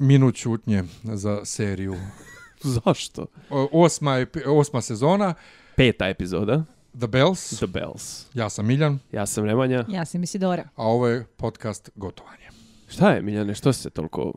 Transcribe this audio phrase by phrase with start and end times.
[0.00, 1.96] minut čutnje za seriju.
[2.84, 3.26] Zašto?
[3.50, 5.34] O- Osma, osma sezona,
[5.76, 6.64] Peta epizoda.
[6.98, 7.50] The Bells.
[7.50, 8.26] The Bells.
[8.34, 9.84] Ja sam Miljan, Ja sam Nemanja.
[9.88, 10.62] Ja sam Isidora.
[10.76, 12.48] a ovo je podcast Gotovanje.
[12.88, 14.32] Šta je, Miljane, što se toliko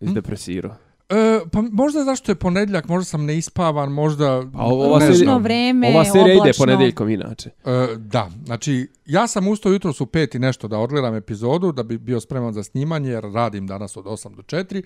[0.00, 0.74] izdepresirao?
[1.10, 4.26] E, pa možda zašto je ponedjeljak, možda sam neispavan, možda...
[4.54, 7.50] A ova ne serija- vreme, Ova serija ide ponedjeljkom inače.
[7.64, 11.82] E, da, znači ja sam ustao jutro su pet i nešto da odgledam epizodu da
[11.82, 14.82] bi bio spreman za snimanje jer radim danas od 8 do 4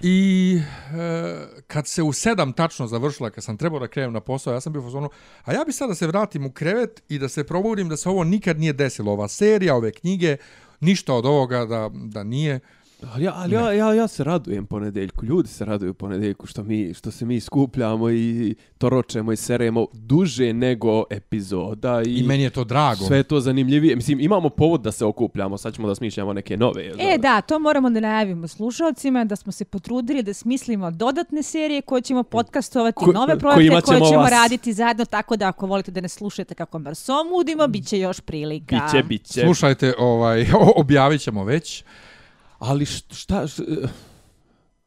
[0.00, 0.58] i
[0.92, 1.36] e,
[1.66, 4.72] kad se u 7 tačno završila, kad sam trebao da krenem na posao, ja sam
[4.72, 5.08] bio u fazonu,
[5.44, 8.08] a ja bi sad da se vratim u krevet i da se probudim da se
[8.08, 10.36] ovo nikad nije desilo, ova serija, ove knjige,
[10.80, 12.60] ništa od ovoga da, da nije.
[13.04, 15.26] Ali, ja, ali ja, ja, ja se radujem ponedeljku.
[15.26, 20.52] Ljudi se raduju ponedeljku što, mi, što se mi skupljamo i toročemo i seremo duže
[20.52, 22.02] nego epizoda.
[22.06, 23.04] I, I meni je to drago.
[23.04, 23.96] Sve je to zanimljivije.
[23.96, 25.58] Mislim, imamo povod da se okupljamo.
[25.58, 26.84] Sad ćemo da smišljamo neke nove.
[26.98, 31.82] E, da, to moramo da najavimo slušalcima, da smo se potrudili da smislimo dodatne serije
[31.82, 35.66] koje ćemo podcastovati, Ko- nove projekte koje ćemo ćemo vas- raditi zajedno, tako da ako
[35.66, 38.76] volite da ne slušate kako mrsom udimo, bit će još prilika.
[38.86, 39.40] Biće, biće.
[39.40, 41.84] Slušajte, ovaj, objavit ćemo već.
[42.58, 43.62] Ali šta, šta...
[43.68, 43.88] Eh,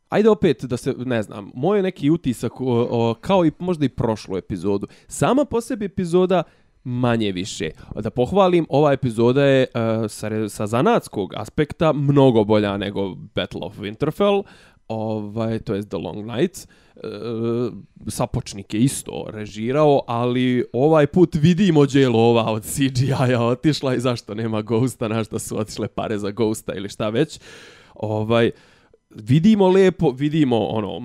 [0.09, 3.89] ajde opet da se, ne znam, moj neki utisak, o, o, kao i možda i
[3.89, 4.87] prošlu epizodu.
[5.07, 6.43] Sama po sebi epizoda
[6.83, 7.69] manje više.
[7.95, 13.77] Da pohvalim, ova epizoda je uh, sa, sa zanatskog aspekta mnogo bolja nego Battle of
[13.77, 14.43] Winterfell,
[14.87, 16.63] ovaj, to je The Long Nights.
[16.65, 16.69] e,
[18.07, 24.33] Sapočnik je isto režirao, ali ovaj put vidimo gdje je od CGI-a otišla i zašto
[24.33, 27.39] nema Ghosta, na što su otišle pare za Ghosta ili šta već.
[27.95, 28.51] Ovaj,
[29.09, 30.99] vidimo lepo, vidimo ono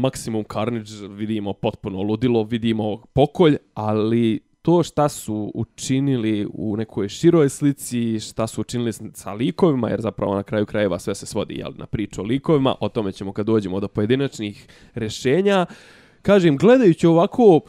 [0.00, 7.48] maksimum carnage, vidimo potpuno ludilo, vidimo pokolj, ali to šta su učinili u nekoj široj
[7.48, 11.72] slici, šta su učinili sa likovima, jer zapravo na kraju krajeva sve se svodi jel,
[11.76, 15.66] na priču o likovima, o tome ćemo kad dođemo do pojedinačnih rešenja.
[16.22, 17.60] Kažem, gledajući ovako,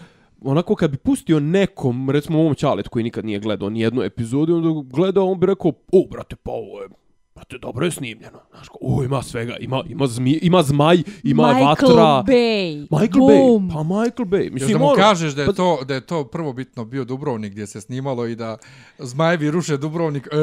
[0.41, 4.55] onako kad bi pustio nekom, recimo ovom Čalet koji nikad nije gledao ni jednu epizodu,
[4.55, 6.87] onda gledao, on bi rekao, o, brate, pa ovo je
[7.35, 8.39] Brate, dobro je snimljeno.
[8.49, 9.57] Znaš, ko, o, ima svega.
[9.57, 12.23] Ima, ima, zmi, ima zmaj, ima Michael vatra.
[12.27, 12.87] Bay.
[12.91, 13.69] Michael Boom.
[13.69, 13.73] Bay.
[13.73, 14.43] Pa Michael Bay.
[14.43, 17.51] Još Mislim, da mu kažeš da je, pa- to, da je to prvobitno bio Dubrovnik
[17.51, 18.57] gdje se snimalo i da
[18.99, 20.27] zmajevi ruše Dubrovnik.
[20.27, 20.37] E,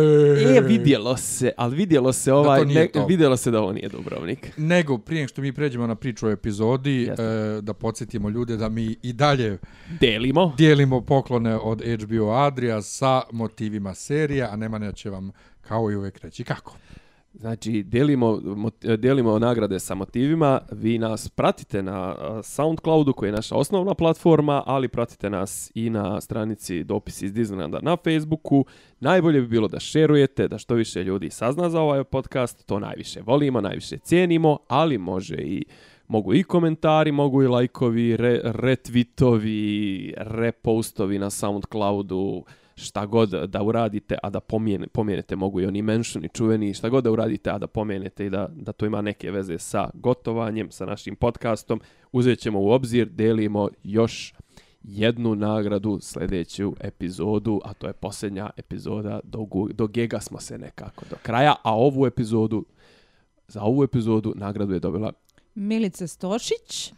[0.49, 3.07] E, vidjelo se, ali vidjelo se ovaj, ne, to.
[3.07, 4.53] vidjelo se da ovo nije Dubrovnik.
[4.57, 7.15] Nego, prije što mi pređemo na priču o epizodi, e,
[7.61, 9.59] da podsjetimo ljude da mi i dalje
[10.01, 10.55] Delimo.
[10.57, 15.31] dijelimo poklone od HBO Adria sa motivima serija, a Nemanja će vam
[15.63, 16.77] kao i uvek reći kako.
[17.35, 18.41] Znači, delimo,
[18.99, 20.61] delimo nagrade sa motivima.
[20.73, 26.21] Vi nas pratite na Soundcloudu, koji je naša osnovna platforma, ali pratite nas i na
[26.21, 28.65] stranici Dopis iz Disneylanda na Facebooku.
[29.01, 32.67] Najbolje bi bilo da šerujete, da što više ljudi sazna za ovaj podcast.
[32.67, 35.65] To najviše volimo, najviše cijenimo, ali može i
[36.09, 42.45] Mogu i komentari, mogu i lajkovi, re, retvitovi, repostovi na Soundcloudu,
[42.75, 47.05] šta god da uradite, a da pomijene, pomijenete, mogu i oni menšuni čuveni, šta god
[47.05, 50.87] da uradite, a da pomijenete i da, da to ima neke veze sa gotovanjem, sa
[50.87, 51.81] našim podcastom,
[52.13, 54.35] uzet ćemo u obzir, delimo još
[54.83, 61.05] jednu nagradu sljedeću epizodu, a to je posljednja epizoda, do, do Gega smo se nekako
[61.11, 62.65] do kraja, a ovu epizodu,
[63.49, 65.13] za ovu epizodu nagradu je dobila
[65.55, 66.93] Milica Stošić,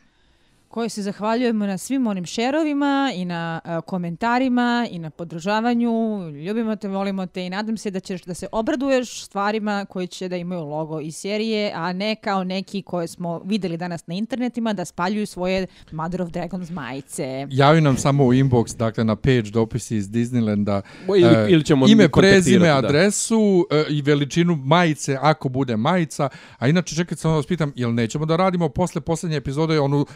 [0.74, 5.90] kojoj se zahvaljujemo na svim onim šerovima i na e, komentarima i na podržavanju.
[6.30, 10.28] Ljubimo te, volimo te i nadam se da ćeš da se obraduješ stvarima koji će
[10.28, 14.72] da imaju logo i serije, a ne kao neki koje smo videli danas na internetima
[14.72, 17.46] da spaljuju svoje Mother of Dragons majice.
[17.50, 21.88] Javi nam samo u inbox, dakle na page dopisi iz Disneylanda, Ili- e, ili ćemo
[21.88, 22.76] ime, prezime, da.
[22.76, 26.28] adresu e, i veličinu majice, ako bude majica.
[26.58, 30.06] A inače, čekaj, samo da vas pitam, jel nećemo da radimo posle posljednje epizode onu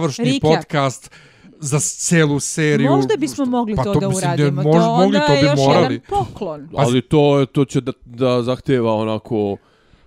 [0.00, 0.40] završni Recap.
[0.42, 1.10] podcast
[1.58, 2.90] za celu seriju?
[2.90, 4.62] Možda bismo mogli Pa to, to da mislim uradimo.
[4.62, 5.94] mož- to mogli, onda to bi je još morali.
[5.94, 6.68] jedan poklon.
[6.76, 9.56] Ali to, to će da, da zahtjeva onako...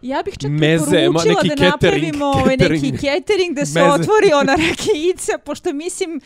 [0.01, 2.99] Ja bih čak Meze, preporučila neki da catering, napravimo ovaj neki catering.
[2.99, 3.91] catering da se Meze.
[3.91, 6.21] otvori ona rakijica, pošto mislim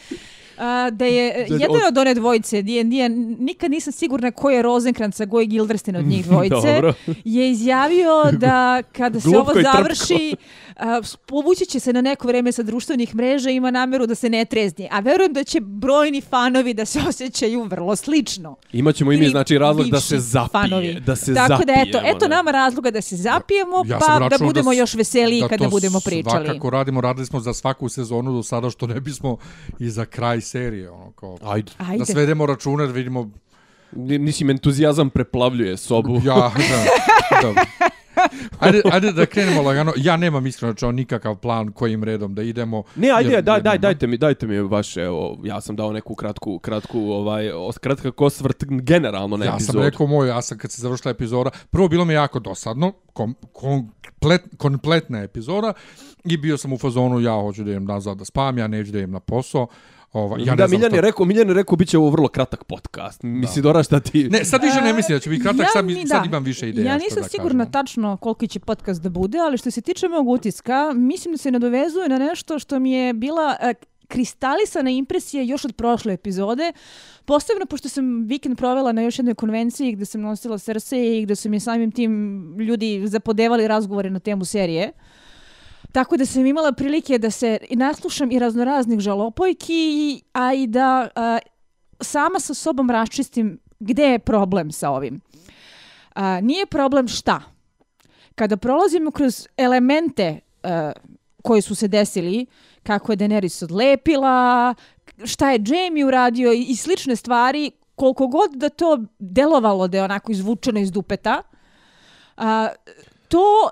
[0.58, 3.10] a, da je Da- jedan od- od one dvojice, D&D,
[3.40, 6.94] nikad nisam sigurna ko je Rosenkranz, a ko je Gilderstin od njih dvojice, Dobro.
[7.26, 8.56] je izjavio da
[8.88, 10.36] kada se ovo završi,
[11.26, 14.46] povući će se na neko vreme sa društvenih mreža i ima nameru da se ne
[14.46, 14.88] trezni.
[14.92, 18.56] A verujem da će brojni fanovi da se osjećaju vrlo slično.
[18.74, 20.94] Imaćemo i mi znači razlog da se zapije, fanovi.
[20.96, 24.38] da se Tako da eto, zapijemo, eto nama razloga da se zapijemo, Ja pa da
[24.40, 26.46] budemo s- još veseliji da kada budemo pričali.
[26.46, 29.38] Svakako radimo, radili smo za svaku sezonu do sada što ne bismo
[29.80, 30.90] i za kraj serije.
[30.92, 31.72] Ono, kao, Ajde.
[31.80, 31.98] Ajde.
[31.98, 33.30] Da svedemo račune, da vidimo
[33.92, 36.16] Ni- Mislim, entuzijazam preplavljuje sobu.
[36.16, 36.52] Ja,
[37.32, 37.66] da, da.
[38.60, 39.94] ajde, ajde da krenemo lagano.
[39.98, 42.84] Ja nemam iskreno čao nikakav plan kojim redom da idemo.
[42.96, 45.92] Ne, ajde, jer- daj, jer daj, dajte mi, dajte mi vaše, evo, ja sam dao
[45.92, 49.74] neku kratku, kratku, ovaj, os- kratkak osvrt generalno na Ja epizodu.
[49.74, 52.92] sam rekao moj, ja sam kad se završila epizoda, prvo bilo mi je jako dosadno,
[53.14, 55.74] kom, komplet, kompletna epizoda
[56.24, 58.98] i bio sam u fazonu, ja hoću da idem nazad da spam, ja neću da
[58.98, 59.68] idem na posao.
[60.16, 63.24] Ova, ja da, Miljan je rekao, Miljan je rekao, bit će ovo vrlo kratak podcast.
[63.24, 64.30] Misli, Dora, šta ti...
[64.30, 66.28] Ne, sad više ne mislim da će biti kratak, sad, mi- ni- sad da.
[66.28, 66.92] imam više ideja.
[66.92, 67.72] Ja nisam da sigurna kažemo.
[67.72, 71.52] tačno koliki će podcast da bude, ali što se tiče mog utiska, mislim da se
[71.52, 73.74] nadovezuje na nešto što mi je bila e,
[74.08, 76.72] kristalisana impresija još od prošle epizode.
[77.26, 81.36] Posebno pošto sam vikend provela na još jednoj konvenciji gde sam nosila srce i gde
[81.36, 84.92] su mi samim tim ljudi zapodevali razgovore na temu serije.
[85.96, 91.10] Tako da sam imala prilike da se i naslušam i raznoraznih žalopojki, a i da
[91.16, 91.40] a,
[92.02, 95.22] sama sa sobom raščistim gde je problem sa ovim.
[96.14, 97.42] A, nije problem šta.
[98.36, 100.92] Kada prolazimo kroz elemente a,
[101.44, 102.46] koji su se desili,
[102.84, 104.76] kako je Daenerys odlepila,
[105.24, 110.04] šta je Jamie uradio i, i slične stvari, koliko god da to delovalo da je
[110.04, 111.42] onako izvučeno iz dupeta,
[112.38, 112.68] a,
[113.28, 113.70] to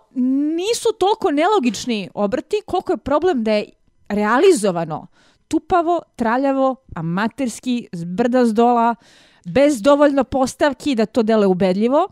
[0.55, 3.69] nisu toliko nelogični obrti koliko je problem da je
[4.09, 5.07] realizovano
[5.47, 8.95] tupavo, traljavo, amaterski, zbrda brda dola,
[9.45, 12.07] bez dovoljno postavki da to dele ubedljivo.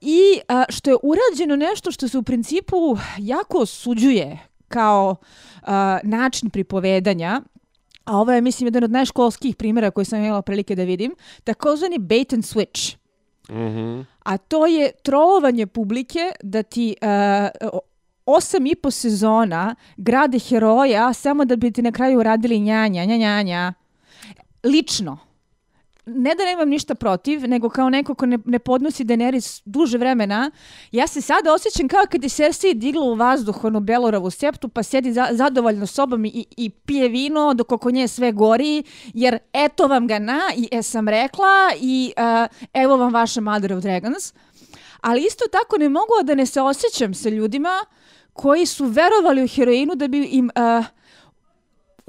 [0.00, 4.38] I a, što je urađeno nešto što se u principu jako osuđuje
[4.68, 5.16] kao
[5.62, 7.42] a, način pripovedanja,
[8.04, 11.14] a ovo je, mislim, jedan od najškolskih primjera koji sam imala prilike da vidim,
[11.44, 12.96] takozvani bait and switch.
[13.50, 14.00] Mhm.
[14.28, 17.68] A to je trolovanje publike da ti uh,
[18.26, 23.16] osam i po sezona grade heroja samo da bi ti na kraju uradili njanja, njanja,
[23.16, 23.72] njanja.
[24.64, 25.27] Lično.
[26.14, 30.50] Ne da nemam ništa protiv, nego kao neko ko ne, ne podnosi Daenerys duže vremena,
[30.92, 34.82] ja se sada osjećam kao kad je Cersei digla u vazduh onu Beloravu septu, pa
[34.82, 38.82] sjedi za, zadovoljno sobom i, i pije vino dok oko nje sve gori,
[39.14, 43.72] jer eto vam ga na, i e sam rekla, i uh, evo vam vaša Mother
[43.72, 44.34] of Dragons.
[45.00, 47.84] Ali isto tako ne mogu da ne se osjećam sa ljudima
[48.32, 50.84] koji su verovali u heroinu da bi im uh,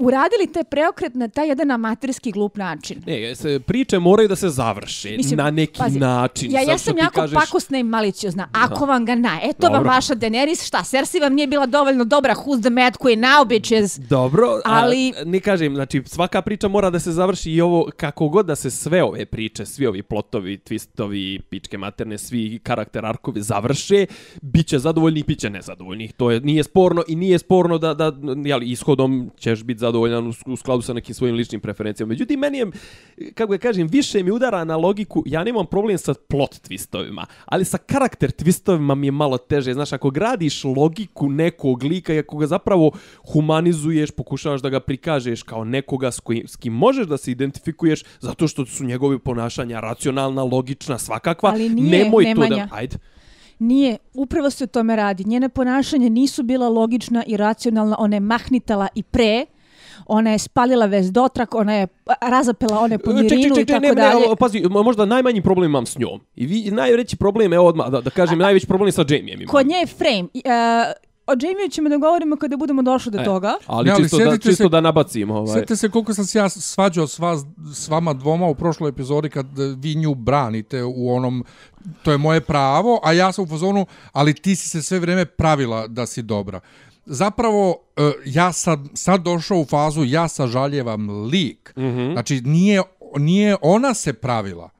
[0.00, 3.02] uradili taj preokret na taj jedan amaterski glup način.
[3.06, 6.52] Ne, se priče moraju da se završe Mislim, na neki pazi, način.
[6.52, 8.48] Ja jesam ti jako kažeš- pakosna i maliciozna.
[8.54, 9.88] Ako vam ga na, eto vam Dobro.
[9.90, 13.98] vaša Daenerys, šta, Cersei vam nije bila dovoljno dobra, who's the mad queen now, bitches?
[13.98, 18.28] Dobro, Ali- a, ne kažem, znači svaka priča mora da se završi i ovo, kako
[18.28, 23.42] god da se sve ove priče, svi ovi plotovi, twistovi, pičke materne, svi karakter arkovi
[23.42, 24.06] završe,
[24.42, 26.08] bit će zadovoljni i bit će nezadovoljni.
[26.08, 28.12] To je, nije sporno i nije sporno da, da
[28.44, 32.08] jeli, ishodom ćeš biti zadovoljan u, u skladu sa nekim svojim ličnim preferencijama.
[32.08, 32.66] Međutim, meni je,
[33.34, 37.64] kako ga kažem, više mi udara na logiku, ja nemam problem sa plot twistovima, ali
[37.64, 39.74] sa karakter twistovima mi je malo teže.
[39.74, 42.90] Znaš, ako gradiš logiku nekog lika i ako ga zapravo
[43.32, 48.04] humanizuješ, pokušavaš da ga prikažeš kao nekoga s, kojim, s kim možeš da se identifikuješ,
[48.20, 52.66] zato što su njegovi ponašanja racionalna, logična, svakakva, Ali nije, nemoj to Nemanja.
[52.70, 52.76] da...
[52.76, 52.96] Ajde.
[53.58, 55.24] Nije, upravo se o tome radi.
[55.24, 59.46] Njene ponašanja nisu bila logična i racionalna, ona je mahnitala i pre,
[60.06, 61.86] ona je spalila vez dotrak, ona je
[62.22, 64.20] razapela one po mirinu Ček, ček, i ček, tako ne, ne, dalje.
[64.20, 66.20] ne, pazi, mo- možda najmanji problem imam s njom.
[66.36, 69.46] I vi, najveći problem, evo odmah, da, da kažem, najveći problem sa Jamiem imam.
[69.46, 70.28] Kod nje je frame.
[70.34, 70.52] I, Uh,
[71.26, 73.54] o Jamie ćemo da govorimo kada budemo došli do E, toga.
[73.66, 75.30] Ali, Ne, ali čisto, da, čisto se- da nabacim.
[75.30, 75.46] Ovaj.
[75.48, 77.40] Sjetite se koliko sam se ja svađao s, vas,
[77.74, 81.44] s vama dvoma u prošloj epizodi kad e, vi nju branite u onom,
[82.02, 85.24] to je moje pravo, a ja sam u fazonu, ali ti si se sve vrijeme
[85.24, 86.60] pravila da si dobra.
[87.12, 91.72] Zapravo, e, ja sad, sad došao u fazu, ja sažaljevam lik.
[91.76, 92.12] Mm -hmm.
[92.12, 92.82] Znači, nije,
[93.16, 94.70] nije ona se pravila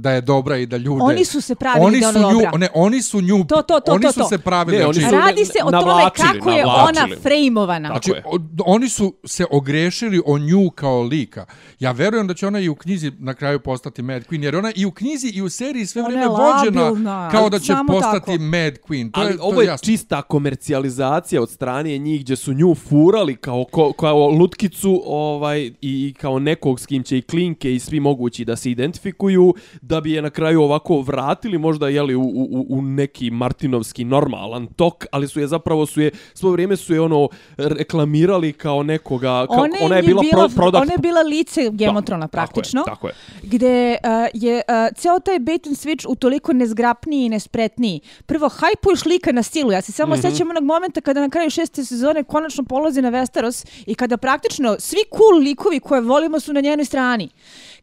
[0.00, 1.02] da je dobra i da ljude...
[1.02, 2.58] Oni su se pravili oni da je su ona nju, dobra.
[2.58, 3.44] Ne, oni su nju...
[3.44, 4.28] To, to, to, oni to, su to.
[4.28, 4.78] se pravili.
[4.78, 7.12] Ne, oni znači, su- Radi se o tome navlačili, kako je navlačili.
[7.12, 7.88] ona frejmovana.
[7.88, 8.22] Znači, je.
[8.26, 11.46] o, oni su se ogrešili o nju kao lika.
[11.80, 14.72] Ja verujem da će ona i u knjizi na kraju postati Mad Queen, jer ona
[14.76, 17.66] i u knjizi i u seriji sve Ona vrijeme je vođena labilna, kao da će
[17.66, 18.42] samo postati tako.
[18.42, 19.10] Mad Queen.
[19.12, 19.84] To Ali je, to ovo je jasno.
[19.86, 26.14] čista komercijalizacija od strane njih gdje su nju furali kao, ko, kao lutkicu ovaj, i
[26.20, 29.54] kao nekog s kim će i klinke i svi mogući da se identifikuju,
[29.90, 34.66] da bi je na kraju ovako vratili možda jeli, u, u, u neki martinovski normalan
[34.66, 39.46] tok, ali su je zapravo su je, svo vrijeme su je ono reklamirali kao nekoga,
[39.46, 40.82] kao, Ona, ona je bila, pro, product.
[40.82, 42.82] ona je bila lice Gemotrona Tako je, praktično.
[42.86, 43.14] Tako je.
[43.42, 48.00] gde uh, je uh, ceo taj bait and switch utoliko nezgrapniji i nespretniji.
[48.26, 49.72] Prvo, hajpuješ lika na silu.
[49.72, 50.18] Ja se samo mm.
[50.18, 50.30] -hmm.
[50.30, 54.76] sećam onog momenta kada na kraju šeste sezone konačno polazi na Westeros i kada praktično
[54.78, 57.28] svi cool likovi koje volimo su na njenoj strani.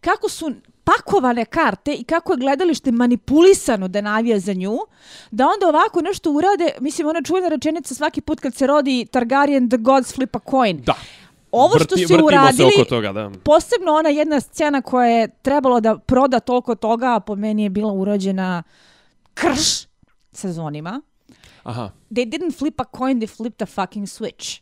[0.02, 0.52] Kako su
[0.88, 4.78] spakovane karte i kako je gledalište manipulisano da navija za nju,
[5.32, 9.70] da onda ovako nešto urade, mislim, ona čuvena rečenica svaki put kad se rodi Targaryen,
[9.70, 10.82] the gods flip a coin.
[10.82, 10.96] Da.
[11.52, 13.32] Ovo što Vrti- su uradili, se oko toga, da.
[13.44, 17.70] posebno ona jedna scena koja je trebalo da proda toliko toga, a po meni je
[17.70, 18.64] bila urađena
[19.34, 19.86] krš
[20.32, 21.02] sezonima.
[21.64, 21.90] Aha.
[22.12, 24.62] They didn't flip a coin, they flipped a fucking switch.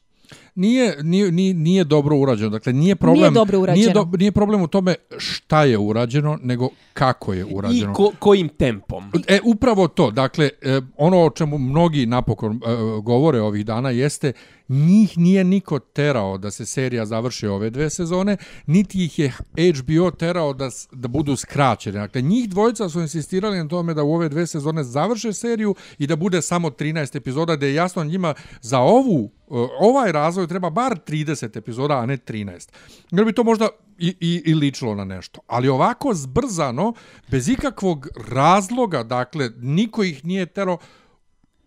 [0.55, 2.49] Nije, nije, nije, nije dobro urađeno.
[2.49, 3.85] Dakle, nije problem, Nije dobro urađeno.
[3.85, 7.93] Nije, do, nije problem u tome šta je urađeno, nego kako je I urađeno.
[7.93, 9.03] ko, kojim tempom?
[9.27, 10.11] E, upravo to.
[10.11, 12.59] Dakle, e, ono o čemu mnogi napokon e,
[13.01, 14.33] govore ovih dana jeste
[14.69, 19.31] njih nije niko terao da se serija završi ove dve sezone, niti ih je
[19.73, 21.99] HBO terao da, da budu skraćene.
[21.99, 26.07] Dakle, njih dvojica su insistirali na tome da u ove dve sezone završe seriju i
[26.07, 30.69] da bude samo 13 epizoda, da je jasno njima za ovu e, ovaj razvoj treba
[30.69, 32.69] bar 30 epizoda, a ne 13.
[33.11, 35.39] Jer bi to možda i, i, i ličilo na nešto.
[35.47, 36.93] Ali ovako zbrzano,
[37.27, 40.77] bez ikakvog razloga, dakle, niko ih nije tero,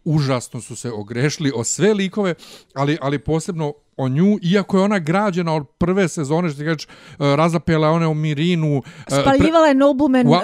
[0.05, 2.35] užasno su se ogrešili o sve likove,
[2.75, 6.85] ali, ali posebno o nju, iako je ona građena od prve sezone, što ti kažeš,
[6.85, 6.89] eh,
[7.19, 8.83] razapela one u Mirinu.
[9.11, 10.41] eh, Spaljivala je Nobleman, uh, uh,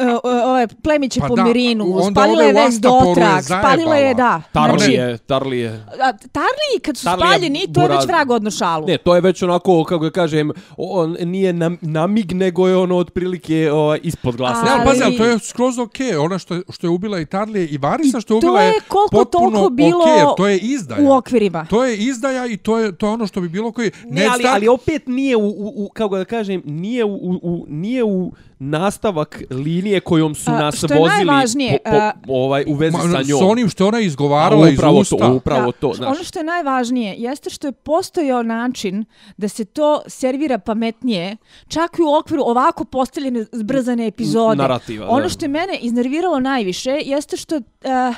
[0.47, 3.97] ove plemiće Pa po da, Mirinu, spalila ove je u već Astaporu je dotrag, spalila
[3.97, 4.43] je, da.
[4.53, 5.87] Tarli Znači, je, Tarli je.
[6.03, 8.87] a, Tarli kad su Tarlija spaljeni, to je već vrag odno šalu.
[8.87, 12.97] Ne, to je već onako, kako ga kažem, on nije nam, namig, nego je ono
[12.97, 14.63] otprilike o, ispod glasa.
[14.63, 16.07] Ne, ali Ali- pazi, ali to je skroz okej.
[16.07, 16.25] Okay.
[16.25, 18.81] Ona što što je ubila i Tarlije i Varisa što je to ubila je je
[18.89, 21.03] koliko potpuno toliko bilo okej, jer to je izdaja.
[21.03, 21.67] u okvirima.
[21.71, 24.29] To je izdaja i to je to je ono što bi bilo koji Ne, Ned
[24.29, 27.67] ali, Stark- ali opet nije u, u, u kako da kažem, nije u, u, u,
[27.69, 32.65] nije u nastavak linije kojom su A, nas što je vozili po, po, a- ovaj,
[32.67, 33.39] u vezi Ma, sa njom.
[33.39, 35.17] S onim što je ona A izgovarala iz usta.
[35.19, 36.09] to, upravo to, Da, znaš.
[36.09, 39.05] ono što je najvažnije jeste što je postojao način
[39.37, 41.37] da se to servira pametnije,
[41.69, 44.57] čak i u okviru ovako postavljene zbrzane epizode.
[44.57, 45.09] Narativa.
[45.09, 47.57] Ono što je mene iznerviralo najviše jeste što...
[47.57, 48.17] Uh,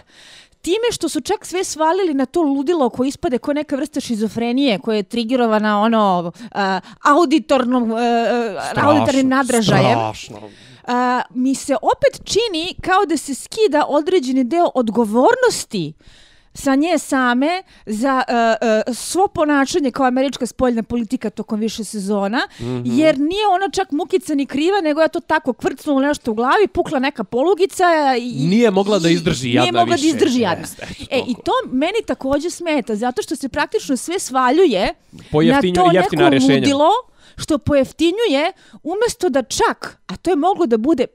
[0.67, 4.79] time što su čak sve svalili na to ludilo koje ispade kao neka vrsta šizofrenije
[4.79, 6.61] koja je trigirovana ono uh,
[7.05, 7.99] auditornom uh,
[8.77, 10.41] uh, auditornim nadražajem Strašno.
[10.87, 15.93] a, mi se opet čini kao da se skida određeni deo odgovornosti
[16.57, 18.35] sa nje same za uh,
[18.89, 22.65] uh, svo ponašanje kao američka spoljna politika tokom više sezona, mm.
[22.65, 22.83] -hmm.
[22.85, 26.69] jer nije ona čak mukica ni kriva, nego je to tako kvrcnulo nešto u glavi,
[26.69, 27.85] pukla neka polugica
[28.21, 28.47] i...
[28.47, 30.07] Nije mogla da izdrži Nije jadna mogla više.
[30.07, 30.61] da izdrži jadna.
[30.61, 34.95] Jeste, e, i to meni također smeta, zato što se praktično sve svaljuje
[35.33, 36.55] Pojeftinju- na to neko rješenja.
[36.55, 36.91] ludilo
[37.37, 41.07] što pojeftinjuje umjesto da čak, a to je moglo da bude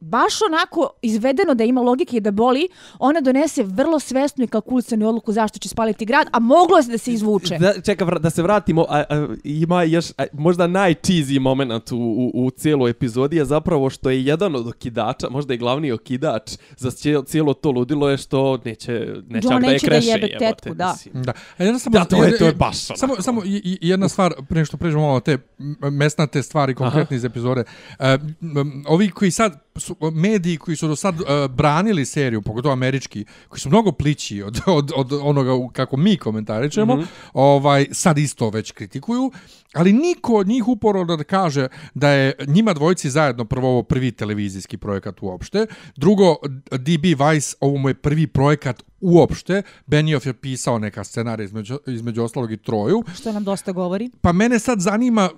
[0.00, 5.08] baš onako izvedeno da ima logike i da boli, ona donese vrlo svesnu i kalkulisanu
[5.08, 7.58] odluku zašto će spaliti grad, a moglo je da se izvuče.
[7.58, 12.30] Da, čeka, da se vratimo, a, a, ima još a, možda najcheesy moment u, u,
[12.36, 16.42] u cijeloj epizodi je zapravo što je jedan od okidača, možda i glavni okidač
[16.76, 18.92] za cijelo, cijelo to ludilo je što neće,
[19.28, 20.08] neće da je neće da kreše.
[20.08, 20.94] jebe jebote, tetku, da.
[21.14, 21.32] Da.
[21.58, 22.98] A jedna samo, Da, to je- to je baš onako.
[22.98, 23.42] Samo, samo
[23.80, 25.38] jedna stvar, prije što pređemo malo te
[25.82, 27.64] mesnate stvari konkretne iz epizode.
[27.90, 28.04] Uh,
[28.42, 33.24] m, ovi koji sad, su, mediji koji su do sad uh, branili seriju, pogotovo američki,
[33.48, 37.06] koji su mnogo plići od, od, od onoga u- kako mi komentaričemo, mm -hmm.
[37.32, 39.30] ovaj, sad isto već kritikuju,
[39.74, 44.12] ali niko od njih uporno da kaže da je njima dvojci zajedno prvo ovo prvi
[44.12, 45.66] televizijski projekat uopšte,
[45.96, 46.36] drugo
[46.70, 52.22] DB Weiss ovo mu je prvi projekat uopšte, Benioff je pisao neka scenarija između, između
[52.22, 54.10] ostalog i Troju, Što nam dosta govori.
[54.20, 55.30] Pa mene sad zanima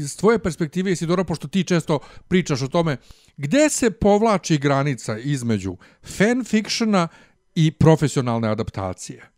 [0.00, 2.96] iz tvoje perspektive, Isidora, pošto ti često pričaš o tome,
[3.36, 7.08] gde se povlači granica između fanfictiona
[7.54, 9.30] i profesionalne adaptacije?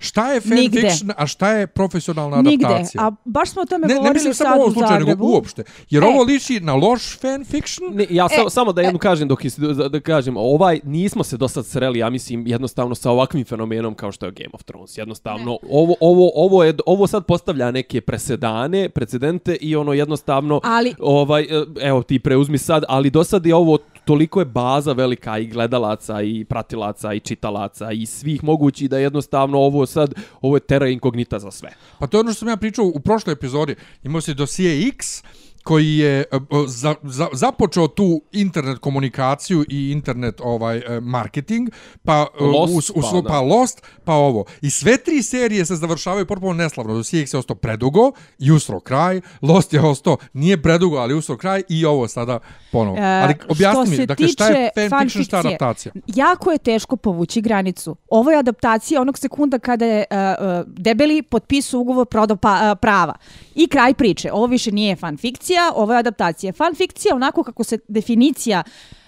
[0.00, 0.80] Šta je Nigde.
[0.80, 2.66] fanfiction, a šta je profesionalna Nigde.
[2.66, 3.02] adaptacija?
[3.02, 5.00] A baš smo o tome ne, ne govorili mislim sad u ovom u slučaju, nego
[5.02, 5.24] Zagrebu.
[5.26, 5.62] uopšte.
[5.90, 6.06] Jer E.
[6.06, 9.50] ovo liči na loš fanfiction, Ne, ja sa, E, samo da jednu kažem dok je,
[9.58, 13.94] da, da kažem, ovaj nismo se do sad sreli, ja mislim jednostavno sa ovakvim fenomenom
[13.94, 14.98] kao što je Game of Thrones.
[14.98, 20.94] Jednostavno ovo ovo ovo je ovo sad postavlja neke presedane, precedente i ono jednostavno Ali-
[21.00, 21.46] ovaj e,
[21.80, 23.78] evo ti preuzmi sad, ali do sad je ovo
[24.10, 29.58] toliko je baza velika i gledalaca i pratilaca i čitalaca i svih mogući da jednostavno
[29.58, 31.70] ovo sad ovo je terra incognita za sve.
[31.98, 33.74] Pa to je ono što sam ja pričao u prošloj epizodi.
[34.02, 35.22] Imao si dosije X
[35.62, 41.68] koji je e, e, za, za, započeo tu internet komunikaciju i internet ovaj e, marketing,
[42.04, 44.44] pa Lost, us, us, pa pa, Lost, pa ovo.
[44.62, 47.00] I sve tri serije se završavaju potpuno neslavno.
[47.00, 51.62] X je ostao predugo i usro kraj, Lost je ostao nije predugo, ali usro kraj
[51.68, 52.38] i ovo sada
[52.72, 52.96] ponovo.
[52.96, 55.92] E, ali objasni što mi, se dakle šta je fanfiction, šta je adaptacija?
[56.06, 57.96] Jako je teško povući granicu.
[58.08, 62.78] Ovo je adaptacija onog sekunda kada je uh, uh, debeli potpisao ugovor prodao pa, uh,
[62.80, 63.14] prava.
[63.54, 64.32] I kraj priče.
[64.32, 66.52] Ovo više nije fanfikcija, fikcija, ovo je adaptacija.
[66.52, 68.62] Fan fikcija, onako kako se definicija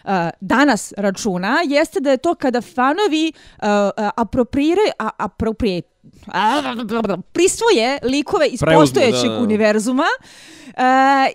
[0.04, 5.82] uh, danas računa, jeste da je to kada fanovi uh, uh, apropriraju, a, aproprije,
[7.32, 9.42] prisvoje likove iz Preuzmu, postojećeg da, da.
[9.42, 10.74] univerzuma uh,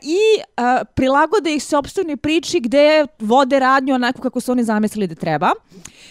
[0.03, 5.15] i uh, prilagode ih sobstvenoj priči gde vode radnju onako kako su oni zamislili da
[5.15, 5.51] treba.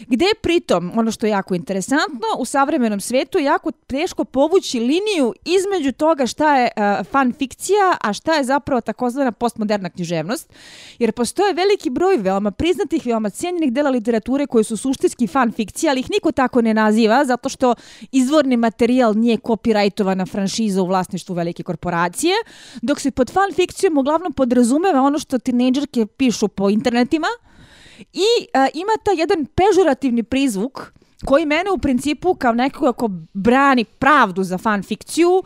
[0.09, 5.35] Gde pritom, ono što je jako interesantno, u savremenom svetu je jako teško povući liniju
[5.45, 10.53] između toga šta je uh, fan fikcija, a šta je zapravo takozvana postmoderna književnost.
[10.99, 15.91] Jer postoje veliki broj veoma priznatih, veoma cijenjenih dela literature koji su suštinski fan fikcija,
[15.91, 17.75] ali ih niko tako ne naziva, zato što
[18.13, 22.35] izvorni materijal nije kopirajtovana franšiza u vlasništvu velike korporacije,
[22.83, 27.27] dok se pod fan fikcijom uglavnom podrazumeva ono što tinejdžerke pišu po internetima,
[28.13, 30.93] i a, ima ta jedan pežurativni prizvuk
[31.25, 35.43] koji mene u principu kao nekoga ko brani pravdu za fan fikciju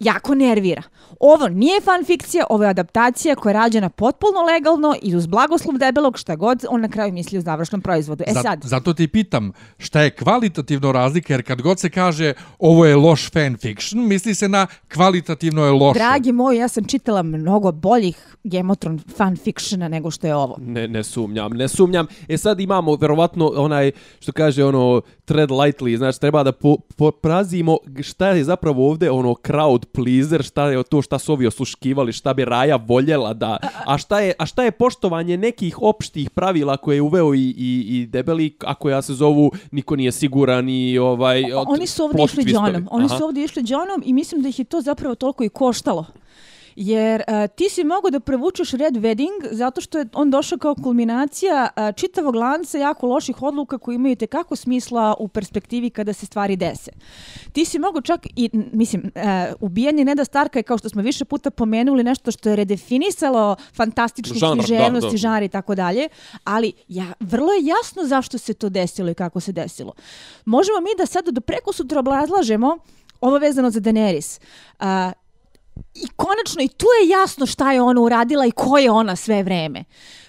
[0.00, 0.82] jako nervira.
[1.20, 5.78] Ovo nije fan fikcija, ovo je adaptacija koja je rađena potpuno legalno i uz blagoslov
[5.78, 8.24] debelog šta god on na kraju misli u završnom proizvodu.
[8.26, 12.32] E Za- sad, zato ti pitam šta je kvalitativno razlika, jer kad god se kaže
[12.58, 15.98] ovo je loš fan fiction, misli se na kvalitativno je loše.
[15.98, 20.34] dragi moji, ja sam čitala mnogo boljih Game of Thrones fan fictiona nego što je
[20.34, 20.56] ovo.
[20.60, 22.06] Ne, ne sumnjam, ne sumnjam.
[22.28, 27.76] E sad imamo verovatno onaj što kaže ono tread lightly, znači treba da po, poprazimo
[28.02, 32.34] šta je zapravo ovde ono crowd pleaser, šta je to šta su ovi osluškivali, šta
[32.34, 36.96] bi Raja voljela da a šta je a šta je poštovanje nekih opštih pravila koje
[36.96, 41.52] je uveo i i i debeli a koja se zovu niko nije siguran i ovaj
[41.52, 42.44] od- Oni su ovdje išli.
[42.48, 42.88] Johnom.
[42.90, 43.18] Oni Aha.
[43.18, 46.04] su ovdje išli Johnom i mislim da ih je to zapravo toliko i koštalo.
[46.80, 50.74] Jer uh, ti si mogao da prevučeš Red Wedding zato što je on došao kao
[50.74, 56.26] kulminacija uh, čitavog lanca jako loših odluka koji imaju tekako smisla u perspektivi kada se
[56.26, 56.90] stvari dese.
[57.52, 59.22] Ti si mogao čak i, mislim, uh,
[59.60, 64.34] ubijanje Neda Starka je kao što smo više puta pomenuli nešto što je redefinisalo fantastičnu
[64.34, 65.14] Žanr, da, književnost da.
[65.14, 66.08] i žanr i tako dalje,
[66.44, 69.92] ali ja, vrlo je jasno zašto se to desilo i kako se desilo.
[70.44, 72.78] Možemo mi da sada do preko sutra obrazlažemo
[73.20, 74.40] ovo vezano za Daenerys.
[74.80, 74.86] Uh,
[75.94, 79.42] I konačno i tu je jasno šta je ona uradila i ko je ona sve
[79.42, 79.84] vreme.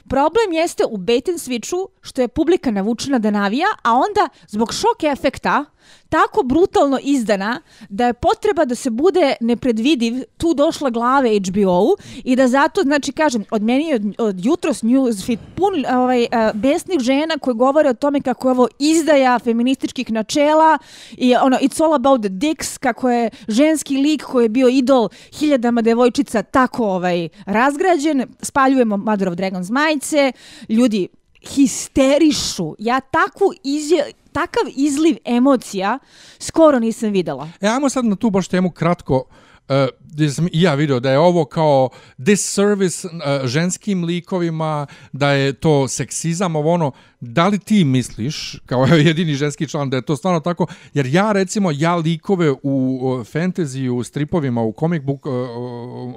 [0.10, 4.74] Problem jeste u bait and switchu što je publika navučena da navija, a onda zbog
[4.74, 5.66] šok efekta
[6.10, 12.36] tako brutalno izdana da je potreba da se bude nepredvidiv tu došla glave HBO-u i
[12.36, 17.00] da zato, znači kažem, od meni je od, od jutros newsfeed pun ovaj, uh, besnih
[17.00, 20.78] žena koje govore o tome kako je ovo izdaja feminističkih načela
[21.18, 25.10] i ono it's all about the dicks, kako je ženski lik koji je bio idol
[25.40, 30.32] hiljadama devojčica tako ovaj razgrađen, spaljujemo Mother of Dragons majice,
[30.70, 31.08] ljudi
[31.42, 32.76] histerišu.
[32.80, 36.00] Ja takvu izje, takav izliv emocija
[36.40, 37.50] skoro nisam videla.
[37.62, 39.26] E, ajmo sad na tu baš temu kratko,
[39.70, 45.54] uh, sam i ja vidio da je ovo kao disservice uh, ženskim likovima, da je
[45.54, 50.16] to seksizam, ovo ono, da li ti misliš, kao jedini ženski član, da je to
[50.16, 50.68] stvarno tako?
[50.94, 55.34] Jer ja, recimo, ja likove u uh, fantasy, u stripovima, u comic book uh,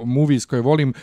[0.05, 0.93] movies koje volim,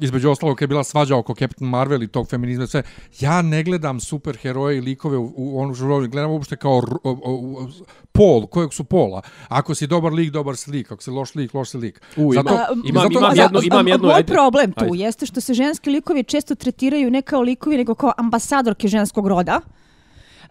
[0.00, 2.82] između ostalog kad je bila svađa oko Captain Marvel i tog feminizma sve,
[3.20, 7.10] ja ne gledam superheroje i likove u, u onu žurovi, gledam uopšte kao r- o,
[7.10, 7.68] o, o,
[8.12, 9.22] pol, kojeg su pola.
[9.48, 10.92] Ako si dobar lik, dobar si lik.
[10.92, 12.00] Ako si loš lik, loš si lik.
[12.16, 14.32] U, Zato, ima- imam- zato, imam jedno- za- imam jedno, Moj ajde.
[14.32, 14.98] problem tu Ajde.
[14.98, 19.60] jeste što se ženski likovi često tretiraju ne kao likovi, nego kao ambasadorke ženskog roda.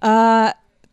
[0.02, 0.52] A,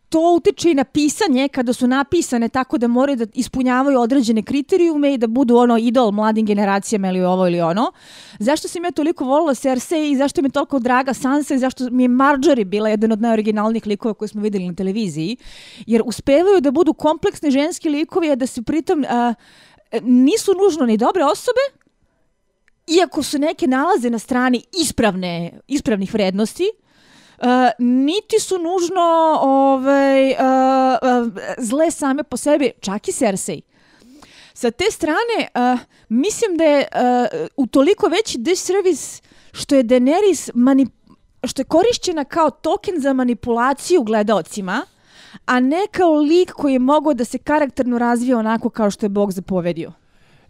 [0.09, 5.13] to utiče i na pisanje kada su napisane tako da moraju da ispunjavaju određene kriterijume
[5.13, 7.91] i da budu ono idol mladim generacijama ili ovo ili ono.
[8.39, 11.89] Zašto sam ja toliko volila Cersei i zašto mi je toliko draga Sansa i zašto
[11.91, 15.37] mi je Marjorie bila jedan od najoriginalnijih likova koje smo videli na televiziji.
[15.85, 19.33] Jer uspevaju da budu kompleksni ženski likovi, a da se pritom a,
[20.01, 21.61] nisu nužno ni dobre osobe,
[22.87, 26.71] iako su neke nalaze na strani ispravne, ispravnih vrednosti,
[27.37, 30.37] E, niti su nužno ovaj, uh,
[31.57, 33.61] zle same po sebi, čak i Cersei.
[34.53, 39.21] Sa te strane, uh, mislim da je uh, u toliko veći disservice
[39.51, 40.89] što je Daenerys manip
[41.43, 44.85] što je korišćena kao token za manipulaciju gledaocima,
[45.45, 49.09] a ne kao lik koji je mogao da se karakterno razvije onako kao što je
[49.09, 49.91] Bog zapovedio.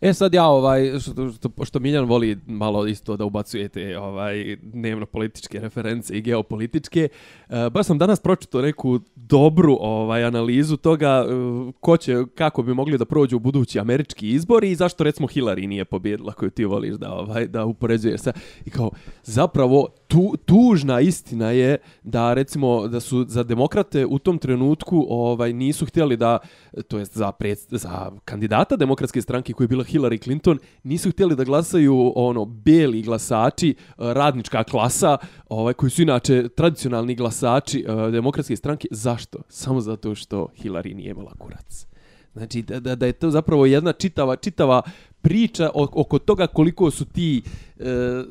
[0.01, 5.05] E sad ja ovaj što što, što Miljan voli malo isto da ubacujete ovaj dnevno
[5.05, 7.09] političke reference i geopolitičke.
[7.49, 12.73] E, baš sam danas pročitao neku dobru ovaj analizu toga e, ko će kako bi
[12.73, 16.95] mogli da prođu budući američki izbori i zašto recimo Hillary nije pobjedila koju ti voliš
[16.95, 18.33] da ovaj da upoređuješ sa
[18.65, 18.91] i kao
[19.23, 25.53] zapravo tu, tužna istina je da recimo da su za demokrate u tom trenutku ovaj
[25.53, 26.39] nisu htjeli da
[26.87, 31.35] to jest za pred, za kandidata demokratske stranke koji je bila Hillary Clinton nisu htjeli
[31.35, 35.17] da glasaju ono beli glasači e, radnička klasa
[35.49, 38.87] ovaj koji su inače tradicionalni glasači e, demokratske stranke.
[38.91, 39.39] Zašto?
[39.49, 41.87] Samo zato što Hillary nije imala kurac.
[42.33, 44.81] Znači da, da, da je to zapravo jedna čitava čitava
[45.27, 47.41] priča oko toga koliko su ti
[47.79, 48.23] e,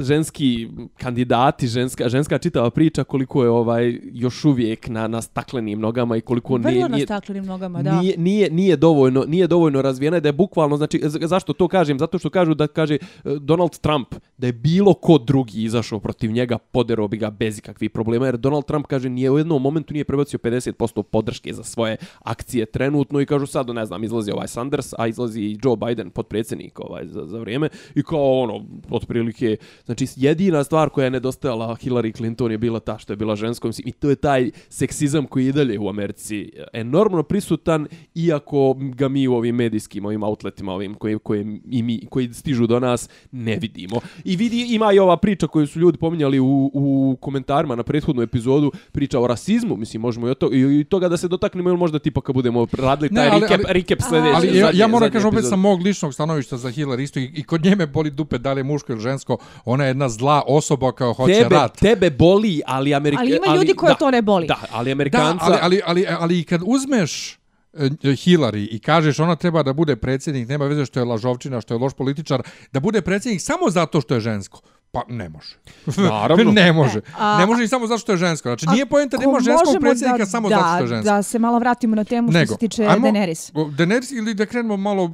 [0.00, 6.16] ženski kandidati, ženska, ženska čitava priča koliko je ovaj još uvijek na, na staklenim nogama
[6.16, 8.00] i koliko Vrlo nije, na staklenim nogama, da.
[8.00, 11.98] Nije, nije, nije, dovoljno, nije dovoljno razvijena da je bukvalno, znači, zašto to kažem?
[11.98, 12.98] Zato što kažu da kaže e,
[13.40, 17.90] Donald Trump da je bilo ko drugi izašao protiv njega, podero bi ga bez ikakvih
[17.90, 21.96] problema, jer Donald Trump kaže nije u jednom momentu nije prebacio 50% podrške za svoje
[22.18, 26.10] akcije trenutno i kažu sad, ne znam, izlazi ovaj Sanders, a izlazi i Joe Biden,
[26.30, 31.76] podpredsjednik ovaj, za, za vrijeme, i kao ono, otprilike, znači jedina stvar koja je nedostajala
[31.76, 35.46] Hillary Clinton je bila ta što je bila ženskom i to je taj seksizam koji
[35.46, 40.94] je dalje u Americi enormno prisutan iako ga mi u ovim medijskim ovim outletima ovim
[40.94, 44.00] koji koji i mi koji stižu do nas ne vidimo.
[44.24, 48.22] I vidi ima i ova priča koju su ljudi pominjali u, u komentarima na prethodnu
[48.22, 51.78] epizodu, priča o rasizmu, mislim možemo i, to, i, i toga da se dotaknemo ili
[51.78, 54.34] možda tipa kad budemo radili taj ne, ali, recap, ali, recap sljedeće.
[54.34, 57.42] Ali ja, ja moram kažem opet sa mog ličnog stanovišta za Hillary isto i, i
[57.42, 60.92] kod njeme boli dupe da li je muško ili žensko, ona je jedna zla osoba
[60.92, 61.78] kao hoće tebe, rat.
[61.78, 63.20] Tebe boli, ali Amerika...
[63.22, 64.46] Ali ima ljudi koje to ne boli.
[64.46, 65.48] Da, ali Amerikanca...
[65.48, 67.38] Da, ali, ali, ali, ali kad uzmeš
[67.72, 71.74] e, Hillary i kažeš ona treba da bude predsjednik, nema veze što je lažovčina, što
[71.74, 72.42] je loš političar,
[72.72, 74.60] da bude predsjednik samo zato što je žensko.
[74.92, 75.56] Pa ne može.
[76.10, 76.52] Naravno.
[76.52, 76.98] ne može.
[76.98, 78.48] E, a, ne može i samo zato što je žensko.
[78.48, 81.12] Znači nije poenta da ima ženskog predsjednika da, samo da, zato što je žensko.
[81.12, 83.52] Da se malo vratimo na temu Nego, što se tiče ajmo, Daenerys.
[83.52, 85.10] Daenerys ili da krenemo malo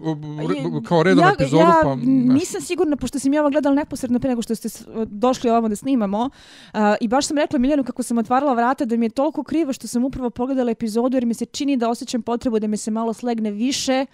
[0.89, 1.63] kao redom ja, epizodu.
[1.63, 4.69] Ja pa, nisam sigurna, pošto sam ja ovo gledala neposredno pre nego što ste
[5.05, 6.31] došli ovamo da snimamo.
[6.73, 9.73] Uh, I baš sam rekla Miljanu kako sam otvarala vrata da mi je toliko krivo
[9.73, 12.91] što sam upravo pogledala epizodu jer mi se čini da osjećam potrebu da me se
[12.91, 14.07] malo slegne više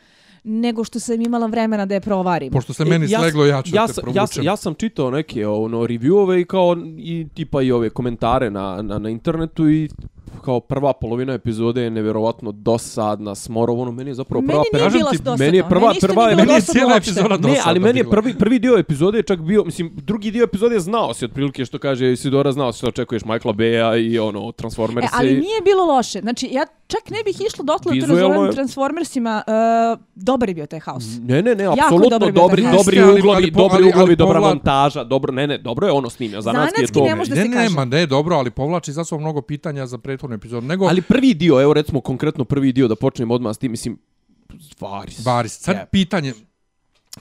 [0.44, 2.52] nego što sam imala vremena da je provarim.
[2.52, 4.44] Pošto se meni e, sleglo, ja ću ja, te provučem.
[4.44, 8.82] Ja, ja sam čitao neke ono, reviewove i kao i tipa i ove komentare na,
[8.82, 9.88] na, na internetu i
[10.44, 14.62] kao prva polovina epizode je nevjerovatno dosadna, smorov, ono, meni je zapravo prva...
[14.72, 15.44] Meni nije bila dosadno.
[15.44, 17.48] Meni je prva, meni prva, je meni je cijela epizoda dosadna.
[17.48, 20.74] Ne, ali meni je prvi, prvi dio epizode je čak bio, mislim, drugi dio epizode
[20.74, 24.52] je znao si otprilike što kaže Isidora, znao si što očekuješ Michaela Baya i ono,
[24.52, 25.06] Transformers.
[25.06, 26.20] E, ali nije bilo loše.
[26.20, 28.52] Znači, ja čak ne bih išla dotle da nazovem je...
[28.52, 29.42] Transformersima.
[29.46, 31.04] Uh, dobar je bio taj haos.
[31.22, 35.58] Ne, ne, ne, apsolutno dobri, dobri, dobri uglovi, dobri uglovi, dobra montaža, dobro, ne, ne,
[35.58, 36.40] dobro je ono snimio.
[36.40, 37.04] Zanatski je to.
[37.04, 37.74] ne može da se kaže.
[37.76, 40.66] Ne, ne, ne, dobro, ali povlači za mnogo pitanja za prethodnu epizodu.
[40.66, 43.98] Nego, ali prvi dio, evo recimo konkretno prvi dio da počnemo odmah s tim, mislim,
[44.80, 45.24] Varis.
[45.24, 45.60] Varis.
[45.60, 45.86] Sad yeah.
[45.86, 46.34] pitanje,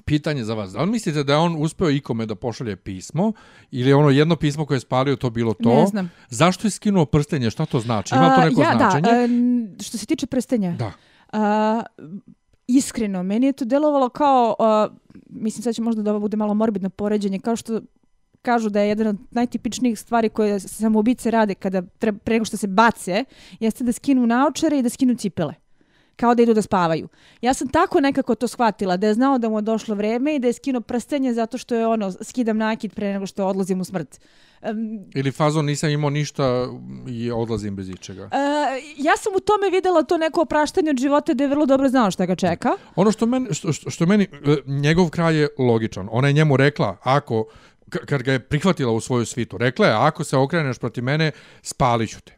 [0.06, 0.72] pitanje za vas.
[0.72, 3.34] Da li mislite da je on uspeo ikome da pošalje pismo
[3.72, 5.70] ili je ono jedno pismo koje je spalio to bilo to?
[5.70, 6.12] Ne znam.
[6.30, 7.52] Zašto je skinuo prstenje?
[7.52, 8.16] Šta to znači?
[8.16, 9.02] Ima to neko uh, ja, značenje?
[9.02, 10.76] Da, uh, što se tiče prstenja.
[10.76, 10.92] Da.
[11.34, 11.84] Uh,
[12.68, 14.98] iskreno, meni je to delovalo kao, uh,
[15.30, 17.82] mislim sad će možda da ovo bude malo morbidno poređenje, kao što
[18.42, 22.58] kažu da je jedan od najtipičnijih stvari koje samoubice rade kada treba, pre nego što
[22.58, 23.26] se bace,
[23.60, 25.54] jeste da skinu naočare i da skinu cipele
[26.22, 27.08] kao da idu da spavaju.
[27.42, 30.40] Ja sam tako nekako to shvatila, da je znao da mu je došlo vreme i
[30.40, 33.84] da je skino prstenje zato što je ono, skidam nakid pre nego što odlazim u
[33.84, 34.20] smrt.
[34.62, 36.68] Um, Ili fazon nisam imao ništa
[37.08, 38.24] i odlazim bez ičega.
[38.26, 38.32] Uh,
[38.98, 42.12] ja sam u tome videla to neko opraštanje od života da je vrlo dobro znao
[42.12, 42.70] šta ga čeka.
[42.96, 46.08] Ono što meni, što, što, što meni e, njegov kraj je logičan.
[46.12, 47.46] Ona je njemu rekla, ako
[47.92, 49.58] kad ga je prihvatila u svoju svitu.
[49.58, 52.38] Rekla je, ako se okreneš protiv mene, spalit ću te.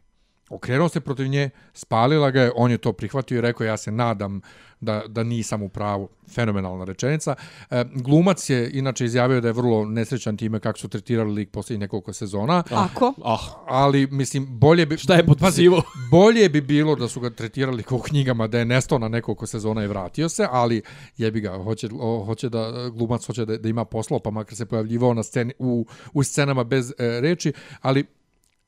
[0.50, 3.92] Okrenuo se protiv nje, spalila ga je, on je to prihvatio i rekao, ja se
[3.92, 4.40] nadam
[4.84, 6.08] da, da nisam u pravu.
[6.34, 7.34] Fenomenalna rečenica.
[7.70, 11.80] E, glumac je inače izjavio da je vrlo nesrećan time kako su tretirali lik posljednjih
[11.80, 12.62] nekoliko sezona.
[12.70, 13.14] Ako?
[13.24, 14.96] Ah, ali, mislim, bolje bi...
[14.96, 15.82] Šta je potpasivo?
[16.10, 19.84] Bolje bi bilo da su ga tretirali kao knjigama, da je nestao na nekoliko sezona
[19.84, 20.82] i vratio se, ali
[21.16, 24.66] jebi ga, hoće, o, hoće da, glumac hoće da, da ima poslo, pa makar se
[24.66, 28.04] pojavljivao na sceni, u, u scenama bez e, reči, ali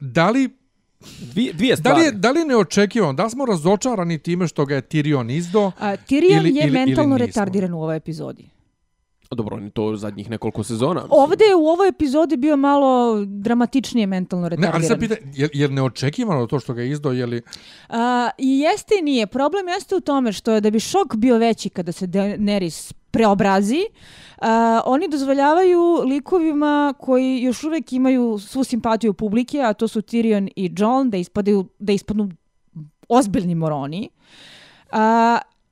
[0.00, 0.65] da li
[1.32, 1.94] Dvije, dvije stvari.
[1.94, 5.36] Da li, je, da li ne očekivamo, da smo razočarani time što ga je Tyrion
[5.36, 5.72] izdo?
[5.78, 8.50] A, Tyrion ili, je ili, mentalno ili retardiran u ovoj epizodi.
[9.30, 11.00] Dobro, on to zadnjih nekoliko sezona.
[11.02, 11.20] Mislim.
[11.20, 14.72] Ovde je u ovoj epizodi bio malo dramatičnije mentalno retardiran.
[14.72, 17.42] Ne, ali sad pita, je, je neočekivano to što ga je izdo, je li...
[17.88, 19.26] A, jeste i nije.
[19.26, 23.80] Problem jeste u tome što je da bi šok bio veći kada se Daenerys preobrazi,
[23.86, 24.46] uh,
[24.84, 30.70] oni dozvoljavaju likovima koji još uvijek imaju svu simpatiju publike, a to su Tyrion i
[30.78, 32.30] Jon, da, ispadaju, da ispadnu
[33.08, 34.08] ozbiljni moroni.
[34.92, 34.98] Uh,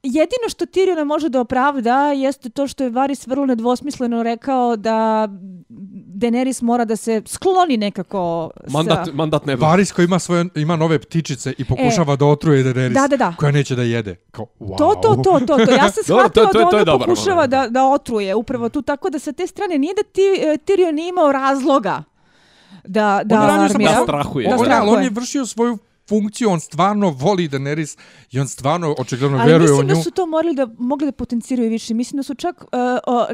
[0.04, 5.28] jedino što Tyriona može da opravda jeste to što je Varys vrlo nedvosmisleno rekao da
[6.14, 9.12] Daenerys mora da se skloni nekako Mandat, sa...
[9.12, 9.66] mandat neba.
[9.66, 12.88] Varis koji ima svoje ima nove ptičice i pokušava da otruje Daenerys E.
[12.90, 13.34] Da, da, da.
[13.38, 14.16] koja neće da jede.
[14.30, 14.78] Kao, wow.
[14.78, 15.72] To, to, to, to, to.
[15.72, 17.84] Ja sam Dobro, to- shvatila to je- da to je ona dobar pokušava da, da
[17.84, 21.32] otruje upravo tu, tako da sa te strane nije da ti, e, Tyrion nije imao
[21.32, 22.02] razloga
[22.84, 23.92] da, da On alarmira.
[23.92, 24.48] Da strahuje.
[24.48, 24.92] Da On, strahuje.
[24.92, 27.98] on je vršio svoju funkciju, on stvarno voli Daenerys
[28.30, 29.94] i on stvarno očigledno Ali veruje u mislim nju.
[29.94, 31.94] da su to morali da, mogli da potenciraju više.
[31.94, 32.68] Mislim da su čak uh,
[33.06, 33.26] o,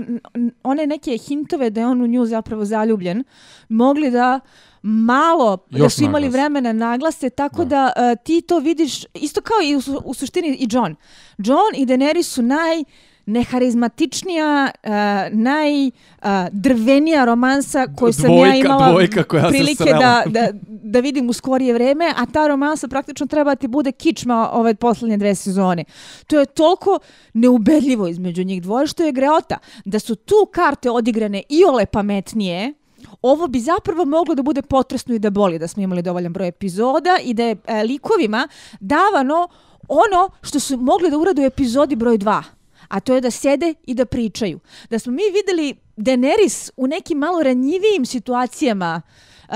[0.62, 3.24] one neke hintove da je on u nju zapravo zaljubljen,
[3.68, 4.40] mogli da
[4.82, 6.38] malo, da Još su imali naglase.
[6.38, 10.68] vremena naglase, tako da, uh, ti to vidiš, isto kao i u, u suštini i
[10.70, 10.96] John.
[11.38, 12.84] John i Daenerys su naj
[13.30, 14.90] neharizmatičnija, uh,
[15.30, 21.32] najdrvenija romansa koju sam ja Dvojka, imala dvojka koja prilike da, da, da vidim u
[21.32, 25.84] skorije vreme, a ta romansa praktično treba ti bude kičma ove poslednje dve sezone.
[26.26, 26.98] To je toliko
[27.34, 29.58] neubedljivo između njih dvoje što je greota.
[29.84, 32.74] Da su tu karte odigrane i ole pametnije,
[33.22, 36.48] ovo bi zapravo moglo da bude potresno i da boli da smo imali dovoljan broj
[36.48, 38.48] epizoda i da je e, likovima
[38.80, 39.48] davano
[39.88, 42.42] ono što su mogli da urade u epizodi broj 2
[42.90, 44.60] a to je da sede i da pričaju.
[44.90, 49.02] Da smo mi videli Daenerys u nekim malo ranjivijim situacijama,
[49.48, 49.54] uh,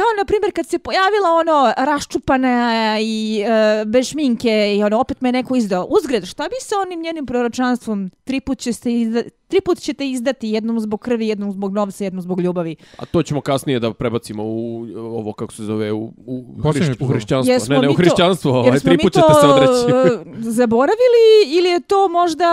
[0.00, 2.56] kao na primjer kad se pojavila ono raščupana
[3.00, 5.86] i uh, bez šminke i ono opet me neko izdao.
[5.90, 8.10] Uzgred, šta bi sa onim njenim proročanstvom?
[8.24, 12.04] Tri put, će se izda, tri put ćete izdati jednom zbog krvi, jednom zbog novca,
[12.04, 12.76] jednom zbog ljubavi.
[12.96, 17.06] A to ćemo kasnije da prebacimo u ovo kako se zove u u, hrišć, u
[17.06, 17.52] hrišćanstvo.
[17.52, 19.92] Jesmo Ne, ne, u hrišćanstvo, to- ovaj tri put to, ćete se odreći.
[20.38, 22.46] e, zaboravili ili je to možda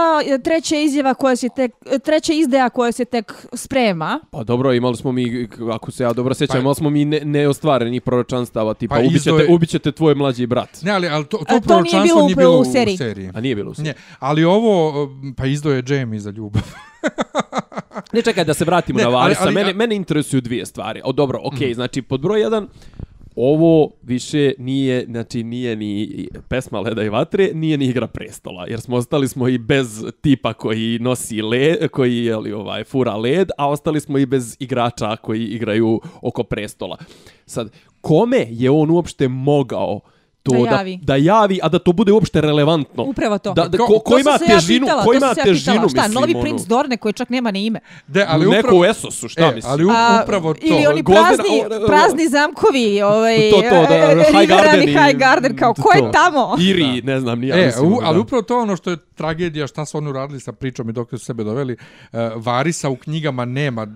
[0.43, 1.71] treća izjava koja se tek,
[2.03, 4.19] treća izdaja koja se tek sprema?
[4.31, 7.19] Pa dobro, imali smo mi, ako se ja dobro sjećam, Pa- imali smo mi ne,
[7.37, 10.81] neostvareni proročanstava, tipa Pa ubićete, izdo je- ubićete tvoj mlađi brat.
[10.81, 12.97] Ne, ali, ali to, A to, to nije proročanstvo bilo nije bilo u u seriji.
[12.97, 13.31] seriji.
[13.33, 13.83] A nije bilo sve.
[13.83, 14.93] Ne, ali ovo,
[15.37, 16.63] pa izdo je Jamie za ljubav.
[18.13, 19.41] Ne čekaj da se vratimo Ne, na ali- Varisa.
[19.41, 21.01] ali- mene, mene interesuju dvije stvari.
[21.03, 22.67] O, dobro, okej, znači pod broj jedan,
[23.39, 28.81] ovo više nije, znači nije ni pesma Leda i vatre, nije ni igra prestola, jer
[28.81, 33.49] smo ostali smo i bez tipa koji nosi led, koji je li ovaj fura led,
[33.57, 36.97] a ostali smo i bez igrača koji igraju oko prestola.
[37.45, 37.71] Sad,
[38.01, 39.99] kome je on uopšte mogao
[40.47, 40.99] to Da da, javi.
[41.03, 43.03] da javi, a da to bude uopšte relevantno.
[43.03, 43.53] Upravo to.
[43.53, 45.89] Da, da, Ko- ko, To ima ja težinu, pitala, ko ima ja težinu, pitala.
[45.89, 46.41] Šta, mislim, novi ono.
[46.41, 47.79] princ Dorne koji čak nema ni ime.
[48.07, 49.71] De, ali Neko upravo, u Esosu, šta e, mislim?
[49.71, 49.83] ali
[50.23, 50.59] upravo to.
[50.63, 54.87] Ili oni prazni, o- o- prazni zamkovi, ovaj, To, to, da, e, High Riverrun Garden
[54.89, 56.55] High Garden, kao, ko je tamo?
[56.59, 57.93] Iri, ne znam, ni ja E, mislim.
[57.95, 58.21] ali da.
[58.21, 61.19] upravo to ono što je tragedija, šta su oni uradili sa pričom i dok su
[61.19, 61.77] sebe doveli.
[62.35, 63.87] Varisa u knjigama nema,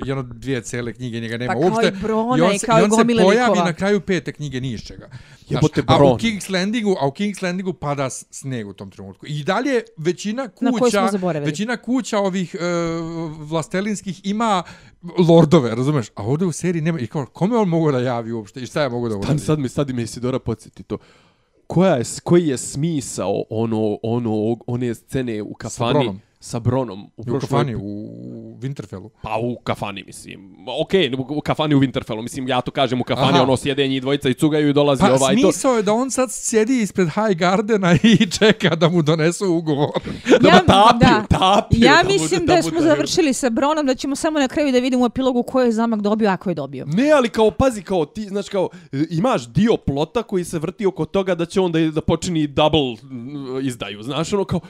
[0.00, 1.88] jedno, dvije cele knjige njega nema Pa kao uopšte.
[1.88, 3.64] i Brona I on i se, kao i on se gomile pojavi likova.
[3.64, 5.08] na kraju pete knjige ni iz čega.
[5.08, 6.18] Znaš, Jebote, a u.
[6.18, 9.26] King's Landingu, a u King's Landingu pada sneg u tom trenutku.
[9.26, 11.10] I dalje većina kuća,
[11.44, 14.62] većina kuća ovih uh, vlastelinskih ima
[15.28, 16.06] lordove, razumeš?
[16.14, 17.00] A ovdje u seriji nema.
[17.00, 18.60] I kao, kome on mogu da javi uopšte?
[18.60, 19.38] I šta ja mogu da uradim?
[19.38, 20.98] Sad, sad mi, sad mi Isidora podsjeti to.
[21.66, 26.20] Koja je, koji je smisao ono, ono, one scene u kafani Bronom.
[26.44, 27.04] Sa Bronom?
[27.16, 27.80] U, U kafani, u
[28.56, 29.08] Winterfellu.
[29.22, 30.56] Pa u kafani, mislim.
[30.80, 33.42] Okej, u, u kafani u Winterfellu, mislim, ja to kažem u kafani, Aha.
[33.42, 35.42] ono, sjede njih dvojica i cugaju i dolazi Pa ovaj to.
[35.42, 39.88] smisao je da on sad sjedi ispred High Gardena i čeka da mu donesu ugovor.
[40.40, 41.26] Da Ja- tapiju, da.
[41.30, 41.80] tapiju.
[41.82, 44.72] Ja da mislim da, da smo bude- završili sa Bronom, da ćemo samo na kraju
[44.72, 46.84] da vidimo u epilogu ko je zamak dobio, ako je dobio.
[46.86, 50.86] Ne, ali kao, pazi, kao ti, znači kao, e, imaš dio plota koji se vrti
[50.86, 52.96] oko toga da će on da, da počini double
[53.62, 54.60] izdaju, znaš, ono kao,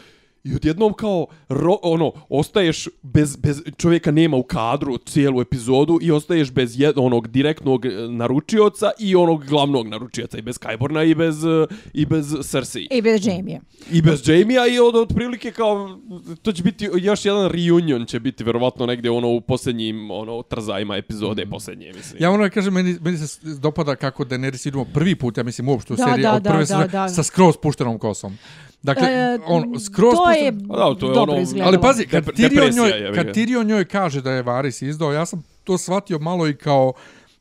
[0.44, 6.11] I odjednom kao, ro, ono, ostaješ bez, bez, čovjeka nema u kadru cijelu epizodu i
[6.11, 11.14] ostaješ bez jed, onog direktnog e, naručioca i onog glavnog naručioca i bez Kajborna i
[11.14, 12.88] bez, e, i bez Cersei.
[12.90, 13.61] I bez Jamie.
[13.92, 15.98] I bez Jamie-a i od, otprilike kao,
[16.42, 20.96] to će biti još jedan reunion će biti verovatno negdje ono u posljednjim ono, trzajima
[20.96, 22.22] epizode posljednje, mislim.
[22.22, 25.68] Ja ono da kažem, meni, meni se dopada kako Daenerys idemo prvi put, ja mislim
[25.68, 27.09] uopšte u Da, seriji, da, od prve da, sezone, da, da.
[27.09, 28.38] sa skroz puštenom kosom.
[28.85, 31.68] Dakle, E, on skroz to je, pušten- Pa da, to je dobro ono- izgledalo.
[31.68, 33.27] Ali pazi, kad Dep- Tyrion, njoj, je, kad.
[33.29, 36.92] Tyrion njoj kaže da je Varys izdao, ja sam to shvatio malo i kao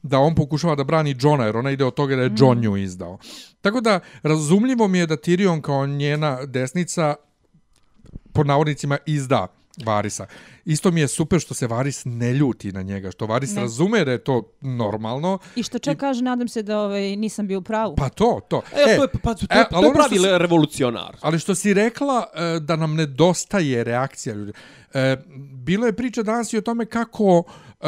[0.04, 2.78] da on pokušava da brani Johna, jer ona ide od toga da je John nju
[2.78, 3.18] izdao.
[3.62, 7.16] Tako da, razumljivo mi je da Tyrion kao njena desnica
[8.34, 10.26] pod navodnicima izda Varisa.
[10.66, 13.62] Isto mi je super što se Varis ne ljuti na njega, što Varis Ne.
[13.62, 15.38] razume da je to normalno.
[15.56, 17.96] I što čak kaže, nadam se da ovaj, nisam bio u pravu.
[17.96, 18.62] Pa to, to.
[18.72, 21.16] E, to je, pa, to, e, to je ono pravi si- revolucionar.
[21.22, 24.52] Ali što si rekla e, da nam nedostaje reakcija ljudi.
[24.94, 25.18] E,
[25.56, 27.44] bilo je priča danas i o tome kako
[27.82, 27.86] e,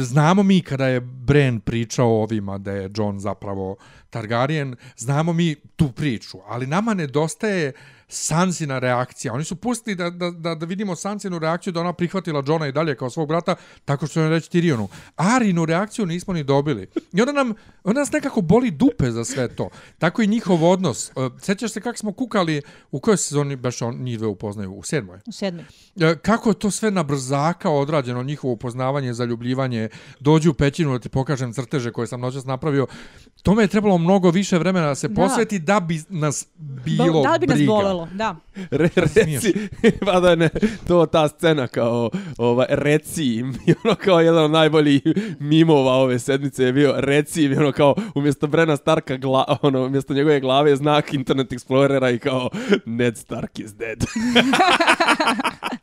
[0.00, 3.76] znamo mi kada je Bran pričao o ovima da je John zapravo
[4.10, 7.72] Targaryen, znamo mi tu priču, ali nama nedostaje
[8.12, 9.32] Sansina reakcija.
[9.34, 12.72] Oni su pustili da, da, da, da vidimo Sansinu reakciju da ona prihvatila Johna i
[12.72, 14.86] dalje kao svog brata, tako što je reći Tyrionu.
[15.16, 16.86] Arinu reakciju nismo ni dobili.
[17.12, 19.68] I onda nam, onda nas nekako boli dupe za sve to.
[19.98, 21.10] Tako i njihov odnos.
[21.10, 24.72] E, Sjećaš se kako smo kukali, u kojoj sezoni baš on njih dve upoznaju?
[24.74, 25.18] U sedmoj.
[25.26, 25.64] U sedmi.
[26.00, 29.88] E, Kako je to sve na brzaka odrađeno, njihovo upoznavanje, zaljubljivanje,
[30.20, 32.86] dođu u pećinu da ti pokažem crteže koje sam noćas napravio.
[33.42, 35.14] Tome je trebalo mnogo više vremena da se Da.
[35.22, 36.46] posveti da bi nas
[36.84, 37.72] bilo da li bi nas briga.
[38.00, 38.16] Bolelo?
[38.16, 38.36] Da.
[38.70, 39.42] Re, Razumiješ?
[39.42, 39.68] reci,
[40.06, 40.48] pa da ne,
[40.88, 45.02] to ta scena kao, ovaj, reci im, i ono kao jedan od najboljih
[45.38, 49.84] mimova ove sedmice je bio reci im, i ono kao, umjesto Brena Starka, gla, ono,
[49.86, 52.48] umjesto njegove glave je znak Internet Explorera i kao,
[52.86, 54.04] Ned Stark is dead.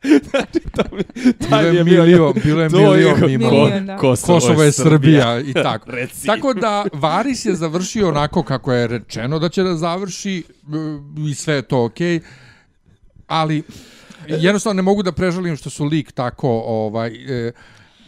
[0.03, 3.51] znači, to mi, taj je je bio, milion, bilo je milion ko- mimova.
[3.65, 3.97] Milion, da.
[3.97, 5.91] Kosovo, Kosovo je Srbija i tako.
[5.91, 6.25] Reci.
[6.27, 10.43] Tako da Varis je završio onako kako je rečeno da će da završi
[11.32, 12.19] i sve je to okej.
[13.27, 13.63] Ali
[14.27, 17.08] jednostavno ne mogu da prežalim što su lik tako ovaj
[17.47, 17.51] e,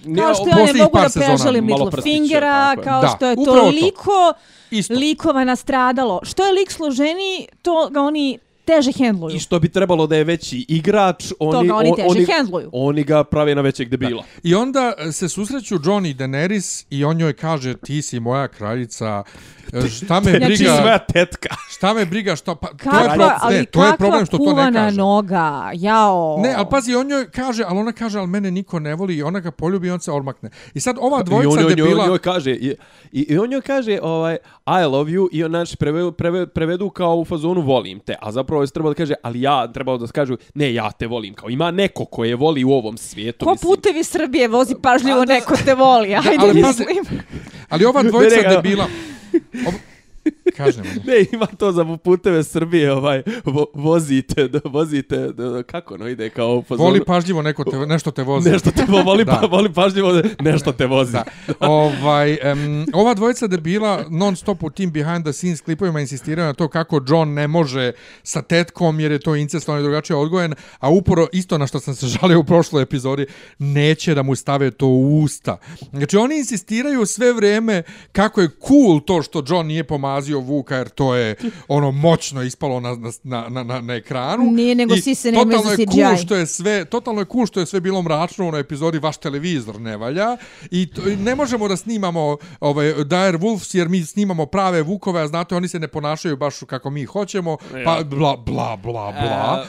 [0.05, 3.43] Nije, Kao što ja ne mogu da malo Littlefingera, kao Da, što je to.
[3.45, 4.33] toliko
[4.71, 4.93] isto.
[4.93, 6.19] likova nastradalo.
[6.23, 8.39] Što je lik složeniji, to ga oni
[8.69, 9.35] teže hendluju.
[9.35, 12.69] I što bi trebalo da je veći igrač, oni, ga oni on- teže oni, hendluju.
[12.73, 14.23] oni ga prave na većeg debila.
[14.43, 19.23] I onda se susreću John i Daenerys i on joj kaže ti si moja kraljica,
[19.73, 21.49] e, šta me Znači- Ti briga, svoja tetka.
[21.69, 24.25] šta me briga, što pa to je, Kakva, pro, ali ne, to je problem kakva
[24.25, 24.97] što to ne kaže.
[24.97, 26.39] noga, jao.
[26.39, 29.23] Ne, ali pazi, on joj kaže, ali ona kaže, ali mene niko ne voli i
[29.23, 30.49] ona ga poljubi i on se odmakne.
[30.73, 32.03] I sad ova I on, dvojica on, debila...
[32.03, 32.75] on, njoj kaže, i,
[33.11, 36.89] i, i on joj kaže, ovaj, I love you, i on znači prevedu, prevedu, prevedu
[36.89, 40.07] kao u fazonu volim te, a zapravo je trebalo da kaže, ali ja, trebalo da
[40.07, 43.45] kažu, ne, ja te volim, kao ima neko ko je voli u ovom svijetu.
[43.45, 43.69] Ko mislim.
[43.69, 46.15] putevi Srbije vozi pažljivo, neko te voli.
[46.15, 47.05] Ajde, ali mislim.
[47.69, 48.87] Ali ova dvojica Ne, ne, debila...
[50.57, 50.83] Kažem.
[51.07, 56.29] Ne, ima to za puteve Srbije, ovaj, vo, vozite, da, vozite, da, kako no ide
[56.29, 56.87] kao fazonu.
[56.89, 58.49] Voli pažljivo neko te, nešto te vozi.
[58.51, 59.37] Nešto te vo- voli, Da.
[59.41, 61.11] pa, voli pažljivo, nešto te vozi.
[61.11, 61.23] Da.
[61.59, 66.53] ovaj, um, ova dvojica debila non stop u tim behind the scenes klipovima insistiraju na
[66.53, 67.91] to kako John ne može
[68.23, 71.95] sa tetkom jer je to incest, je drugačije odgojen, a uporo isto na što sam
[71.95, 73.25] se žalio u prošloj epizodi,
[73.59, 75.57] neće da mu stave to u usta.
[75.93, 79.83] Znači oni insistiraju sve vrijeme kako je cool to što John nije
[80.19, 81.35] pomazio Vuka jer to je
[81.67, 84.51] ono moćno ispalo na, na, na, na, na ekranu.
[84.51, 87.45] Nije, nego I sise nemaju totalno za je cool što je sve, totalno je cool
[87.45, 90.37] što je sve bilo mračno u onoj epizodi vaš televizor ne valja
[90.71, 95.21] i to, i ne možemo da snimamo ovaj Dire Wolves jer mi snimamo prave vukove,
[95.21, 99.65] a znate oni se ne ponašaju baš kako mi hoćemo, pa bla bla bla bla.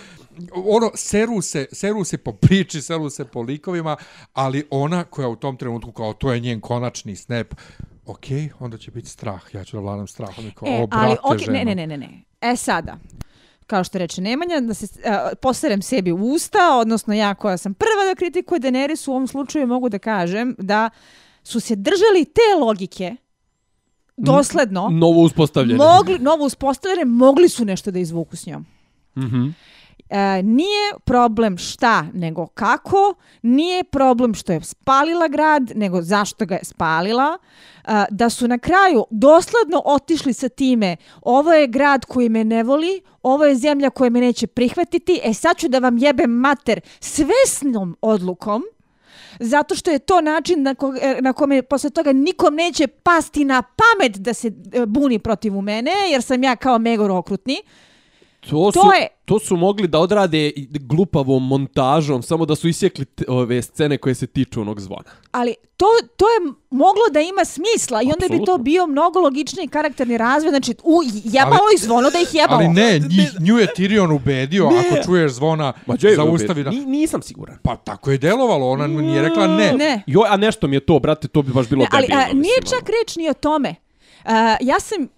[0.55, 3.97] ono, seru se, seru se po priči, seru se po likovima,
[4.33, 7.55] ali ona koja u tom trenutku kao to je njen konačni snap,
[8.11, 8.25] ok,
[8.61, 11.37] onda će biti strah, ja ću da vladam strahom i kao, E, o, brate, ali,
[11.37, 11.59] okay, ženo.
[11.59, 12.23] ne, ne, ne, ne.
[12.41, 12.99] E sada,
[13.67, 15.11] kao što reče Nemanja, da se uh,
[15.43, 19.67] poserem sebi u usta, odnosno ja koja sam prva da kritikuje Daenerys u ovom slučaju
[19.67, 20.91] mogu da kažem da
[21.43, 23.17] su se držali te logike
[24.17, 25.79] dosledno, Novo uspostavljene.
[25.79, 28.67] mogli, novo uspostavljene, mogli su nešto da izvuku s njom.
[29.17, 29.49] Mhm.
[30.11, 33.15] E, nije problem šta, nego kako.
[33.43, 37.39] Nije problem što je spalila grad, nego zašto ga je spalila.
[37.85, 42.63] E, da su na kraju dosledno otišli sa time ovo je grad koji me ne
[42.63, 46.81] voli, ovo je zemlja koja me neće prihvatiti, e sad ću da vam jebem mater
[47.01, 48.63] svesnom odlukom,
[49.41, 53.45] zato što je to način na, ko, e, na kome posle toga nikom neće pasti
[53.45, 57.63] na pamet da se e, buni protiv u mene, jer sam ja kao megor okrutni.
[58.41, 63.05] To, To su, je- to su mogli da odrade glupavom montažom, samo da su isjekli
[63.05, 65.03] te- ove scene koje se tiču onog zvona.
[65.31, 69.69] Ali to, to je moglo da ima smisla i onda bi to bio mnogo logičniji
[69.69, 70.51] karakterni razvoj.
[70.51, 70.93] Znači, u,
[71.25, 72.57] jebalo Ali- i zvono da ih jebalo.
[72.57, 74.79] Ali ne, njih, nju je Tyrion ubedio, Ne.
[74.81, 76.71] ako čuješ zvona, Ma zaustavi na...
[76.71, 77.59] Ni, nisam siguran.
[77.63, 79.73] Pa tako je delovalo, ona nije rekla ne.
[79.73, 80.03] Ne.
[80.07, 82.23] Joj, a nešto mi je to, brate, to bi baš bilo Ne, ali debilno.
[82.23, 83.75] a, nije mislim, čak reč ni o tome.
[84.25, 85.09] A, ja sam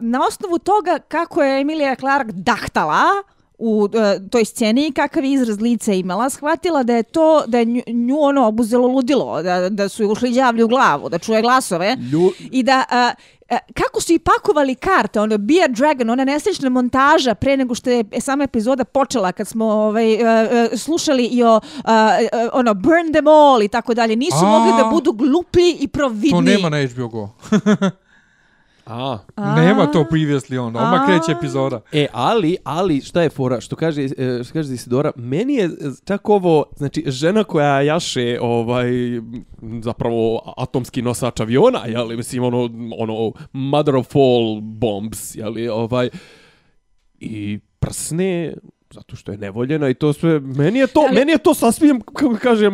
[0.00, 3.02] na osnovu toga kako je Emilia Clarke dahtala
[3.58, 7.58] u a, toj sceni i kakav je izraz lica imala, shvatila da je to, da
[7.58, 11.42] je nju, nju ono obuzelo ludilo, da, da su ušli đavlji u glavu, da čuje
[11.42, 11.96] glasove.
[12.12, 12.30] Lju...
[12.50, 13.12] I da, a,
[13.74, 17.90] kako su i pakovali karte, ono, Be a Dragon, ona nesrećna montaža pre nego što
[17.90, 20.18] je sama epizoda počela, kad smo ovaj,
[20.76, 21.60] slušali i o,
[22.52, 24.48] ono, Burn them all i tako dalje, nisu A.
[24.48, 26.30] mogli da budu gluplji i providni.
[26.30, 27.28] To nema na HBO Go.
[28.88, 30.76] A, nema to previously on.
[30.76, 31.80] Odmah kreće epizoda.
[31.92, 35.70] E, ali, ali, šta je fora, što kaže, e, što kaže Isidora, meni je
[36.04, 38.90] čak ovo, znači, žena koja jaše, ovaj,
[39.82, 46.08] zapravo, atomski nosač aviona, jeli, mislim, ono, ono, mother of all bombs, jeli, ovaj,
[47.20, 48.54] i prsne
[48.94, 52.00] zato što je nevoljena i to sve meni je to Ali- meni je to sasvim
[52.00, 52.72] kako kažem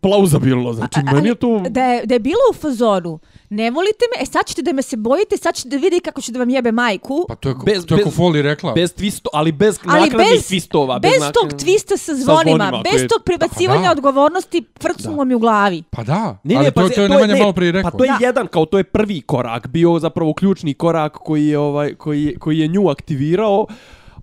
[0.00, 3.18] plauzabilno znači A- meni je to da je, da je bilo u fazonu,
[3.50, 6.20] ne volite me, e sad ćete da me se bojite, sad ćete da vidi kako
[6.20, 7.24] ću da vam jebe majku.
[7.28, 8.72] Pa to je, ko- Bez- to je ko bez- Foli rekla.
[8.72, 12.92] bez twisto ali bez Ali bez, twistova bez naknad- tog twista sa zvonima, zvonima bez
[12.92, 13.92] koje- tog prebacivanja Da.
[13.92, 15.82] odgovornosti, frcnulo mi u glavi.
[15.90, 17.90] Pa da, Ne, ali ne, to, pa to je to Nemanja ne, malo prije rekao.
[17.90, 18.18] Pa to je Da.
[18.20, 22.36] jedan, kao to je prvi korak, bio zapravo ključni korak koji je, ovaj, koji, je-
[22.36, 23.66] koji je nju aktivirao.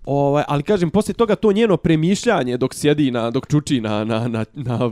[0.05, 4.27] Ovaj, ali kažem, poslije toga to njeno premišljanje dok sjedi na, dok čuči na, na,
[4.27, 4.91] na, na,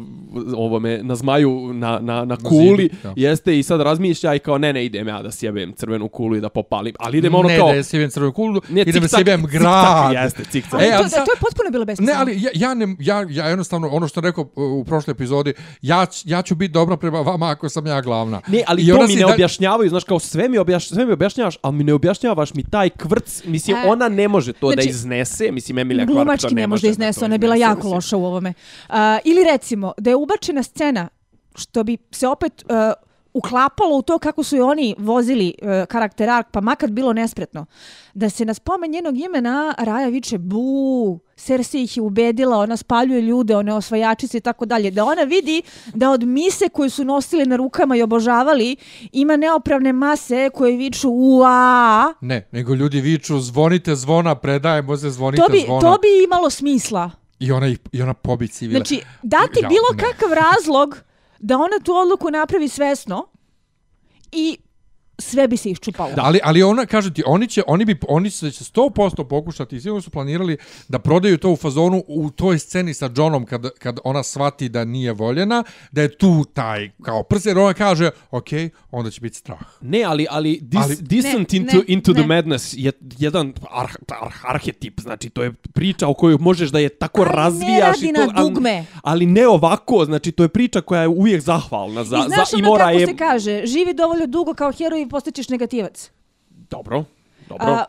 [0.56, 3.14] ovome, na zmaju, na, na, na kuli, zidu, da.
[3.18, 6.42] jeste i sad razmišlja i kao ne, ne, idem ja da sjebem crvenu kulu i
[6.42, 6.96] da popalim.
[7.00, 7.68] Ali idem ono ne kao...
[7.68, 10.14] da je sjebem crvenu kulu, Ne, idem da sjebem grad.
[10.14, 12.20] Jeste, cik Ali E, to, da, sad- to je potpuno bilo Ne, besmisleno.
[12.22, 15.54] ali ja, ja, ne, ja, ja jednostavno, ono što sam rekao uh, u prošloj epizodi,
[15.82, 18.42] ja, ja ću biti dobra prema vama ako sam ja glavna.
[18.48, 21.06] Ne, ali I to ona mi ne da- objašnjavaju, znaš, kao sve mi, objaš, sve
[21.06, 24.68] mi objašnjavaš, ali mi ne objašnjavaš mi taj kvrc, mislim, E, ona ne može to
[24.68, 27.40] da znači, iznese, mislim, Emilija Clarke to Glumački ne ne može da iznese, ona je
[27.40, 27.94] bila iznese, jako mislim.
[27.94, 28.54] loša u ovome.
[28.90, 31.08] Uh, ili recimo, da je ubačena scena,
[31.56, 36.30] što bi se opet uh, uklapalo u to kako su i oni vozili uh, karakter
[36.30, 37.66] Ark, pa makar bilo nespretno,
[38.14, 43.22] da se na spomen njenog imena Raja viče bu, Cersei ih je ubedila, ona spaljuje
[43.22, 45.62] ljude, one osvajačice i tako dalje, da ona vidi
[45.94, 48.76] da od mise koje su nosili na rukama i obožavali
[49.12, 55.44] ima neopravne mase koje viču ua, Ne, nego ljudi viču, zvonite zvona, predajemo se, zvonite
[55.44, 55.82] to bi, zvona.
[55.82, 57.12] to bi imalo smisla.
[57.40, 58.78] I ona, I ona pobi civile.
[58.80, 59.98] Znači, dati Ja, bilo ne.
[60.04, 60.98] kakav razlog
[61.40, 63.28] da ona tu odluku napravi svesno
[64.32, 64.58] i
[65.20, 66.14] sve bi se iščupalo.
[66.16, 69.82] Da, ali, ali ona, kaže ti, oni će, oni bi, oni će 100% pokušati i
[69.82, 70.58] sigurno su planirali
[70.88, 74.86] da prodaju to u fazonu u toj sceni sa Johnom kad, kad ona shvati da
[74.86, 78.48] nije voljena, da je tu taj kao prs, jer ona kaže, ok,
[78.92, 79.60] onda će biti strah.
[79.82, 82.28] Ne, ali ali, dis, Ali- Descent Ne, into, ne, into the ne.
[82.28, 86.90] Madness je jedan arh, arh, arhetip, znači to je priča o kojoj možeš da je
[86.90, 88.86] tako Ali ne razvijaš radi i to, na dugme.
[89.04, 92.52] Ali, ali ne ovako, znači to je priča koja je uvijek zahvalna za, I znaš
[92.52, 96.12] za i ono kako je se kaže, živi dovoljno dugo kao heroj postaćeš negativac.
[96.70, 97.04] dobro.
[97.50, 97.68] Dobro.
[97.68, 97.86] A,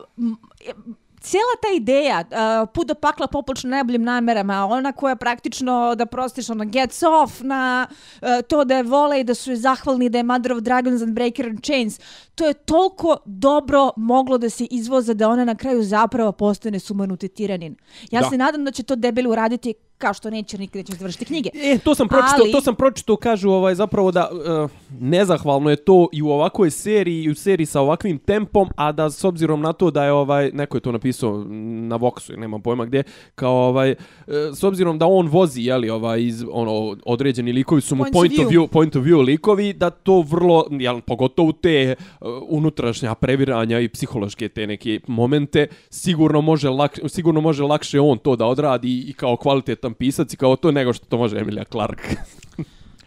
[1.20, 6.50] cijela ta ideja, uh, put do pakla popočno najboljim namerama, ona koja praktično, da prostiš,
[6.50, 10.18] ona gets off na uh, to da je vole i da su je zahvalni da
[10.18, 12.00] je Mother of Dragons and Breaker and Chains,
[12.34, 17.28] to je toliko dobro moglo da se izvoza da ona na kraju zapravo postane sumanuti
[17.28, 17.76] tiranin.
[18.10, 18.28] Ja Da.
[18.28, 21.50] se nadam da će to debeli uraditi kao što neće nikad neće završiti knjige.
[21.54, 24.70] E, to sam pročitao, Ali- to sam pročitao, kažu ovaj zapravo da uh,
[25.00, 29.10] nezahvalno je to i u ovakvoj seriji i u seriji sa ovakvim tempom, a da
[29.10, 31.44] s obzirom na to da je ovaj neko je to napisao
[31.88, 33.02] na Voxu, nemam pojma gdje,
[33.34, 37.80] kao ovaj uh, s obzirom da on vozi je li ovaj iz ono određeni likovi
[37.80, 38.60] su mu Points of point of view.
[38.60, 43.88] view point of view likovi da to vrlo jel pogotovo te uh, unutrašnja previranja i
[43.88, 49.12] psihološke te neke momente sigurno može lak, sigurno može lakše on to da odradi i
[49.12, 52.16] kao kvalitetan pisac i kao to nego što to može Emilia Clarke.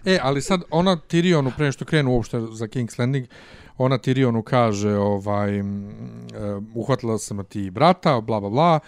[0.06, 3.28] E, ali sad ona Tyrionu, pre što krenu uopšte za King's Landing,
[3.78, 5.64] ona Tyrionu kaže, ovaj, e,
[6.76, 8.80] uhvatila sam ti brata, bla, bla, bla,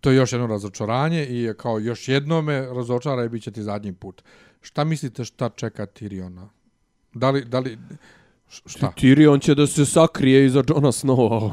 [0.00, 3.50] to je još jedno razočaranje i je kao još jedno me razočara i bit će
[3.50, 4.22] ti zadnji put.
[4.60, 6.46] Šta mislite šta čeka Tyriona?
[7.14, 7.78] Da li, da li,
[8.48, 8.92] šta?
[8.96, 11.52] Tyrion će da se sakrije iza Jona Snowa.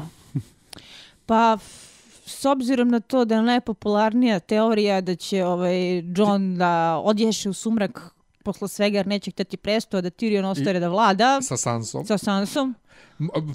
[1.26, 1.81] Pa, f-
[2.26, 7.52] s obzirom na to da je najpopularnija teorija da će ovaj John da odješe u
[7.52, 8.14] sumrak
[8.44, 12.06] posle svega jer neće htjeti presto, da Tyrion ostane da vlada Sa Sansom?
[12.06, 12.74] sa Sansom.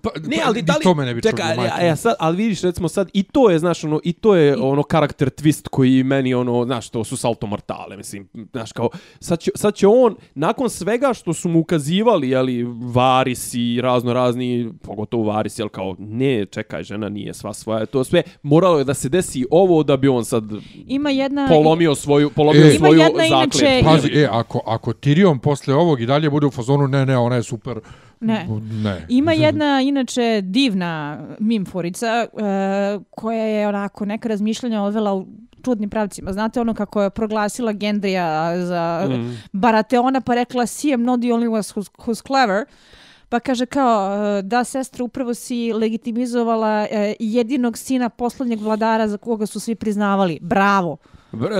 [0.03, 0.83] Pa, Ne, pa, ali da li...
[0.83, 1.91] to mene bi Čekaj, čudilo, ali, majke a, mi.
[1.91, 4.83] a, sad, ali vidiš, recimo sad, i to je, znaš, ono, i to je ono
[4.83, 8.89] karakter twist koji meni, ono, znaš, to su salto mortale, mislim, znaš, kao,
[9.19, 14.13] sad će, sad će on, nakon svega što su mu ukazivali, jeli, varis i razno
[14.13, 18.83] razni, pogotovo varis, jel, kao, ne, čekaj, žena nije sva svoja, to sve, moralo je
[18.83, 20.43] da se desi ovo da bi on sad
[20.87, 21.47] Ima jedna...
[21.47, 22.77] polomio svoju, polomio E.
[22.77, 27.05] Svoju inače, Pazi, e, ako, ako Tyrion posle ovog i dalje bude u fazonu, ne,
[27.05, 27.79] ne, ona je super.
[28.19, 28.47] Ne.
[28.83, 29.05] Ne.
[29.09, 32.39] Ima jedna, inače, divna mimforica uh,
[33.11, 35.27] koja je onako neka razmišljanja odvela u
[35.63, 36.33] čudnim pravcima.
[36.33, 39.37] Znate ono kako je proglasila Gendrija za Mm.
[39.53, 42.65] Barateona pa rekla si am not the only one who's, who's clever.
[43.29, 49.17] Pa kaže kao, uh, da sestra, upravo si legitimizovala uh, jedinog sina poslednjeg vladara za
[49.17, 50.39] koga su svi priznavali.
[50.41, 50.97] Bravo.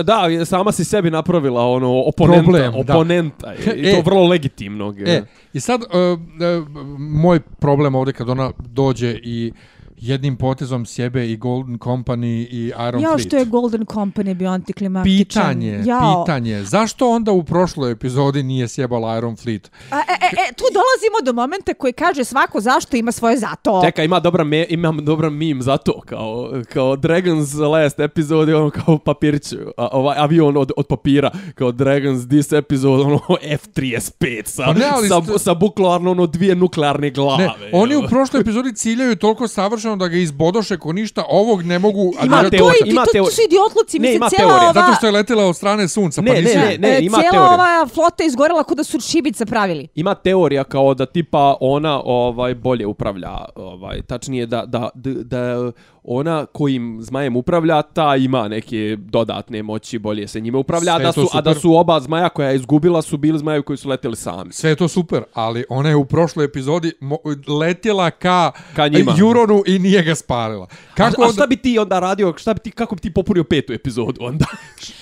[0.04, 2.94] Da, sama si sebi napravila ono oponenta, Problem, da.
[2.94, 3.94] oponenta i E.
[3.94, 5.00] to vrlo legitimnog.
[5.00, 9.52] E, i sad, uh, uh, moj problem ovdje kad ona dođe i
[10.00, 13.26] jednim potezom sjebe i Golden Company i Iron Jao Fleet.
[13.28, 15.42] što je Golden Company bio antiklimaktičan.
[15.42, 16.24] Pitanje, Jao.
[16.24, 16.64] pitanje.
[16.64, 19.70] Zašto onda u prošloj epizodi nije sjebala Iron Fleet?
[19.90, 23.82] A, e, e, e, tu dolazimo do momenta koji kaže svako zašto ima svoje zato.
[23.84, 28.70] Čekaj, ima dobra me, imam dobra meme za to, kao, kao Dragon's last episode, ono
[28.70, 34.64] kao papirić, a, ovaj avion od, od papira, kao Dragon's this episode, ono F-35 sa,
[34.64, 37.44] Pa ne, ali sa, st- sa buklearno ono dvije nuklearne glave.
[37.44, 41.78] Ne, oni u prošloj epizodi ciljaju toliko savršeno da ga izbodoše ko ništa, ovog ne
[41.78, 42.12] mogu...
[42.24, 43.30] Ima vjerojatno- teorija, to, ima to, to teorija.
[43.30, 44.80] su idiotluci, Ne, mislim, ima cijela teorija, ova...
[44.80, 46.58] Zato što je letela od strane sunca, pa Ne, nisu...
[46.58, 47.54] ne, ne, ne, e, ima cijela teorija.
[47.54, 49.88] ova flota izgorela kod da su šibica pravili.
[49.94, 55.72] Ima teorija kao da tipa ona ovaj bolje upravlja, ovaj tačnije da da da, da
[56.04, 61.08] ona kojim zmajem upravlja, ta ima neke dodatne moći, bolje se njime upravlja, Sve da
[61.08, 63.76] je to su a da su oba zmaja koja je izgubila su bili zmajevi koji
[63.76, 64.52] su leteli sami.
[64.52, 66.92] Sve je to super, ali ona je u prošloj epizodi
[67.48, 69.14] letjela ka, Ka njima.
[69.18, 70.66] Juronu i nije ga spalila.
[70.94, 73.14] Kako a, a onda- šta bi ti onda radio, šta bi ti, kako bi ti
[73.14, 74.46] popunio petu epizodu onda?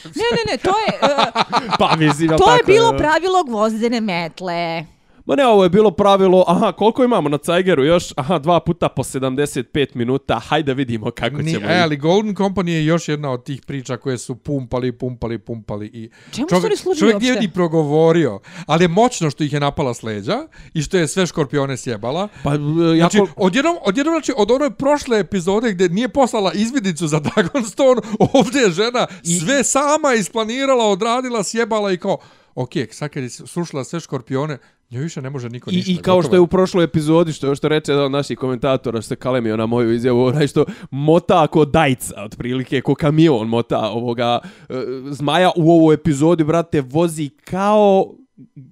[0.04, 1.42] Ne, ne, ne, to je, uh,
[1.78, 2.98] pa mislim, to je tako, bilo evo.
[2.98, 4.84] pravilo gvozdene metle.
[5.26, 8.12] Ma ne, ovo je bilo pravilo, aha, koliko imamo na Cajgeru još?
[8.16, 11.66] Aha, dva puta po 75 minuta, hajde vidimo kako Ni, ćemo.
[11.66, 15.86] e, ali Golden Company je još jedna od tih priča koje su pumpali, pumpali, pumpali
[15.86, 19.60] i Čemu su oni služili čovjek nije ni progovorio, ali je moćno što ih je
[19.60, 20.38] napala s leđa
[20.74, 22.28] i što je sve škorpione sjebala.
[22.44, 22.58] Pa, e,
[22.96, 23.28] Znači, jako...
[23.36, 28.00] odjednom, odjednom, znači, od one prošle epizode gdje nije poslala izvidicu za Dragonstone,
[28.32, 32.16] ovdje je žena I- sve sama isplanirala, odradila, sjebala i kao,
[32.54, 34.58] ok, sad kad je srušila sve škorpione,
[34.90, 35.92] njoj više ne može niko I, ništa.
[35.92, 39.08] I kao što je u prošloj epizodi, što, što reče jedan od naših komentatora, što
[39.08, 44.38] se kalemio na moju izjavu, onaj što mota ako dajca, otprilike, ko kamion mota ovoga
[44.68, 44.74] e,
[45.10, 48.14] zmaja u ovoj epizodi, brate, vozi kao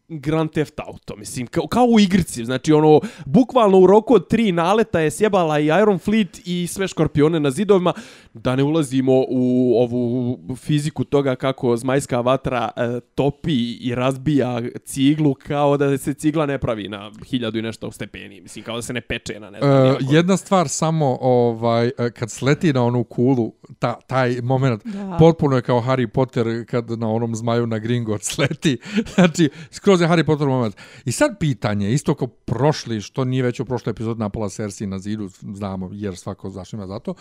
[0.08, 4.52] Grand Theft Auto, mislim, kao, kao u igrici, znači ono, bukvalno u roku od tri
[4.52, 7.92] naleta je sjebala i Iron Fleet i sve škorpione na zidovima,
[8.34, 15.34] da ne ulazimo u ovu fiziku toga kako zmajska vatra e, topi i razbija ciglu
[15.34, 18.92] kao da se cigla ne pravi na hiljadu i nešto stepeni, mislim, kao da se
[18.92, 23.04] ne peče na ne znam, E, jedna stvar samo ovaj e, kad sleti na onu
[23.04, 25.16] kulu ta, taj moment Da.
[25.18, 28.78] potpuno je kao Harry Potter kad na onom zmaju na Gringotts sleti.
[29.14, 33.60] Znači skroz je Harry Potter moment i sad pitanje isto kao prošli što nije već
[33.60, 37.14] u prošloj epizod napala Cersei na zidu znamo jer svako zašto ima zato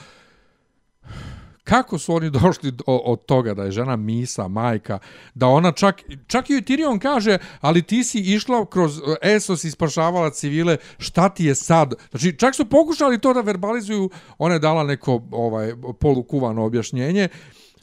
[1.64, 5.00] kako su oni došli do, od toga da je žena misa, majka,
[5.34, 10.30] da ona čak, čak i Tyrion kaže, ali ti si išla kroz Esos i spašavala
[10.30, 11.94] civile, šta ti je sad?
[12.10, 17.30] Znači, čak su pokušali to da verbalizuju, ona je dala neko ovaj, polukuvano objašnjenje,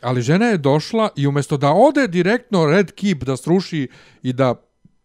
[0.02, 3.88] ali žena je došla i umjesto da ode direktno Red Keep da sruši
[4.22, 4.54] i da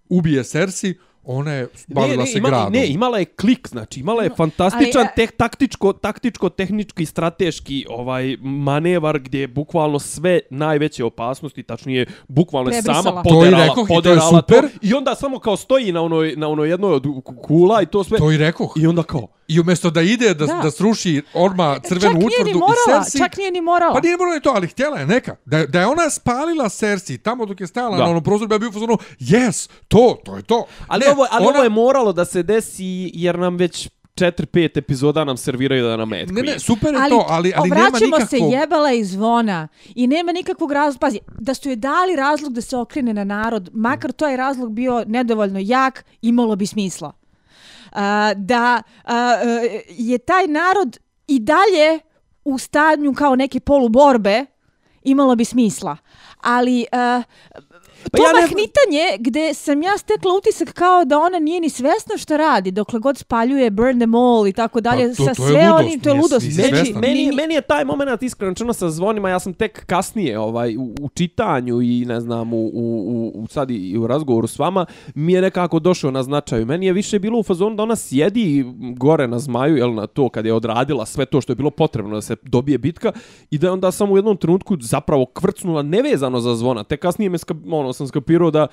[0.09, 0.93] ubije Cersei,
[1.25, 2.73] ona je bavila se ima, gradom.
[2.73, 7.85] Ne, imala je klik, znači imala je fantastičan ali, e- tek, taktičko, taktičko, tehnički, strateški
[7.89, 13.63] ovaj manevar gdje je bukvalno sve najveće opasnosti, tačnije bukvalno je sama To i poderala,
[13.65, 14.61] rekoh i to je poderala super.
[14.61, 17.05] to i onda samo kao stoji na onoj, na onoj jednoj od
[17.41, 18.17] kula i to sve.
[18.17, 18.73] To i rekoh.
[18.77, 20.59] I onda kao, I umjesto da ide da, Da.
[20.63, 20.71] da.
[20.71, 23.21] sruši orma crvenu utvrdu morala, i Cersei...
[23.21, 23.93] čak nije ni morala.
[23.93, 25.35] Pa nije morala ni to, ali htjela je neka.
[25.45, 28.03] Da, da je ona spalila Cersei tamo dok je stajala Da.
[28.03, 30.65] na onom prozoru, ja bio fazonu, yes, to, to je to.
[30.87, 34.77] ali, Ne, ovo, ali ona, ovo je moralo da se desi jer nam već 4-5
[34.77, 36.33] epizoda nam serviraju da nam metku.
[36.33, 38.29] Ne, ne, super je ali, to, ali, ali nema vraćamo nikakvog...
[38.29, 40.99] se jebala iz zvona i nema nikakvog razloga.
[40.99, 44.71] Pazi, da su je dali razlog da se okrene na narod, makar to je razlog
[44.71, 47.11] bio nedovoljno jak, imalo bi smisla.
[47.95, 51.99] A, da a, e, je taj narod i dalje
[52.45, 54.45] u stanju kao neke poluborbe,
[55.03, 55.97] imalo bi smisla.
[56.41, 57.23] Ali uh,
[58.05, 61.69] Pa to ja ne- mahnitanje gde sam ja stekla utisak kao da ona nije ni
[61.69, 65.33] svesna što radi, dokle god spaljuje Burn them all i tako dalje, Pa to- sa
[65.35, 66.45] sve ludost, onim, to je ludost.
[66.45, 70.39] nisi Meni, meni, ni- meni je taj moment iskreno sa zvonima, ja sam tek kasnije
[70.39, 74.59] ovaj, u, u čitanju i ne znam, u, u, u, sad i u razgovoru s
[74.59, 74.85] vama,
[75.15, 76.65] mi je nekako došao na značaju.
[76.65, 78.65] Meni je više bilo u fazonu da ona sjedi
[78.97, 82.15] gore na zmaju, jel, na to kad je odradila sve to što je bilo potrebno
[82.15, 83.11] da se dobije bitka
[83.51, 86.83] i da je onda samo u jednom trenutku zapravo kvrcnula nevezano za zvona.
[86.83, 87.37] Te kasnije me
[87.71, 88.67] ono, sam skapirao da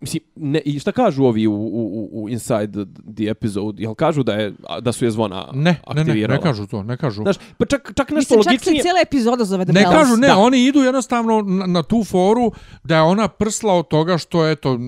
[0.00, 2.84] Mislim, ne, i šta kažu ovi u, u, u Inside
[3.16, 3.82] the Episode?
[3.82, 6.36] Jel kažu da, je, da su je zvona Ne, ne, ne, aktivirala?
[6.36, 7.22] ne kažu to, ne kažu.
[7.22, 8.82] Znaš, pa čak, čak nešto Mislim, čak se logičnije...
[8.82, 9.94] cijela epizoda zove The Ne Bells.
[9.94, 10.36] kažu, ne, Da.
[10.38, 12.52] oni idu jednostavno na, na tu foru
[12.84, 14.78] da je ona prsla od toga što je to...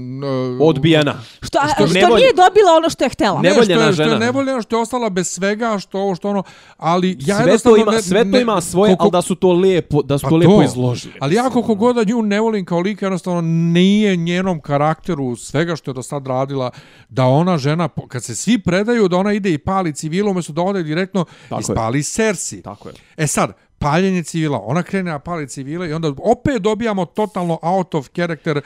[0.60, 1.14] Odbijena.
[1.42, 3.34] Što, a, Što što, nevolj- nije dobila ono što je htjela.
[3.34, 4.12] Ne- Ne, Nevoljena što je, što žena.
[4.14, 6.42] je nevoljena, što je ostala bez svega, što ovo, što ono,
[6.76, 9.22] ali ja sve to jednostavno ima, ne, sve to ne- ima svoje, koliko- ali da
[9.22, 11.14] su to lepo, da su Pa to lepo izložili.
[11.20, 15.76] Ali ja koliko god da nju ne volim kao lika, jednostavno nije njenom karakteru, svega
[15.76, 16.70] što je do sad radila,
[17.08, 20.62] da ona žena, kad se svi predaju, da ona ide i pali civila, umjesto da
[20.62, 21.74] ode direktno Tako i je.
[21.74, 22.62] spali Cersei.
[22.62, 22.94] Tako je.
[23.16, 27.94] E sad, paljenje civila, ona krene na pali civile i onda opet dobijamo totalno out
[27.94, 28.60] of character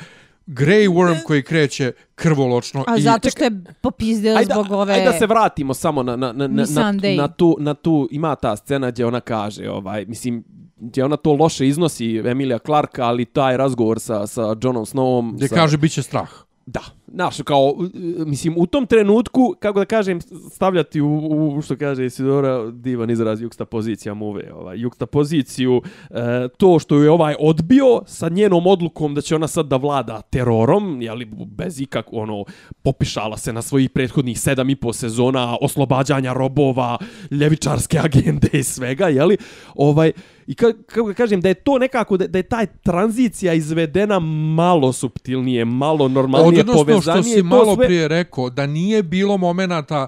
[0.46, 2.84] Grey Worm koji kreće krvoločno.
[2.88, 3.50] A i, zato što je
[3.80, 4.94] popizdeo zbog ove...
[4.94, 8.34] ajde da se vratimo samo na, na, na, na, na, na, tu, na tu, ima
[8.34, 10.44] ta scena gdje ona kaže, ovaj, mislim,
[10.76, 15.34] gdje ona to loše iznosi, Emilia Clarke, ali taj razgovor sa, sa Johnom Snowom...
[15.34, 16.46] gdje sa, kaže bit će strah.
[16.66, 16.80] Da,
[17.12, 17.76] znaš, kao,
[18.26, 20.20] mislim, u tom trenutku, kako da kažem,
[20.50, 26.48] stavljati u, u što kaže Isidora, divan izraz juksta pozicija muve, ovaj, juksta poziciju, e,
[26.56, 31.02] to što je ovaj odbio sa njenom odlukom da će ona sad da vlada terorom,
[31.02, 32.44] jeli, bez ikak, ono,
[32.82, 36.98] popišala se na svojih prethodnih sedam i po sezona oslobađanja robova,
[37.30, 39.36] ljevičarske agende i svega, jeli,
[39.74, 40.12] ovaj,
[40.46, 44.18] I ka, kako da kažem, da je to nekako, da, da je taj tranzicija izvedena
[44.54, 47.22] malo subtilnije, malo normalnije, Odnosno povezanije.
[47.22, 50.06] što si malo sve- prije rekao, da nije bilo momenata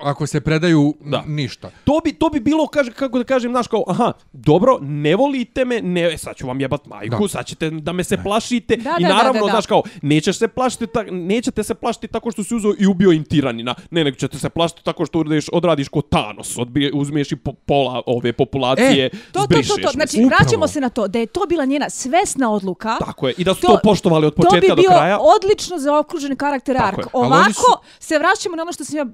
[0.00, 1.10] ako se predaju Da.
[1.10, 1.24] da.
[1.24, 1.70] ništa.
[1.84, 5.64] To bi, to bi bilo, kaže, kako da kažem, znaš, kao, aha, dobro, ne volite
[5.64, 7.28] me, ne, e, sad ću vam jebat majku, Da.
[7.28, 8.76] sad ćete da me se plašite.
[8.76, 9.50] Da, I da, da, naravno, da, da.
[9.50, 13.12] znaš, kao, nećeš se plašiti, ta, nećete se plašiti tako što si uzeo i ubio
[13.12, 13.74] im tiranina.
[13.90, 17.52] Ne, nego ćete se plašiti tako što uradeš, odradiš ko Thanos, odbije, uzmeš i po,
[17.54, 19.68] pola ove populacije, E, To, to, to, zbrišeš.
[19.74, 19.90] to.
[19.90, 20.28] Znači, mislim.
[20.30, 22.96] vraćamo se na to da je to bila njena svesna odluka.
[22.98, 25.18] Tako je, i da su to, To- poštovali od To početka bi bio do kraja.
[25.20, 26.98] odlično zaokružen karakter Tako ark.
[26.98, 27.04] je.
[27.14, 29.06] Ali Ovako su- se vraćamo na ono što sam ja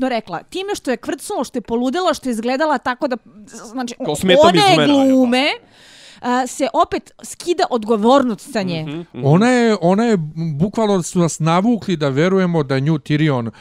[0.00, 0.42] prvobitno rekla.
[0.42, 3.16] Time što je kvrcnulo, što je poludela, što je izgledala tako da...
[3.46, 5.46] Znači, one glume
[6.20, 8.84] a, se opet skida odgovornost sa nje.
[8.84, 9.24] Mhm.
[9.24, 10.16] Ona je, ona je,
[10.58, 13.54] bukvalno su nas navukli da verujemo da nju Tyrion uh,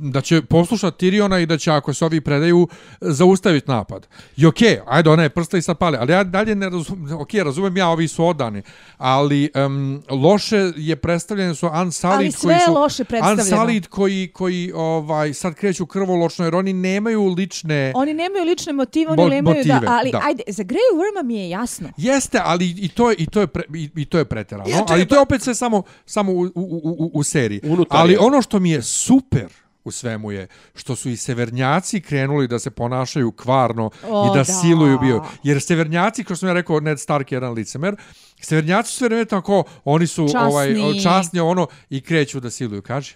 [0.00, 2.68] da će poslušati Tyriona i da će, ako se ovi predaju,
[3.00, 4.06] zaustaviti napad.
[4.36, 7.20] I okej, okay, ajde, ona je prsta i sad pali, ali ja dalje ne razumem,
[7.20, 8.62] okej, okay, razumem ja, ovi su odani,
[8.98, 12.72] ali um, loše je predstavljene su Unsullied Ali sve koji je su...
[12.72, 13.42] loše predstavljeno.
[13.42, 17.92] Unsullied koji, koji ovaj, sad kreću krvoločno, jer oni nemaju lične...
[17.94, 19.74] Oni nemaju lične motive, oni nemaju da...
[19.74, 20.20] motive, Ali, da.
[20.24, 21.88] ajde, za Grey Worma mi je jasno.
[21.96, 24.68] Jeste, ali i to je i to je pre, i, i to je preterano.
[24.68, 27.60] Ja, ali to je opet sve samo samo u, u, u, u seriji.
[27.64, 28.18] Unutar ali je.
[28.18, 29.45] ono što mi je super
[29.86, 34.38] u svemu je što su i severnjaci krenuli da se ponašaju kvarno O, i da,
[34.38, 34.44] da.
[34.44, 35.24] siluju bio.
[35.42, 37.96] Jer severnjaci, kao što sam ja rekao, Ned Stark je jedan licemer,
[38.40, 40.48] severnjaci su sve vreme tako, oni su Časni.
[40.48, 43.14] ovaj časni ono i kreću da siluju, kaži.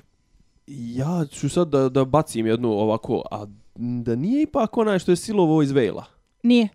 [0.66, 5.16] Ja ću sad da, da bacim jednu ovako, a da nije ipak onaj što je
[5.16, 6.04] silovo iz Vejla.
[6.42, 6.68] Nije.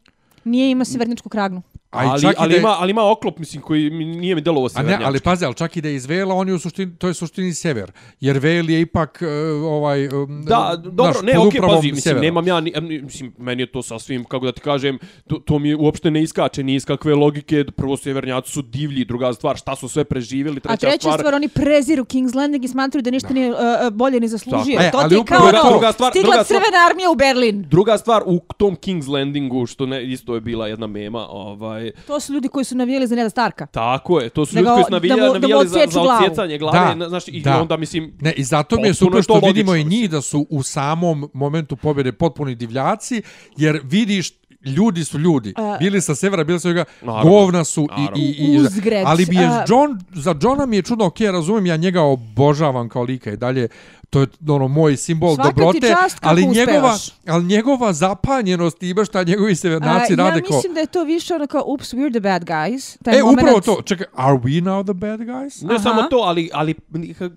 [0.43, 1.61] Nije ima severničku kragnu.
[1.91, 4.41] A ali, čak ali, da je- ima, ali ima oklop, mislim, koji mi nije mi
[4.41, 6.59] delovo A ne, ali pazi, ali čak i da je iz Vela, on je u
[6.59, 7.91] suštini, to je suštini sever.
[8.19, 9.27] Jer Vel je ipak uh,
[9.65, 10.07] ovaj...
[10.07, 12.21] Um, Da, dobro, znaš, ne, okej, upravom pazi, mislim, severa.
[12.21, 12.71] nemam ja, ni,
[13.01, 16.63] mislim, meni je to sasvim, kako da ti kažem, to, to mi uopšte ne iskače
[16.63, 20.73] ni iz kakve logike, prvo severnjaci su divlji, druga stvar, šta su sve preživjeli, treća,
[20.73, 23.57] A treća stvar, oni preziru King's Landing i smatruju da ništa nije uh,
[23.91, 24.75] bolje ni zaslužio.
[24.75, 24.83] Tako.
[24.83, 25.59] E, to ali ti je upravo kao to.
[25.59, 27.65] ono, Druga stvar- stigla druga stvar- crvena armija u Berlin.
[27.69, 31.74] Druga stvar, u tom King's Landingu, što ne, isto je bila jedna mema, ovaj,
[32.07, 33.65] To su ljudi koji su navijeli za Neda Starka.
[33.65, 35.71] tako je, to su Da ljudi koji su da navijali, mu- da mu navijali za,
[35.71, 36.19] odsječu za glavu.
[36.19, 37.61] odsjecanje glave, na- znaš, i da.
[37.61, 40.47] onda, mislim, Ne, i zato mi je super što to vidimo i njih da su
[40.49, 43.21] u samom momentu pobjede potpuni divljaci,
[43.57, 44.31] jer vidiš
[44.67, 45.53] ljudi su ljudi.
[45.55, 47.31] A- bili sa severa, bili sa juga, Naravno.
[47.31, 48.17] govna su i, Naravno.
[48.17, 51.65] i, i Uzgred, ali bi je a- John, za Johna mi je čudno, ok, razumijem,
[51.65, 53.67] ja njega obožavam kao lika i dalje,
[54.05, 57.09] to je ono moj simbol Svaka ti dobrote, čast kako ali njegova, uspevaš.
[57.27, 60.55] ali njegova zapanjenost i baš šta njegovi severnaci A, rade ja kao...
[60.55, 62.97] mislim da je to više ono kao, ups, we're the bad guys.
[63.03, 63.81] Taj E, moment, upravo to.
[63.81, 65.61] Čekaj, are we now the bad guys?
[65.61, 65.83] Ne Aha.
[65.83, 66.75] samo to, ali, ali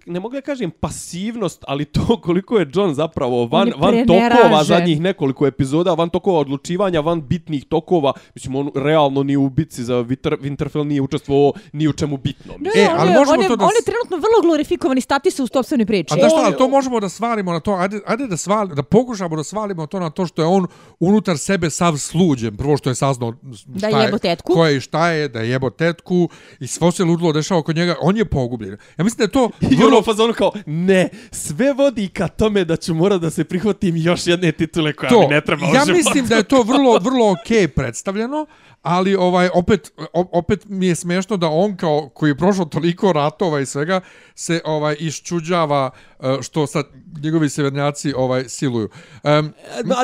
[0.07, 5.01] ne mogu da kažem pasivnost, ali to koliko je John zapravo van, van tokova zadnjih
[5.01, 8.13] nekoliko epizoda, van tokova odlučivanja, van bitnih tokova.
[8.35, 12.57] Mislim, on realno ni u bitci za Winter, Winterfell nije učestvovao ni u čemu bitnom.
[12.61, 15.01] Ne, E, on ali je- možemo on je, to da On je trenutno vrlo glorifikovani
[15.01, 16.15] status u stopstvenoj priči.
[16.15, 18.67] A da šta, On je- to možemo da svalimo na to, ajde, ajde da, sval,
[18.67, 20.67] da pokušamo da svalimo to na to što je on
[21.01, 22.57] unutar sebe sav sluđen.
[22.57, 23.35] Prvo što je saznao
[23.67, 24.53] Da šta jebo tetku.
[24.53, 26.29] Ko je i šta je, da je jebo tetku
[26.61, 27.97] i svo se ludilo dešava kod njega.
[28.01, 28.77] On je pogubljen.
[28.99, 30.03] Ja mislim da je to I ono vrlo...
[30.03, 34.53] fazonu kao, ne, sve vodi ka tome da ću morat da se prihvatim još jedne
[34.53, 35.21] titule koja to.
[35.21, 38.47] mi ne treba ja mislim da je to vrlo vrlo okej predstavljeno,
[38.83, 43.61] ali ovaj opet opet mi je smiješno da on kao koji je prošao toliko ratova
[43.61, 44.01] i svega
[44.35, 46.87] se ovaj iščuđava eh, što sad
[47.23, 48.89] njegovi severnjaci ovaj siluju.
[49.23, 49.53] Um,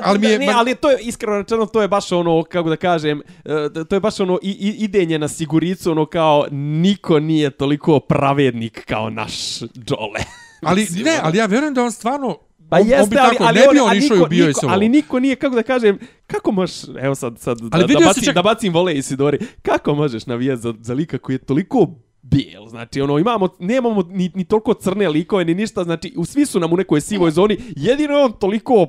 [0.05, 2.77] ali mi je ne, ali to je iskreno rečeno to je baš ono kako da
[2.77, 7.51] kažem e, to je baš ono i, i, idenje na siguricu ono kao niko nije
[7.51, 10.21] toliko pravednik kao naš Jole.
[10.67, 11.21] Ali ne, ono.
[11.23, 12.39] ali ja vjerujem da on stvarno
[12.71, 14.29] Pa on, on jeste, bi ali, tako, ali ne bi on, on išao niko, i
[14.29, 17.79] bio i niko, ali niko nije, kako da kažem, kako možeš, evo sad, sad da,
[17.79, 21.35] Ali da, bacim, čak- da bacim vole Isidori, kako možeš navijati za, za lika koji
[21.35, 21.89] je toliko
[22.25, 22.67] bijel.
[22.67, 26.61] Znači, ono, imamo, nemamo ni, ni toliko crne likove, ni ništa, znači, u svi su
[26.61, 28.87] nam u nekoj sivoj zoni, jedino je on toliko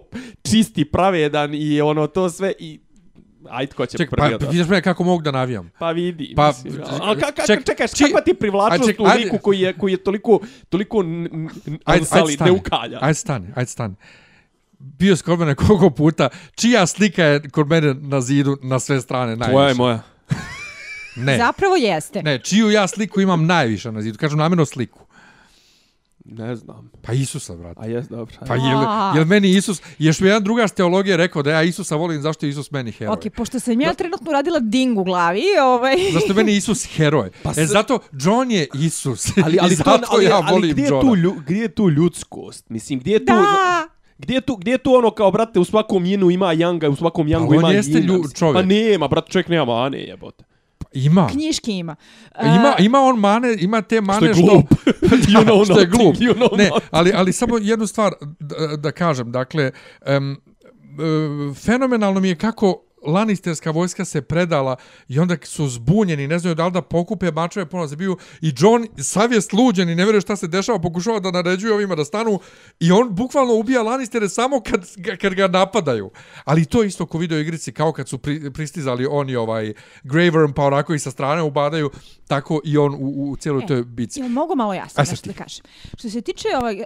[0.51, 2.79] čisti, pravedan i ono, to sve, i
[3.49, 4.53] Ajde, ko će Ček, prvi pa od vas?
[4.53, 5.71] vidiš me kako mogu da navijam.
[5.79, 6.33] Pa vidi.
[6.35, 9.37] Pa, mislim, a, a, ka, ček, čekaj, či- kakva ti je privlačnost ček, u liku
[9.37, 12.37] koji je, koji je toliko, toliko Ajde, ajde stani.
[12.39, 12.99] ne ukalja?
[13.01, 13.95] Ajde stani, ajde stani.
[14.79, 19.01] Bio si kod mene koliko puta, čija slika je kod mene na zidu na sve
[19.01, 19.51] strane najviše?
[19.51, 19.99] Tvoja je moja.
[21.15, 22.23] Ne, Zapravo jeste.
[22.23, 24.17] ne, čiju ja sliku imam najviše na zidu?
[24.17, 24.99] Kažem namjerno sliku.
[26.27, 26.91] Ne znam.
[27.01, 27.79] Pa Isusa, brate.
[27.79, 28.35] A jes, dobro.
[28.47, 28.79] Pa jel,
[29.15, 32.49] jel meni Isus, ješ mi jedan drugaš teologije rekao da ja Isusa volim, zašto je
[32.49, 33.13] Isus meni heroj?
[33.13, 35.95] Ok, pošto sam ja trenutno radila ding u glavi, ovaj...
[36.13, 37.29] Zašto je meni Isus heroj?
[37.43, 39.27] Pa e, s- zato John je Isus.
[39.37, 41.01] ali, ali, I zato to, ali, ja ali volim gdje, je Johna.
[41.01, 42.69] tu, lju, gdje je tu ljudskost?
[42.69, 43.25] Mislim, gdje je tu...
[43.25, 43.87] Da!
[44.17, 46.95] Gdje je, tu, gdje je tu ono kao, brate, u svakom jinu ima janga, u
[46.95, 48.01] svakom jangu on ima jeste jina.
[48.03, 48.33] lju- mislim.
[48.33, 48.55] čovjek.
[48.55, 50.43] Pa nema, brate, čovjek nema mane, jebote.
[50.95, 51.27] Ima.
[51.27, 51.95] Knjiški ima.
[52.41, 54.65] Ima, A, ima on mane, ima te mane je glup.
[54.83, 56.15] što, You know što je glup.
[56.25, 59.31] you know ne, ali, ali samo jednu stvar da, da kažem.
[59.31, 59.71] Dakle,
[60.07, 60.41] um,
[61.55, 64.75] fenomenalno mi je kako Lannisterska vojska se predala
[65.07, 68.53] i onda su zbunjeni, ne znaju da li da pokupe mačeve ponovno se biju i
[68.57, 72.39] John savjest luđen i ne vjeruje šta se dešava, pokušava da naređuje ovima da stanu
[72.79, 74.87] i on bukvalno ubija Lannistere samo kad,
[75.21, 76.11] kad ga napadaju.
[76.43, 80.53] Ali to je isto ko video igrici, kao kad su pri, pristizali oni ovaj Graver
[80.55, 81.89] pa onako i sa strane ubadaju,
[82.27, 84.19] tako i on u, u cijeloj toj bici.
[84.19, 85.37] Jel mogu malo jasno sad nešto ti.
[85.37, 85.65] da kažem?
[85.97, 86.85] Što se tiče ovog, uh,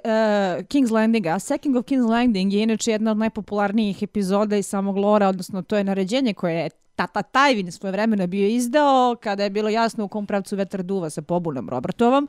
[0.67, 5.27] King's Landinga, Second of King's Landing je inače jedna od najpopularnijih epizoda iz samog lora,
[5.27, 6.69] odnosno to je naređenje koje je
[6.99, 11.09] Tata Tajvin svoje vremena bio izdao kada je bilo jasno u kom pravcu vetar duva
[11.09, 12.27] sa pobunom Robertovom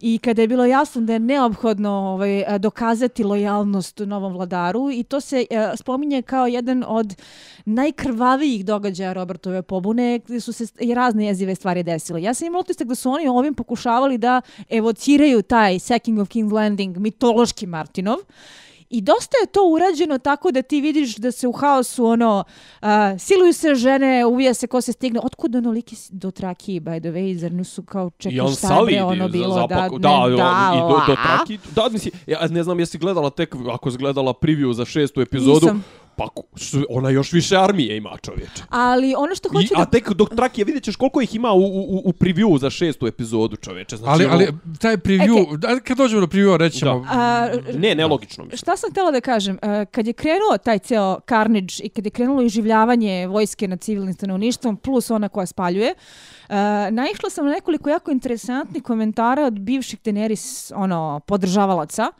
[0.00, 5.20] i kada je bilo jasno da je neophodno ovaj, dokazati lojalnost novom vladaru i to
[5.20, 7.14] se eh, spominje kao jedan od
[7.64, 12.22] najkrvavijih događaja Robertove pobune gdje su se i razne jezive stvari desile.
[12.22, 14.40] Ja sam imala utisak da su oni ovim pokušavali da
[14.70, 18.18] evociraju taj Sacking of King's Landing mitološki Martinov
[18.94, 22.44] I dosta je to urađeno tako da ti vidiš da se u haosu ono
[22.82, 22.88] uh,
[23.18, 25.20] siluju se žene, uvija se ko se stigne.
[25.20, 29.02] Otkud onoliki s- do traki, by the way, zar nisu kao čekaj on šta bre
[29.04, 30.32] ono bilo da, zapaku, ne, da, on-
[30.74, 31.58] i do, do traki.
[31.70, 35.54] Da, mislim, ja ne znam jesi gledala tek, ako si gledala preview za šestu epizodu,
[35.62, 35.84] Nisam.
[36.16, 36.28] Pa
[36.88, 38.62] ona još više armije ima čovječe.
[38.68, 39.90] Ali ono što I, hoću a da...
[39.90, 43.56] tek dok trakije vidjet ćeš koliko ih ima u, u, u preview za šestu epizodu
[43.56, 43.96] čovječe.
[43.96, 44.48] Znači, Ali, ono- ali
[44.80, 48.56] taj preview, da, kad dođemo do previewa reći ćemo, A, Ne, nelogično mi.
[48.56, 49.58] Šta sam htjela da kažem?
[49.90, 54.76] Kad je krenuo taj ceo carnage i kad je krenulo iživljavanje vojske nad civilnim stanovništvom
[54.76, 55.94] plus ona koja spaljuje,
[56.90, 62.12] naišla sam na nekoliko jako interesantnih komentara od bivših Daenerys ono, podržavalaca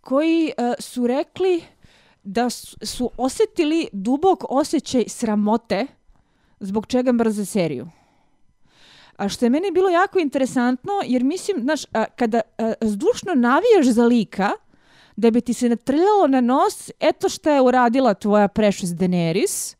[0.00, 1.62] koji su rekli
[2.22, 5.86] da su, su osjetili dubok osjećaj sramote
[6.60, 7.88] zbog čega mrze seriju.
[9.16, 13.86] A što je meni bilo jako interesantno, jer mislim, znaš, a, kada a, zdušno navijaš
[13.86, 14.50] za lika,
[15.16, 19.76] da bi ti se natrljalo na nos, eto šta je uradila tvoja precious Daenerys,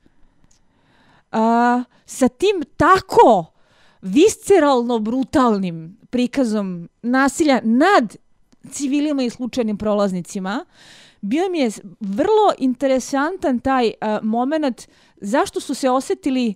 [1.32, 3.46] a, sa tim tako
[4.02, 8.16] visceralno brutalnim prikazom nasilja nad
[8.70, 10.64] civilima i slučajnim prolaznicima,
[11.20, 13.92] bio mi je vrlo interesantan taj uh,
[14.22, 16.54] moment zašto su se osjetili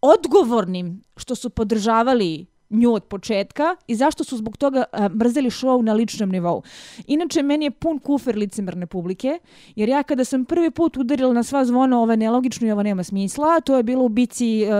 [0.00, 5.82] odgovornim što su podržavali nju od početka i zašto su zbog toga a, mrzeli show
[5.82, 6.62] na ličnom nivou.
[7.06, 9.38] Inače, meni je pun kufer licemerne publike,
[9.76, 13.04] jer ja kada sam prvi put udarila na sva zvona ove nelogično i ovo nema
[13.04, 14.72] smisla, to je bilo u bici uh,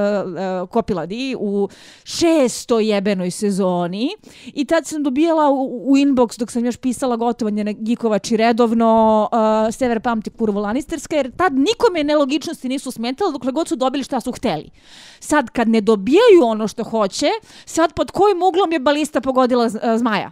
[0.63, 1.69] uh, Kopiladi u
[2.05, 4.11] šestoj jebenoj sezoni
[4.55, 9.29] i tad sam dobijala u, u inbox dok sam još pisala gotovanje na Gikovači redovno
[9.33, 14.05] uh, Sever pamti kurvo Lannisterska, jer tad nikome nelogičnosti nisu smetale dokle god su dobili
[14.05, 14.71] šta su hteli.
[15.21, 17.27] Sad kad ne dobijaju ono što hoće,
[17.65, 20.31] sad pod kojim uglom je balista pogodila eh, zmaja?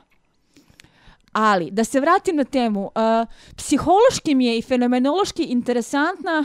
[1.33, 6.45] Ali, da se vratim na temu, uh, psihološki mi je i fenomenološki interesantna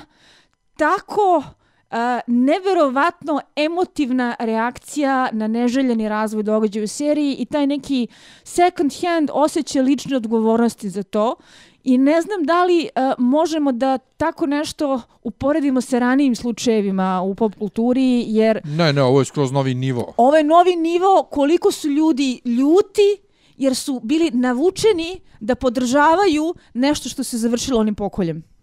[0.77, 1.43] tako
[1.91, 8.07] uh, neverovatno emotivna reakcija na neželjeni razvoj događaja u seriji i taj neki
[8.43, 11.35] second hand osjećaj lične odgovornosti za to.
[11.83, 17.35] I ne znam da li uh, možemo da tako nešto uporedimo sa ranijim slučajevima u
[17.35, 20.13] pop kulturi, jer ne, ne, ovo je skroz novi nivo.
[20.17, 23.17] ovo je novi nivo koliko su ljudi ljuti
[23.57, 28.54] jer su bili navučeni da podržavaju nešto što se završilo onim pokoljem.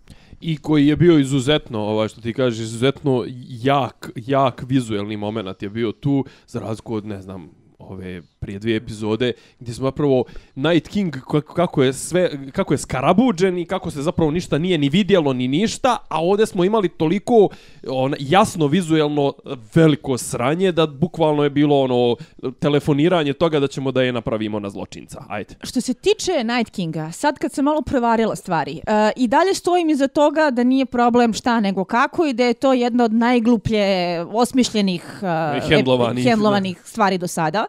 [0.43, 5.71] I koji je bio izuzetno, ovaj što ti kažeš, izuzetno jak, jak vizuelni moment je
[5.71, 10.25] bio tu, za razliku od, ne znam, ove prije dvije epizode, gdje smo zapravo
[10.55, 11.17] Night King
[11.55, 15.49] kako- je sve, kako je skarabuđen i kako se zapravo ništa nije ni vidjelo ni
[15.49, 17.49] ništa, a ovdje smo imali toliko
[17.89, 19.33] on, jasno vizuelno
[19.75, 22.17] veliko sranje da bukvalno je bilo ono
[22.59, 25.25] telefoniranje toga da ćemo da je napravimo na zločinca.
[25.29, 25.55] Ajde.
[25.63, 28.83] Što se tiče Night Kinga, sad kad sam malo prevarila stvari, uh,
[29.17, 32.73] i dalje stojim iza toga da nije problem šta nego kako i da je to
[32.73, 37.67] jedna od najgluplje osmišljenih uh, Hendlovanih, hendlovanih stvari do sada.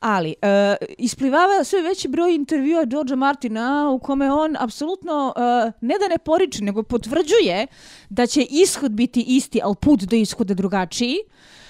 [0.00, 5.40] Ali, e, isplivava sve veći broj intervjua Georgea Martina u kome on apsolutno e,
[5.80, 7.66] ne da ne poriče, nego potvrđuje
[8.08, 11.16] da će ishod biti isti, ali put do ishoda drugačiji.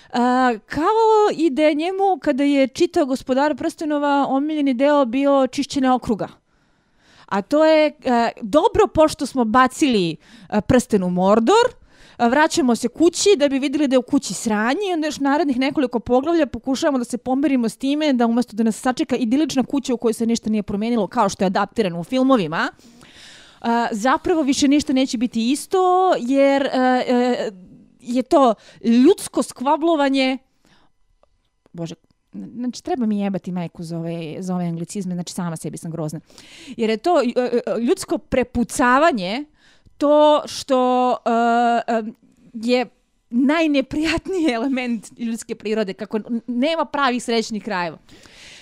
[0.09, 0.19] Uh,
[0.67, 6.29] kao i da je njemu, kada je čitao gospodara prstenova, omiljeni deo bio čišćenje okruga.
[7.27, 8.13] A to je uh,
[8.43, 11.67] dobro pošto smo bacili uh, prsten u Mordor,
[12.19, 15.59] vraćamo se kući da bi vidjeli da je u kući sranje i onda još narednih
[15.59, 19.95] nekoliko poglavlja pokušavamo da se pomerimo s time da umjesto da nas sačeka idilična kuća
[19.95, 22.73] u kojoj se ništa nije promijenilo kao što je adaptirano u filmovima,
[23.61, 27.51] a, zapravo više ništa neće biti isto jer a, a,
[28.01, 28.55] je to
[28.85, 30.39] ljudsko skvablovanje
[31.73, 31.95] Bože,
[32.33, 36.21] znači treba mi jebati majku za ove, za ove anglicizme, znači sama sebi sam grozna.
[36.77, 39.45] Jer je to e, e, ljudsko prepucavanje
[39.99, 41.19] to što uh,
[42.01, 42.15] uh,
[42.55, 42.87] je
[43.53, 47.99] najneprijatniji element ljudske prirode, kako nema pravih srećnih krajeva.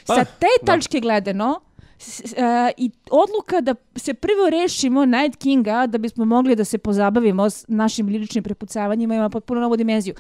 [0.07, 1.61] Pa, Sa te tačke gledano,
[1.99, 2.37] s- e,
[2.77, 7.65] i odluka da se prvo rešimo Night Kinga da bismo mogli da se pozabavimo s
[7.69, 10.15] našim liričnim prepucavanjima ima potpuno novu dimenziju.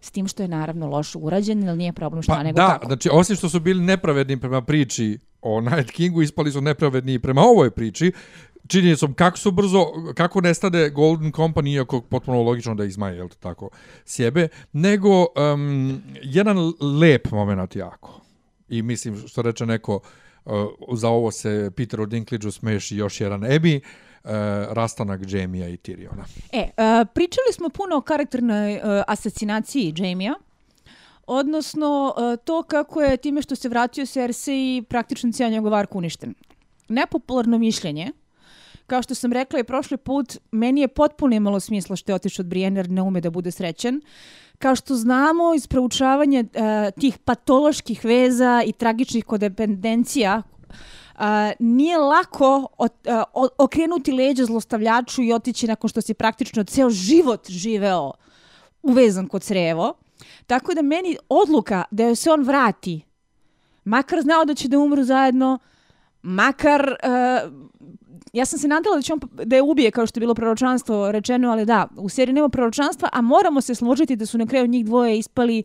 [0.00, 2.86] S tim što je naravno loše urađen, jer nije problem šta Pa nego da, kako.
[2.86, 7.40] znači osim što su bili nepravedni prema priči o Night Kingu, ispali su nepravedni prema
[7.42, 8.12] ovoj priči.
[8.66, 13.36] Činjenicom kako su brzo, kako nestade Golden Company, iako potpuno logično da izmaje, jel to
[13.40, 13.70] tako,
[14.04, 18.20] sjebe, nego um, jedan lep moment jako.
[18.68, 20.00] I mislim, što reče neko,
[20.44, 20.52] uh,
[20.92, 26.24] za ovo se Peteru Dinklageu smeši još jedan Ebi, uh, e, rastanak Jamie-a i Tyriona.
[26.52, 30.34] E, uh, pričali smo puno o karakternoj uh, asasinaciji Jamie-a,
[31.26, 36.34] odnosno uh, to kako je time što se vratio Cersei praktično cijel njegov ark uništen.
[36.88, 38.12] Nepopularno mišljenje,
[38.92, 42.42] kao što sam rekla i prošli put, meni je potpuno imalo smisla što je otišao
[42.42, 44.00] od Brijena jer ne ume da bude srećen.
[44.58, 50.42] Kao što znamo iz proučavanja uh, tih patoloških veza i tragičnih kodependencija
[51.14, 51.24] Uh,
[51.58, 57.50] nije lako ot, uh, okrenuti leđa zlostavljaču i otići nakon što si praktično ceo život
[57.50, 58.12] živeo
[58.82, 59.94] uvezan kod crevo.
[60.46, 63.04] Tako da meni odluka da joj se on vrati,
[63.84, 65.58] makar znao da će da umru zajedno,
[66.22, 66.96] makar...
[67.04, 67.52] Uh,
[68.32, 71.12] ja sam se nadala da će on da je ubije kao što je bilo proročanstvo
[71.12, 74.66] rečeno, ali da, u seriji nema proročanstva, a moramo se složiti da su na kraju
[74.66, 75.62] njih dvoje ispali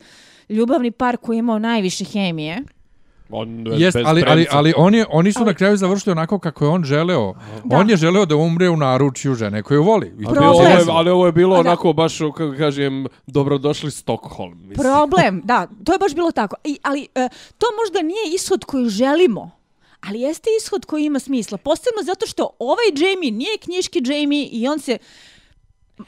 [0.50, 2.64] ljubavni par koji je imao najviše hemije.
[3.30, 4.58] On, Jest, bez ali, ali, premca.
[4.58, 7.34] ali on je, oni su Ali- na kraju završili onako kako je on želeo.
[7.64, 7.78] Da.
[7.78, 10.14] On je želeo da umre u naručju žene koju voli.
[10.20, 11.70] I to Ali je ovo, je, ali ovo je bilo A da.
[11.70, 14.58] onako baš, kako kažem, dobrodošli Stockholm.
[14.68, 14.76] Mislim.
[14.76, 16.56] Problem, da, to je baš bilo tako.
[16.64, 19.57] I, ali e, to možda nije ishod koji želimo,
[20.08, 21.58] ali jeste ishod koji ima smisla.
[21.58, 24.98] Posebno zato što ovaj Jamie nije knjiški Jamie i on se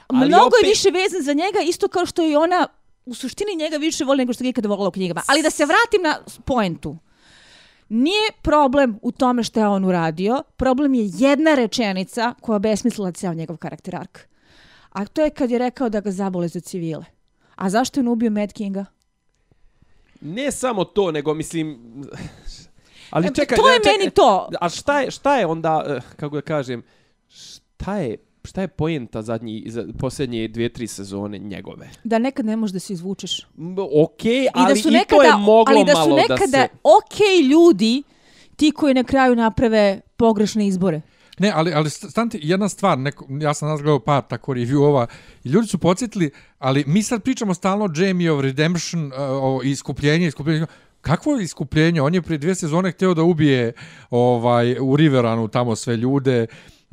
[0.08, 2.68] Ali mnogo opet- je više vezan za njega, isto kao što i ona
[3.06, 5.22] u suštini njega više voli nego što ga ikada volila u knjigama.
[5.28, 6.98] Ali da se vratim na poentu.
[7.90, 13.12] Nije problem u tome što je on uradio, problem je jedna rečenica koja je besmislila
[13.12, 14.20] ceo njegov karakter ark.
[14.90, 17.06] A to je kad je rekao da ga zabole za civile.
[17.56, 18.86] A zašto je on ubio Mad Kinga?
[20.22, 21.80] Ne samo to, nego mislim...
[23.10, 24.50] Ali E, čekaj, to je čekaj, meni to.
[24.62, 26.84] A šta je, šta je onda, eh, kako da kažem,
[27.28, 31.90] šta je, šta je poenta zadnji, za, posljednje dvije, tri sezone njegove?
[32.04, 33.48] Da nekad ne možeš da se izvučeš.
[34.04, 36.46] Okej, I ali da su i nekada, to je moglo ali da su malo nekada
[36.46, 36.70] da se...
[36.84, 38.04] okej ljudi
[38.56, 41.02] ti koji na kraju naprave pogrešne izbore.
[41.40, 45.06] Ne, ali, ali stanite, jedna stvar, neko, ja sam nas gledao par tako reviewova
[45.44, 49.62] i ljudi su podsjetili, ali mi sad pričamo stalno o Jamie of Redemption, uh, o
[49.64, 50.68] iskupljenju, iskupljenju.
[51.02, 52.02] Kakvo iskupljenje?
[52.02, 53.74] On je prije dvije sezone htio da ubije
[54.10, 56.48] ovaj u Riveranu tamo sve ljude.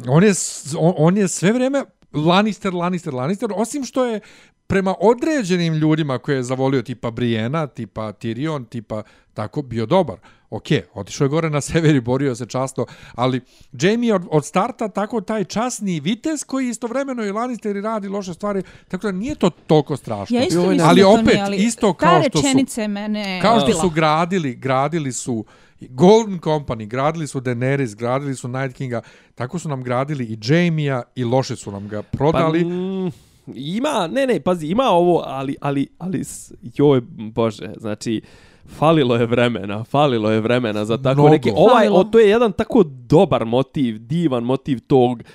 [0.09, 0.33] On je,
[0.79, 4.21] on, on je sve vrijeme Lannister, Lannister, Lannister, osim što je
[4.67, 9.03] prema određenim ljudima koje je zavolio tipa Briena, tipa Tyrion, tipa
[9.35, 10.17] tako bio dobar.
[10.51, 10.65] Ok,
[10.95, 13.41] otišao je gore na sever i borio se časno, ali
[13.73, 18.35] Jamie od, od starta tako taj časni vitez koji istovremeno i Lannister i radi loše
[18.35, 20.37] stvari, tako da nije to toliko strašno.
[20.37, 23.61] Ja isto mislim ali da to opet, nije, ali isto kao što su- mene Kao
[23.61, 25.45] što su gradili, gradili su
[25.81, 29.03] Golden Company, gradili su Daenerys, gradili su Night Kinga,
[29.35, 32.63] tako su nam gradili i Jamie-a i loše su nam ga prodali.
[32.63, 33.13] Pa, mm,
[33.55, 36.23] ima, ne, ne, pazi, ima ovo, ali, ali, ali,
[36.63, 38.21] joj, bože, znači,
[38.69, 41.33] falilo je vremena, falilo je vremena za tako Mnogo.
[41.33, 45.27] neki ovaj o, to je jedan tako dobar motiv, divan motiv tog n-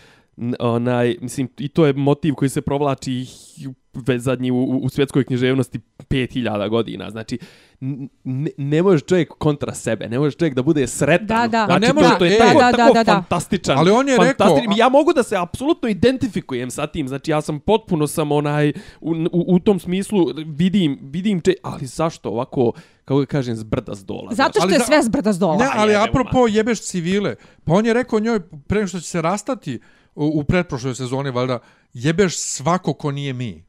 [0.60, 3.26] onaj mislim i to je motiv koji se provlači
[4.18, 7.10] zadnji u, u, svjetskoj književnosti 5000 godina.
[7.10, 7.40] Znači
[8.24, 11.28] ne, ne može čovjek kontra sebe, ne može čovjek da bude sretan.
[11.28, 11.66] Da, da.
[11.66, 13.14] Znači, A ne to- može- to je e, tako, da, da, tako da, da.
[13.14, 13.78] fantastičan.
[13.78, 14.78] Ali on je rekao- fantastičan.
[14.78, 17.08] Ja mogu da se apsolutno identifikujem sa tim.
[17.08, 18.70] Znači ja sam potpuno sam onaj
[19.02, 22.72] u, u, u tom smislu vidim vidim če, ali zašto ovako
[23.06, 24.34] kako da kažem zbrda s dola.
[24.34, 25.58] Zato što Ali je sve zbrda s dola.
[25.58, 29.08] Ne, ali jebe, apropo jebeš civile, pa on je rekao njoj pre nego što će
[29.08, 29.80] se rastati
[30.16, 31.60] u, u pretprošloj sezoni, valjda,
[31.94, 33.64] jebeš svako ko nije mi.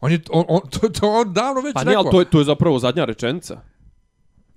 [0.00, 2.02] On je, on, on, to, to on davno već Pa ne, rekao.
[2.02, 3.60] ali to je, to je zapravo zadnja rečenica.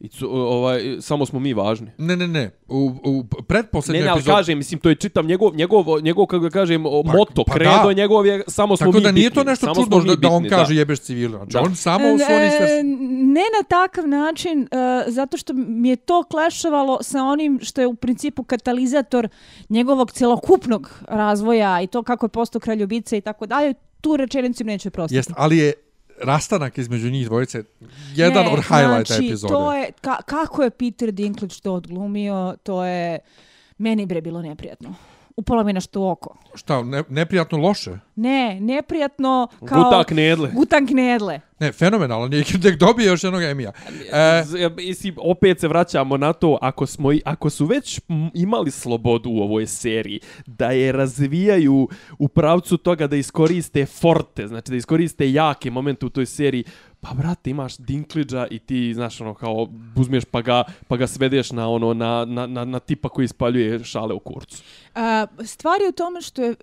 [0.01, 1.87] I cu, ovaj, samo smo mi važni.
[1.97, 2.51] Ne, ne, ne.
[2.67, 4.35] U, u Ne, pretposlednjoj ne, ali epizodi...
[4.35, 7.83] kažem, mislim, to je čitam njegov, njegov, njegov kako da kažem, Pa- moto, pa kredo
[7.85, 7.93] da.
[7.93, 10.29] njegov je samo smo Tako mi da nije bitni, to nešto čudno smo da, da
[10.29, 11.37] on kaže jebeš civile.
[11.37, 11.61] Znači, Da.
[11.61, 12.83] on samo u svojoj E, sve...
[13.23, 14.67] ne na takav način, e,
[15.07, 19.27] zato što mi je to klešavalo sa onim što je u principu katalizator
[19.69, 23.73] njegovog celokupnog razvoja i to kako je postao kraljobica i tako dalje.
[24.01, 25.15] Tu rečenicu neću prostiti.
[25.17, 25.73] Jest, ali je
[26.23, 27.63] rastanak između njih dvojice
[28.15, 29.53] jedan Ne, od highlighta znači, epizode.
[29.53, 33.19] To je, ka, kako je Peter Dinklage to odglumio, to je
[33.77, 34.95] meni bre bilo neprijatno.
[35.41, 36.37] Upalo mi nešto u oko.
[36.55, 37.91] Šta, ne, neprijatno loše?
[38.15, 39.83] Ne, neprijatno kao...
[39.83, 40.51] Gutak knedle.
[40.53, 41.39] Gutan knedle.
[41.59, 43.71] Ne, fenomenalno, nije nek dobije još jednog Emija.
[44.11, 48.01] E, Mislim, opet se vraćamo na to, ako, smo, ako su već
[48.33, 51.87] imali slobodu u ovoj seriji, da je razvijaju
[52.19, 56.63] u pravcu toga da iskoriste forte, znači da iskoriste jake momente u toj seriji,
[57.01, 61.51] pa brate, imaš Dinklidža i ti, znaš, ono, kao, uzmeš pa ga, pa ga svedeš
[61.51, 64.63] na, ono, na, na, na, na tipa koji ispaljuje šale u kurcu.
[64.95, 66.55] A, stvar je u tome što je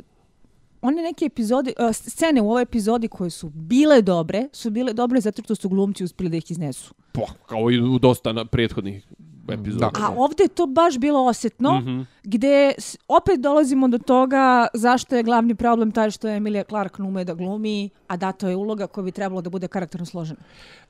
[0.83, 5.21] one neke epizode, a, scene u ovoj epizodi koje su bile dobre, su bile dobre
[5.21, 6.95] zato što su glumci uspjeli da ih iznesu.
[7.13, 9.07] Pa, kao i u dosta na prethodnih
[9.53, 9.91] epizoda.
[9.95, 10.07] Da.
[10.07, 12.05] A ovdje je to baš bilo osjetno, mm -hmm.
[12.23, 12.75] gdje
[13.09, 17.25] opet dolazimo do toga zašto je glavni problem taj što je Emilia Clarke ne ume
[17.25, 20.41] da glumi, a da to je uloga koja bi trebalo da bude karakterno složena.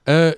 [0.07, 0.33] E,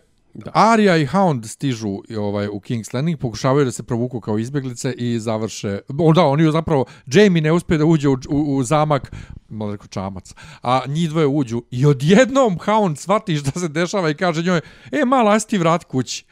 [0.52, 4.92] Arya i Hound stižu i, ovaj, u King's Landing, pokušavaju da se provuku kao izbjeglice
[4.92, 5.78] i završe...
[5.98, 6.84] Onda oni ju zapravo...
[7.06, 9.12] Jamie ne uspije da uđe u, u, u zamak,
[9.48, 14.14] malo rekao čamac, a njih dvoje uđu i odjednom Hound shvati šta se dešava i
[14.14, 14.60] kaže njoj,
[14.92, 16.24] e, malo, aj ti vrat kući.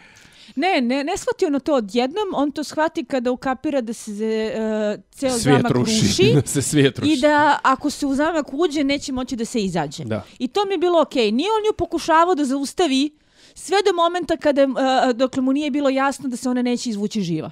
[0.58, 5.02] Ne, ne, ne shvati ono to odjednom, on to shvati kada ukapira da se uh,
[5.10, 6.00] ceo Svijet zamak ruši.
[6.02, 6.32] ruši.
[6.42, 7.12] da se svijet ruši.
[7.12, 10.04] I da ako se u zamak uđe, neće moći da se izađe.
[10.04, 10.24] Da.
[10.38, 11.32] I to mi je bilo okej.
[11.32, 13.10] Nije on ju pokušavao da zaustavi
[13.54, 17.22] sve do momenta kada, uh, dokle mu nije bilo jasno da se ona neće izvući
[17.22, 17.50] živa.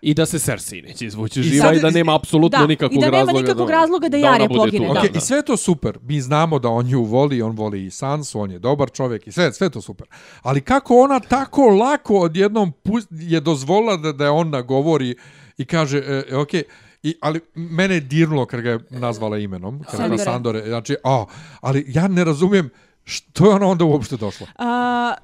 [0.00, 2.92] I da se Cersei neće izvući I živa sad- i da nema apsolutno Da, nikakvog
[2.92, 3.40] i da nema razloga.
[3.40, 4.94] nikakvog razloga da ona Arya bude pogine, tu.
[4.94, 5.00] da.
[5.00, 5.98] Ok, i sve to super.
[6.02, 9.32] Mi znamo da on nju voli, on voli i Sansu, on je dobar čovjek i
[9.32, 10.06] sve, sve to super.
[10.42, 15.14] Ali kako ona tako lako odjednom pust, je dozvolila da, da je on nagovori
[15.58, 15.98] i kaže,
[16.28, 16.54] e, ok,
[17.02, 20.62] I, ali mene je dirnulo kad ga je nazvala imenom, kad je Sandore.
[20.66, 21.24] Znači, a,
[21.60, 22.70] ali ja ne razumijem
[23.08, 24.46] što je ona onda uopšte došla.
[24.58, 25.14] A,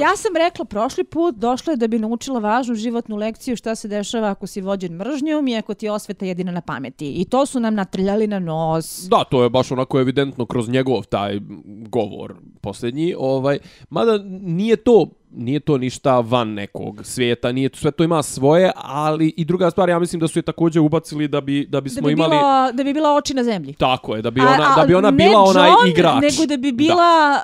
[0.00, 3.88] ja sam rekla prošli put, došla je da bi naučila važnu životnu lekciju šta se
[3.88, 7.12] dešava ako si vođen mržnjom i ako ti je osveta jedina na pameti.
[7.12, 9.08] I to su nam natrljali na nos.
[9.08, 11.40] Da, to je baš onako evidentno kroz njegov taj
[11.88, 13.58] govor posljednji, ovaj,
[13.90, 18.72] mada nije to nije to ništa van nekog svijeta, nije to, sve to ima svoje,
[18.76, 21.80] ali i druga stvar, ja mislim da su je također ubacili da bi, da Da
[21.80, 22.30] bismo bi, imali...
[22.30, 23.74] bila, da bi bila oči na zemlji.
[23.74, 26.22] Tako je, da bi ona, A- a da bi ona bila onaj John, igrač.
[26.22, 27.40] nego da bi bila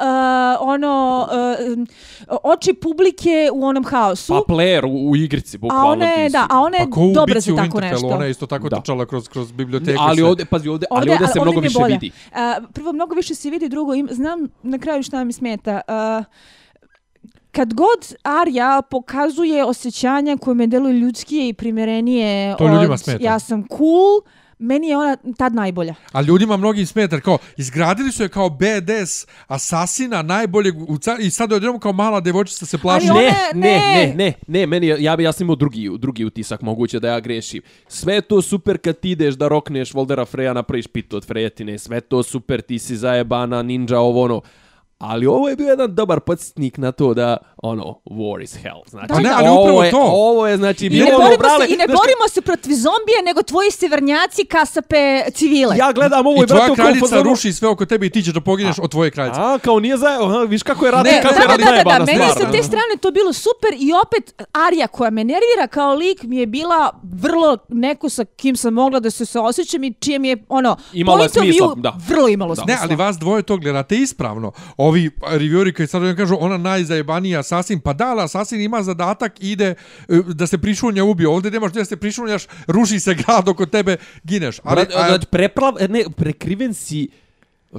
[0.61, 1.26] uh, ono
[2.28, 4.32] uh, oči publike u onom haosu.
[4.34, 5.87] Pa player u, u igrici, a bukvalno.
[5.87, 8.07] ona je, da, a ona je Pa dobra za tako nešto.
[8.07, 8.76] ona je isto tako Da.
[8.76, 9.99] trčala kroz, kroz biblioteku.
[10.01, 11.93] Ali ovdje, pazi, ovdje, ali ovdje se ali mnogo više bolje.
[11.93, 12.11] vidi.
[12.26, 12.39] Uh,
[12.70, 15.80] prvo, mnogo više se vidi, drugo, im, znam na kraju šta mi smeta.
[16.18, 16.24] Uh,
[17.57, 23.25] kad god Arja pokazuje osjećanja koje me deluju ljudskije i primjerenije To od ljudima smeta.
[23.25, 24.21] ja sam cool,
[24.59, 25.95] meni je ona tad najbolja.
[26.13, 31.21] A ljudima mnogi smeta, jer kao, izgradili su je kao BDS asasina najboljeg u car...
[31.21, 33.07] i sad odjednom kao mala devojčica se plaši.
[33.07, 33.33] Ne, ne.
[33.55, 37.09] ne, ne, ne, ne, meni, ja bi ja sam imao drugi, drugi utisak, moguće da
[37.09, 37.63] ja grešim.
[37.89, 42.01] Sve to super kad ti ideš da rokneš Voldera Freja, napraviš pitu od Frejetine, sve
[42.01, 44.41] to super, ti si zajebana, ninja, ovo ono.
[44.99, 48.81] Ali ovo je bio jedan dobar podsjetnik na to da, ono, war is hell.
[48.87, 50.03] Znači, Pa ne, ali ovo upravo je, to.
[50.13, 53.23] Ovo je, znači, bilo ne, ono, brale, se, I ne znaš, borimo se protiv zombije,
[53.25, 55.77] nego tvoji severnjaci kasape civile.
[55.77, 58.35] Ja gledam ovo I i tvoja brate, kraljica ruši sve oko tebe i ti ćeš
[58.35, 59.41] da pogineš od tvoje kraljice.
[59.41, 60.07] A, kao nije za...
[60.07, 62.33] Aha, viš kako je rad, Ne, kako da, je da, da, da, da, meni je
[62.33, 66.37] sa te strane to bilo super i opet Arija koja me nervira kao lik mi
[66.37, 70.29] je bila vrlo neko sa kim sam mogla da se se osjećam i čije mi
[70.29, 71.99] je ono Imala je point of smisla, view da.
[72.09, 72.63] vrlo imalo Da.
[72.63, 72.75] smisla.
[72.75, 74.53] Ne, ali vas dvoje to gledate ispravno.
[74.87, 79.74] Ovi revieweri koji sad kažu ona najzajebanija asasin, pa da, asasin ima zadatak ide e,
[80.26, 81.28] da se prišunja ubije.
[81.28, 84.61] Ovdje nemaš da se prišunjaš, ruši se grad oko tebe, gineš.
[84.62, 87.09] Ali, Brat, a, znači, preplav, ne, prekriven si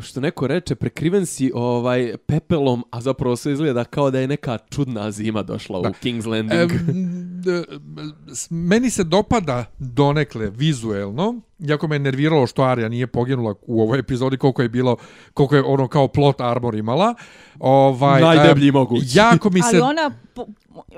[0.01, 4.57] što neko reče, prekriven si ovaj pepelom, a zapravo se izgleda kao da je neka
[4.69, 5.89] čudna zima došla Da.
[5.89, 6.71] u King's e, Landing.
[7.35, 7.63] d-
[8.27, 13.99] s- meni se dopada donekle vizuelno, jako me nerviralo što Arya nije poginula u ovoj
[13.99, 14.95] epizodi, koliko je bilo,
[15.33, 17.15] koliko je ono kao plot armor imala.
[17.59, 19.05] Ovaj, Najdeblji em, mogući.
[19.13, 20.47] Jako mi se Ali ona po,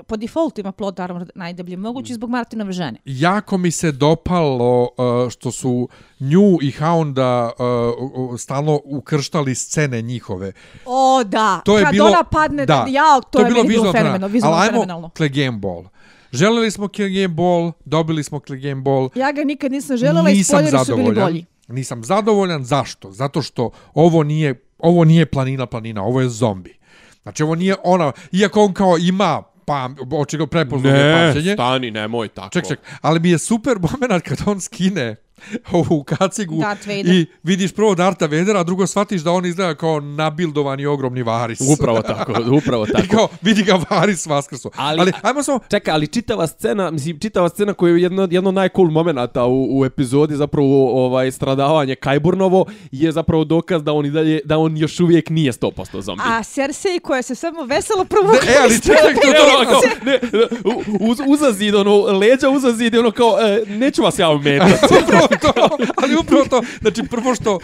[0.06, 2.98] po defaultu ima plot armor najdeblji mogući zbog Martinove žene.
[3.04, 5.88] jako mi se dopalo uh, što su
[6.20, 10.52] nju i Hounda uh, uh, stalno ukrštali scene njihove.
[10.84, 11.60] O, da.
[11.64, 14.28] To je Kad bilo, ona padne, da, jao, to, je, meni bilo vizualno fenomenalno.
[14.28, 14.28] fenomenalno.
[14.28, 15.10] Vizualno Ali ajmo.
[15.16, 15.84] Clegane Ball.
[16.32, 19.08] Želeli smo Clegane Ball, dobili smo Clegane Ball.
[19.14, 21.44] Ja ga nikad nisam želela i spoileri su bili bolji.
[21.68, 22.64] Nisam zadovoljan.
[22.64, 23.12] Zašto?
[23.12, 26.76] Zato što ovo nije, ovo nije planina planina, ovo je zombi.
[27.22, 31.54] Znači ovo nije ona, iako on kao ima pa očigledno prepoznao ne, pamćenje.
[31.54, 32.50] stani, nemoj tako.
[32.52, 35.16] Ček, ček, ali mi je super moment kad on skine
[35.72, 36.60] ovu kacigu
[37.06, 41.58] i vidiš prvo Darta Vadera, a drugo shvatiš da on izgleda kao nabildovani ogromni varis.
[41.70, 43.06] Upravo tako, upravo I tako.
[43.10, 44.70] kao, vidi ga varis vaskrsu.
[44.76, 48.50] Ali- Ali, ajmo samo, Čekaj, ali čitava scena, mislim, čitava scena koja je jedno, jedno
[48.50, 50.70] najcool momenata u, u epizodi, zapravo
[51.06, 55.52] ovaj stradavanje Kajburnovo, je zapravo dokaz da on, i dalje, da on još uvijek nije
[55.52, 55.70] 100%
[56.00, 56.22] zombi.
[56.26, 60.18] A Cersei koja se samo veselo provukla e, ali čekaj, to, to, ono, kao, ne,
[60.66, 64.72] u- uz, uzazid, ono, leđa uzazid, i ono kao, e, neću vas ja umetati.
[65.44, 65.52] to,
[65.96, 67.60] ali upravo to, znači prvo što uh,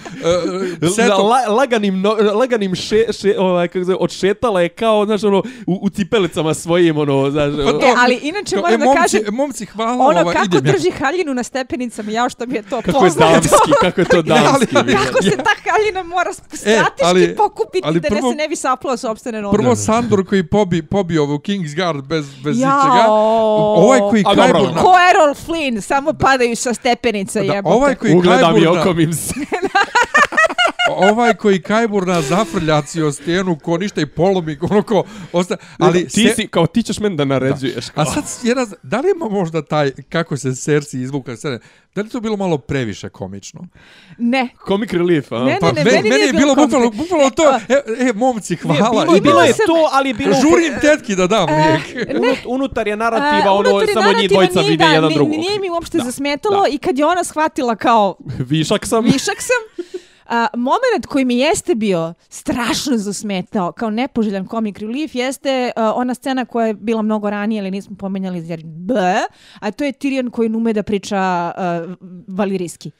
[0.82, 5.24] La, setom, la, laganim, no, laganim še, še, ovaj, kako zove, odšetala je kao, znaš,
[5.24, 8.76] ono, u, u cipelicama svojim, ono, znaš, Pa ono, to- E, ali inače moram e,
[8.76, 10.72] da momci, kažem, momci, hvala, ono kako idem ja.
[10.72, 13.32] drži haljinu na stepenicama, ja što mi je to kako je poznato.
[13.32, 13.50] damski,
[13.80, 14.76] kako je to damski.
[14.76, 14.92] ali-.
[14.96, 18.96] Kako se ta haljina mora strateški ali- pokupiti ali da ne se ne bi saplao
[18.96, 19.56] sobstvene noge.
[19.56, 22.78] Prvo Sandor koji pobi, pobio ovu Kingsguard bez, bez Jao.
[22.78, 23.04] ičega.
[23.76, 24.82] Ovaj koji Kajburna...
[24.82, 27.74] Ko Errol Flynn, samo padaju sa stepenica, Da, jebote.
[27.74, 29.34] ovaj koji Ugledam i Kajburna, okomim se.
[30.96, 35.56] ovaj koji Kajburna zafrljaci o stijenu ko ništa i polomi, ono ko osta...
[35.78, 37.84] Ali ti se- si, kao ti ćeš meni da naređuješ.
[37.94, 41.58] A sad jedna, da li ima možda taj, kako se Cersei izvukla iz scene,
[41.94, 43.66] da li to bilo malo previše komično?
[44.18, 44.48] Ne.
[44.68, 45.38] Comic relief, a?
[45.40, 47.74] Ne, Pa ne, me- meni nije je bilo bilo bukvalno, bukvalno E, to, a- e,
[48.00, 48.90] e, momci, hvala.
[48.90, 49.20] Bilo, idemo.
[49.22, 50.34] bilo je sam- to, ali bilo...
[50.34, 51.52] Žurim tetki da dam E,
[51.92, 52.10] lijek.
[52.16, 55.30] Unut, unutar je narativa, A, ono, je samo njih dvojica nije, vide da, jedan drugog.
[55.32, 56.68] Nije mi uopšte Da, zasmetalo da.
[56.68, 58.16] i kad je ona shvatila kao
[58.50, 59.04] Višak sam.
[59.04, 59.84] višak sam,
[60.28, 66.14] a, moment koji mi jeste bio strašno zasmetao kao nepoželjan comic relief jeste a, ona
[66.14, 68.94] scena koja je bila mnogo ranije, ali nismo pomenjali jer b,
[69.60, 71.94] a to je Tyrion koji ne ume da priča a,
[72.28, 72.90] valirijski.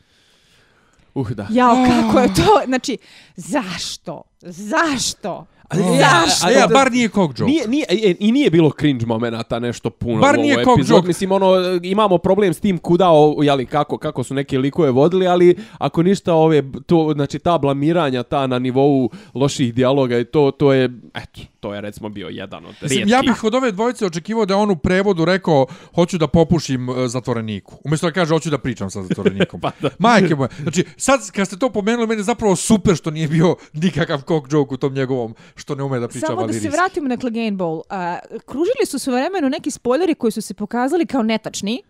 [1.14, 1.46] Uh, da.
[1.50, 2.60] Jao, kako je to?
[2.66, 2.98] Znači,
[3.36, 4.22] zašto?
[4.42, 5.46] Zašto?
[5.68, 6.50] Ali- Zašto?
[6.50, 7.50] E, a bar nije kog joke.
[7.50, 10.78] Nije, nije, e, I nije bilo cringe momenata nešto puno Bar u nije ovoj cock
[10.78, 10.96] epizodi.
[10.96, 11.06] joke.
[11.06, 11.52] Mislim, ono,
[11.82, 16.02] imamo problem s tim kuda, o, jeli, kako, kako su neke likove vodili, ali ako
[16.02, 20.84] ništa ove, to, znači ta blamiranja, ta na nivou loših dijaloga i to, to je,
[21.14, 23.12] eto, to je recimo bio jedan od Mislim, rijetkih.
[23.12, 27.08] ja bih od ove dvojice očekivao da on u prevodu rekao hoću da popušim e,
[27.08, 27.78] zatvoreniku.
[27.84, 29.60] Umjesto da kaže hoću da pričam sa zatvorenikom.
[29.64, 29.90] Pa da.
[29.98, 30.48] Majke moje.
[30.62, 34.52] Znači, sad kad ste to pomenuli, meni je zapravo super što nije bio nikakav cock
[34.52, 36.68] joke u tom njegovom što ne ume da priča Samo da se valirijski.
[36.68, 37.82] vratimo na Clegane Bowl.
[37.90, 41.82] A, kružili su svojevremeno neki spoileri koji su se pokazali kao netačni.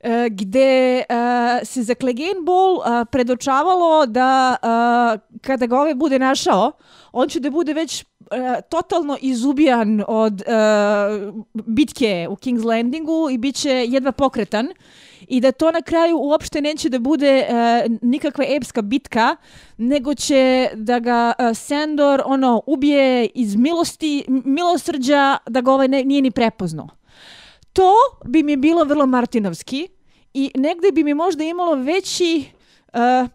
[0.00, 6.18] e, gde a, se za Clegane Ball a, predočavalo da a, kada ga ovaj bude
[6.18, 6.72] našao,
[7.12, 13.38] on će da bude već E, totalno izubijan od a, bitke u King's Landingu i
[13.38, 14.68] bit će jedva pokretan
[15.28, 19.36] i da to na kraju uopšte neće da bude a, nikakva epska bitka,
[19.76, 26.04] nego će da ga a, Sandor ono ubije iz milosti, milosrđa da ga ovaj ne,
[26.04, 26.88] nije ni prepoznao.
[27.72, 27.92] To
[28.24, 29.88] bi mi bilo vrlo Martinovski
[30.34, 32.44] i negde bi mi možda imalo veći...
[32.92, 33.28] Uh,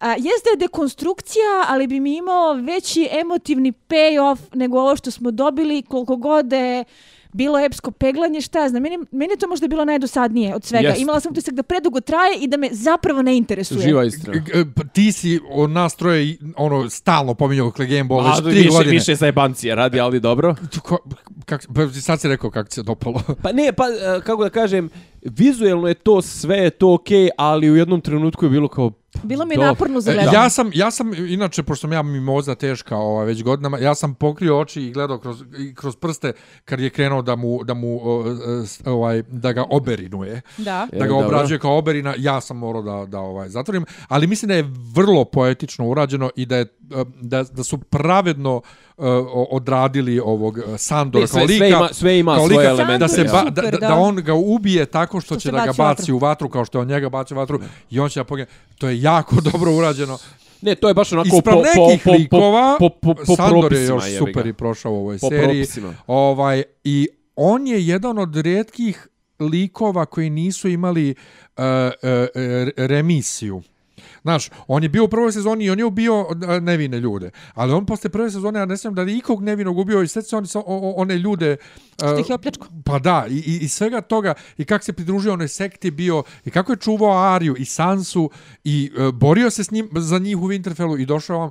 [0.00, 5.82] a, jeste dekonstrukcija, ali bi mi imao veći emotivni payoff nego ovo što smo dobili
[5.82, 6.84] koliko god da je
[7.32, 10.88] bilo epsko peglanje, šta ja znam, meni, meni je to možda bilo najdosadnije od svega.
[10.88, 11.02] Jeste.
[11.02, 13.80] Imala sam utisak da predugo traje i da me zapravo ne interesuje.
[13.80, 14.32] Živa istina.
[14.32, 18.30] G- g- pa Ti si od nas troje i, ono stalno pominjao Clegane Ball A,
[18.30, 18.90] već tri više, godine.
[18.92, 20.54] više zajebancije radi, ali dobro.
[20.82, 20.98] Ko,
[21.44, 23.22] kak, pa sad si rekao kako se dopalo.
[23.42, 24.90] Pa ne, pa e, kako da kažem,
[25.22, 28.92] vizuelno je to sve, je to okej, ali u jednom trenutku je bilo kao...
[29.22, 30.34] Bilo mi je naporno za E, gledanje.
[30.34, 34.14] ja sam, ja sam, inače, pošto sam ja mimoza teška ovaj, već godinama, ja sam
[34.14, 36.32] pokrio oči i gledao kroz, i kroz prste
[36.64, 38.24] kad je krenuo da mu, da mu o,
[38.64, 40.40] s- ovaj, da ga oberinuje.
[40.58, 40.88] Da.
[40.92, 41.26] E, da ga dobro.
[41.26, 44.64] obrađuje kao oberina, ja sam morao da, da ovaj, zatvorim, ali mislim da je
[44.94, 46.66] vrlo poetično urađeno i da je e,
[47.14, 49.04] da, da su pravedno uh,
[49.50, 51.58] odradili ovog uh, Sandora sve- kao lika.
[51.58, 54.34] sve ima- sve ima kao svoje lika, elemente, Da, se ba, da, da, on ga
[54.34, 56.82] ubije tako što, Što će da ga baci u baci u vatru kao što je
[56.82, 57.60] on njega baci u vatru
[57.90, 58.46] i on će da pogine.
[58.78, 60.18] To je jako dobro urađeno.
[60.62, 63.36] Ne, to je baš onako Isprav po, po, nekih po, likova, po, po, po, po
[63.36, 65.44] Sandor je još super i prošao u ovoj Po seriji.
[65.44, 65.94] propisima.
[66.06, 69.08] Ovaj, I on je jedan od rijetkih
[69.40, 71.14] likova koji nisu imali uh,
[71.54, 72.28] uh,
[72.78, 73.62] remisiju.
[74.22, 76.26] Znaš, on je bio u prvoj sezoni i on je ubio uh,
[76.62, 77.30] nevine ljude.
[77.54, 80.22] Ali on posle prve sezone, ja ne znam da je ikog nevinog ubio i sve
[80.22, 80.46] se on,
[80.96, 81.56] one ljude...
[81.96, 82.68] Što uh, ih je opljačkao.
[82.84, 86.50] Pa da, i, i, i svega toga, i kako se pridružio onoj sekti bio, i
[86.50, 88.30] kako je čuvao Ariju i Sansu,
[88.64, 91.50] i uh, borio se s njim, za njih u Winterfellu i došao vam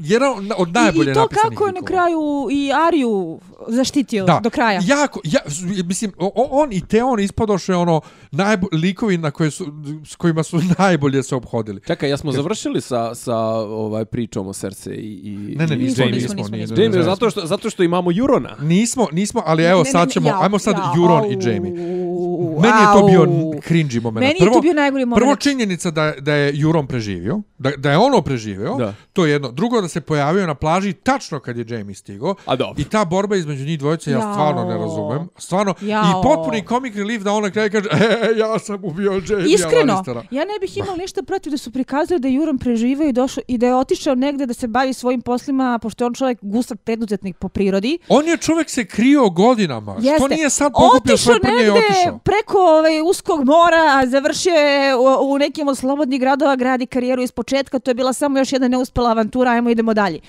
[0.00, 3.38] jedan od najbolje I, I to napisanih kako je na kraju i Ariju
[3.68, 4.80] zaštitio Da, do kraja.
[4.84, 5.40] Jako, ja,
[5.84, 9.66] mislim, on i Teon ispadoše ono najbo, likovi na koje su,
[10.06, 11.80] s kojima su najbolje se obhodili.
[11.86, 15.78] Čekaj, ja smo završili sa, sa ovaj pričom o Cersei i, i Ne, ne, i
[15.78, 16.14] nismo, Jamie.
[16.14, 16.56] nismo, nismo, nismo.
[16.56, 16.82] nismo.
[16.82, 18.56] Jamie, ne, zato što, zato što imamo Jurona.
[18.60, 21.30] Nismo, nismo, ali evo Ne, ne, sad ne, ćemo, jao, ajmo sad jao, Juron au,
[21.32, 21.72] i Jamie.
[22.60, 23.22] Meni je to bio
[23.68, 24.26] cringy moment.
[24.26, 25.20] Meni je to bio najgori moment.
[25.22, 28.94] Prvo činjenica da, da je Juron preživio, da, da je ono preživio, Da.
[29.12, 29.50] to je jedno.
[29.60, 32.34] Drugo da se pojavio na plaži tačno kad je Jamie stigo.
[32.44, 32.74] A dobro.
[32.82, 35.28] I ta borba između njih dvojice ja stvarno ne razumem.
[35.38, 35.74] Stvarno.
[35.82, 36.22] I Jao.
[36.22, 40.22] potpuni comic relief da on na kraju kaže e, ja sam ubio Jamie Iskreno, Lannistera.
[40.30, 43.42] ja ne bih imao ništa protiv da su prikazali da je Juron preživio i došao
[43.48, 46.76] i da je otišao negde da se bavi svojim poslima, pošto je on čovjek gustav
[46.76, 47.98] preduzetnik po prirodi.
[48.08, 49.96] On je čovjek se krio godinama.
[50.00, 50.34] Što Jeste.
[50.34, 52.18] nije sad pokupio Otišao svoje prnje i otišao?
[52.18, 57.22] preko ovaj, uskog mora, a završio je u, u nekim od slobodnih gradova, gradi karijeru
[57.22, 60.20] iz početka, to je bila samo još jedna neuspela avantura, ajmo idemo dalje.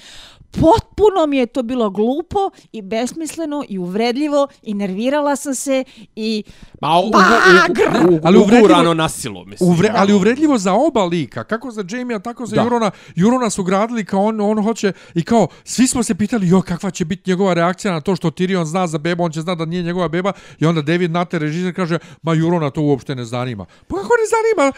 [0.52, 2.40] Potpuno mi je to bilo glupo
[2.72, 5.84] i besmisleno i uvredljivo i nervirala sam se
[6.16, 6.44] i
[6.82, 9.70] Ma, u, u, u, u, u, Ali uvredljivo- nasilo, mislim.
[9.70, 12.62] Uvre, ali uvredljivo za oba lika, kako za Jamie, a tako za Da.
[12.64, 12.92] Jurona.
[13.16, 16.92] Jurona su gradili kao on, on hoće i kao svi smo se pitali jo kakva
[16.92, 19.66] će biti njegova reakcija na to što Tyrion zna za bebu, on će zna da
[19.66, 23.66] nije njegova beba i onda David Nutter režiser kaže ma Jurona to uopšte ne zanima.
[23.88, 24.72] Pa kako ne zanima?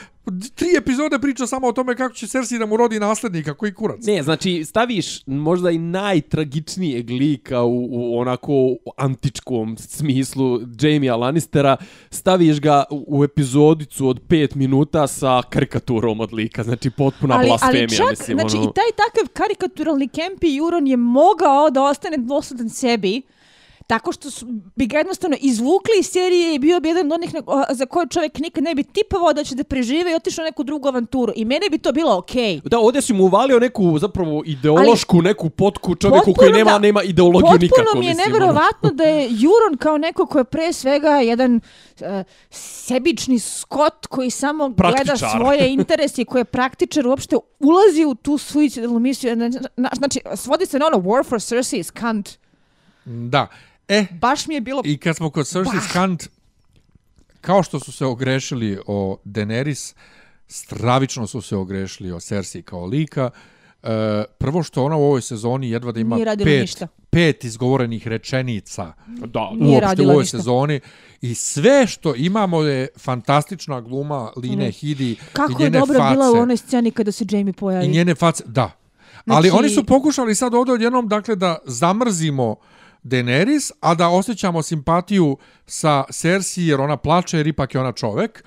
[0.55, 4.05] Tri epizode priča samo o tome kako će Cersei da mu rodi naslednika, koji kurac.
[4.05, 8.53] Ne, znači staviš možda i najtragičnijeg lika u, u onako
[8.97, 11.77] antičkom smislu Jamie Lannistera,
[12.09, 17.47] staviš ga u, u epizodicu od 5 minuta sa karikaturom od lika, znači potpuna ali,
[17.47, 18.37] blasfemija, ali čak, mislim.
[18.39, 18.69] znači ono.
[18.69, 23.21] i taj takav karikaturalni Kempi Juron je mogao da ostane dosledan sebi,
[23.83, 24.45] tako što su,
[24.75, 27.29] bi ga jednostavno izvukli iz serije i bio bi jedan od onih
[27.69, 30.87] za koje čovjek nikad ne bi tipovao da će da prežive i otišao neku drugu
[30.87, 31.33] avanturu.
[31.35, 32.61] I mene bi to bilo okej.
[32.65, 36.79] Da, ovdje si mu uvalio neku zapravo ideološku neku potku čovjeku Potpuno koji nema, da-
[36.79, 37.97] nema ideologiju Potpuno nikako.
[37.97, 41.55] mi je mislim, neverovatno da je Juron kao neko ko je pre svega jedan
[41.95, 42.07] uh,
[42.51, 45.29] sebični skot koji samo gleda Praktičar.
[45.31, 49.35] svoje interese i koji je praktičar uopšte ulazi u tu suicidalnu misiju.
[49.35, 52.29] Na- na- Znači, svodi se na ono war for Cersei is cunt.
[53.05, 53.47] Da.
[53.87, 54.81] E, Baš mi je bilo...
[54.85, 55.79] I kad smo kod Cersei.
[55.81, 56.27] Skant,
[57.41, 59.95] kao što su se ogrešili o Daenerys,
[60.47, 63.29] stravično su se ogrešili o Cersei kao lika.
[63.83, 63.87] E,
[64.37, 66.87] prvo što ona u ovoj sezoni jedva da ima pet, ništa.
[67.09, 70.37] pet izgovorenih rečenica Da, Nije uopšte u radila ovoj ništa.
[70.37, 70.79] sezoni.
[71.21, 76.13] I sve što imamo je fantastična gluma Line Hidi i Kako je njene dobro face.
[76.13, 77.85] bila u onoj sceni kada se Jamie pojavi.
[77.85, 78.71] I njene face, da.
[79.27, 82.55] Ali Znači- oni su pokušali sad ovdje odjednom dakle, da zamrzimo
[83.03, 88.43] Daenerys, a da osjećamo simpatiju sa Cersei jer ona plače jer ipak je ona čovek.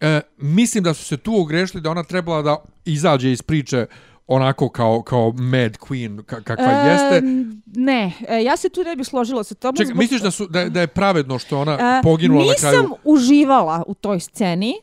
[0.00, 3.86] E, mislim da su se tu ogrešili da ona trebala da izađe iz priče
[4.26, 7.22] onako kao, kao Mad Queen ka, kakva E, jeste.
[7.68, 9.76] Ne, e, ja se tu ne bih složila sa tobom.
[9.76, 12.70] Čekaj, zbog- misliš da, su, da, da je pravedno što ona E, poginula na Nisam
[12.70, 12.88] kraju?
[13.04, 14.74] uživala u toj sceni,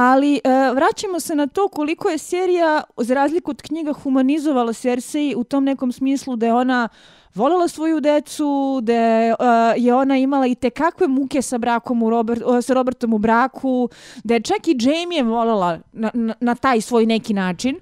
[0.00, 0.40] ali e,
[0.74, 5.64] vraćamo se na to koliko je serija, za razliku od knjiga, humanizovala Cersei u tom
[5.64, 6.88] nekom smislu da je ona
[7.34, 9.34] volela svoju decu, da je, e,
[9.76, 13.18] je ona imala i te kakve muke sa brakom u Robert, o, sa Robertom u
[13.18, 13.88] braku,
[14.24, 17.76] da je čak i Jamie volela na, na, na taj svoj neki način.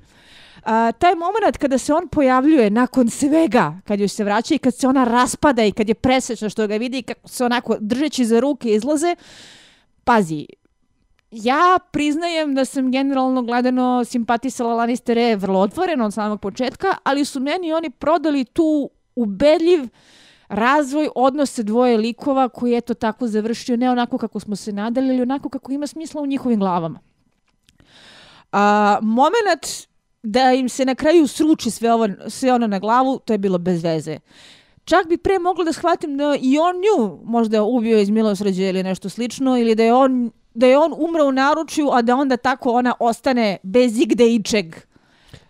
[0.64, 4.74] A, taj moment kada se on pojavljuje nakon svega, kad joj se vraća i kad
[4.74, 8.24] se ona raspada i kad je presečna što ga vidi i kako se onako držeći
[8.24, 9.16] za ruke izlaze,
[10.04, 10.46] pazi,
[11.42, 17.40] ja priznajem da sam generalno gledano simpatisala Lannistere vrlo otvoreno od samog početka, ali su
[17.40, 19.88] meni oni prodali tu ubedljiv
[20.48, 25.10] razvoj odnose dvoje likova koji je to tako završio, ne onako kako smo se nadali,
[25.10, 27.00] ali onako kako ima smisla u njihovim glavama.
[28.52, 29.66] A, moment
[30.22, 33.58] da im se na kraju sruči sve, ovo, sve ono na glavu, to je bilo
[33.58, 34.18] bez veze.
[34.84, 38.82] Čak bi pre mogla da shvatim da i on nju možda ubio iz milosređe ili
[38.82, 42.36] nešto slično, ili da je on, da je on umro u naručju, a da onda
[42.36, 44.76] tako ona ostane bez igde ičeg.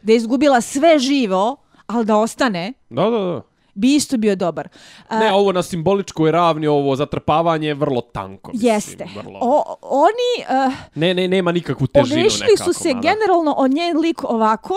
[0.03, 1.57] da je izgubila sve živo,
[1.87, 3.43] ali da ostane, Da, da, da.
[3.75, 4.69] bi isto bio dobar.
[5.09, 8.51] A, Ne, ovo na simboličkoj ravni, ovo zatrpavanje je vrlo tanko.
[8.53, 9.07] mislim, Jeste.
[9.17, 9.39] Vrlo.
[9.43, 10.33] O, oni
[10.69, 12.65] uh, Ne, ne, nema nikakvu težinu ogrešili nekako.
[12.65, 13.01] su se mada.
[13.03, 14.75] generalno o njen lik ovako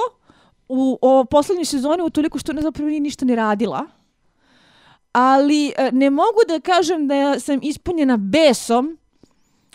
[0.69, 3.85] u o poslednjoj sezoni u toliko što ona zapravo nije ništa ne radila.
[5.11, 8.98] Ali e, ne mogu da kažem da ja sam ispunjena besom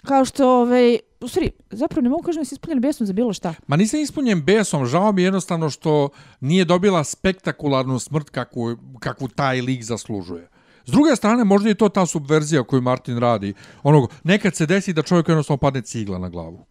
[0.05, 3.32] kao što ovaj u stvari, zapravo ne mogu kažem da sam ispunjena besom za bilo
[3.32, 3.55] šta.
[3.66, 6.09] Ma nisam ispunjen besom, žao mi je jednostavno što
[6.40, 10.48] nije dobila spektakularnu smrt kakvu, kakvu taj lik zaslužuje.
[10.86, 13.55] S druge strane, možda je to ta subverzija koju Martin radi.
[13.82, 16.64] Onog, nekad se desi da čovjek jednostavno padne cigla na glavu.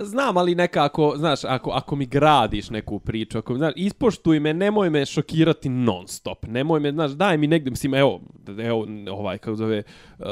[0.00, 4.90] Znam, ali nekako, znaš, ako, ako mi gradiš neku priču, ako, znaš, ispoštuj me, nemoj
[4.90, 6.46] me šokirati non stop.
[6.46, 8.20] Nemoj me, znaš, daj mi negdje, mislim, evo,
[8.58, 9.82] evo, ovaj, kako zove,
[10.18, 10.26] uh,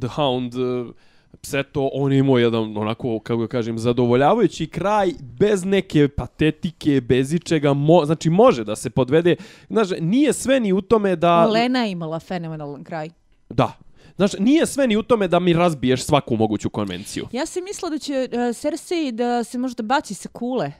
[0.00, 0.94] The Hound, uh,
[1.40, 7.32] Pseto, on je imao jedan, onako, kako ga kažem, zadovoljavajući kraj, bez neke patetike, bez
[7.32, 9.36] ičega, mo, znači, može da se podvede.
[9.70, 11.46] Znaš, nije sve ni u tome da...
[11.46, 13.08] Lena je imala fenomenalan kraj.
[13.48, 13.72] Da.
[14.18, 17.26] Znaš, nije sve ni u tome da mi razbiješ svaku moguću konvenciju.
[17.32, 20.72] Ja sam mislila da će uh, Cersei da se možda baci sa kule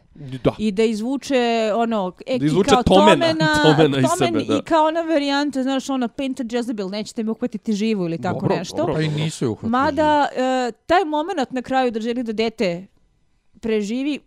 [0.44, 0.54] Da.
[0.58, 4.58] i da izvuče ono Eki izvuče kao Tomena, Tomena, Tomena iz Tomen sebe, da.
[4.58, 8.56] i kao ona varijanta, znaš, ona Painted Jezebel, nećete me uhvatiti živu ili tako Dobro,
[8.56, 8.76] nešto.
[8.76, 8.94] dobro.
[8.94, 9.70] Pa i nisu je uhvatili.
[9.70, 12.86] Mada, e, taj moment na kraju da želi da dete
[13.60, 14.20] preživi,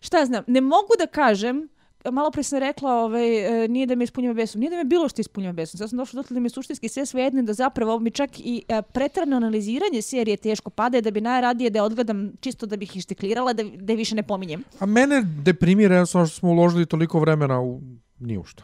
[0.00, 1.68] šta ja znam, ne mogu da kažem,
[2.10, 5.08] malo pre sam rekla, ovaj, e, nije da me ispunjava besom, nije da me bilo
[5.08, 8.10] što ispunjava besom, sad sam došla dotle da mi suštinski sve svejedno da zapravo mi
[8.10, 12.66] čak i e, pretrano analiziranje serije teško pade, da bi najradije da je odgledam čisto
[12.66, 14.64] da bih ištiklirala, da, da više ne pominjem.
[14.78, 17.80] A mene deprimira jednostavno što smo uložili toliko vremena u
[18.18, 18.62] ni u šta.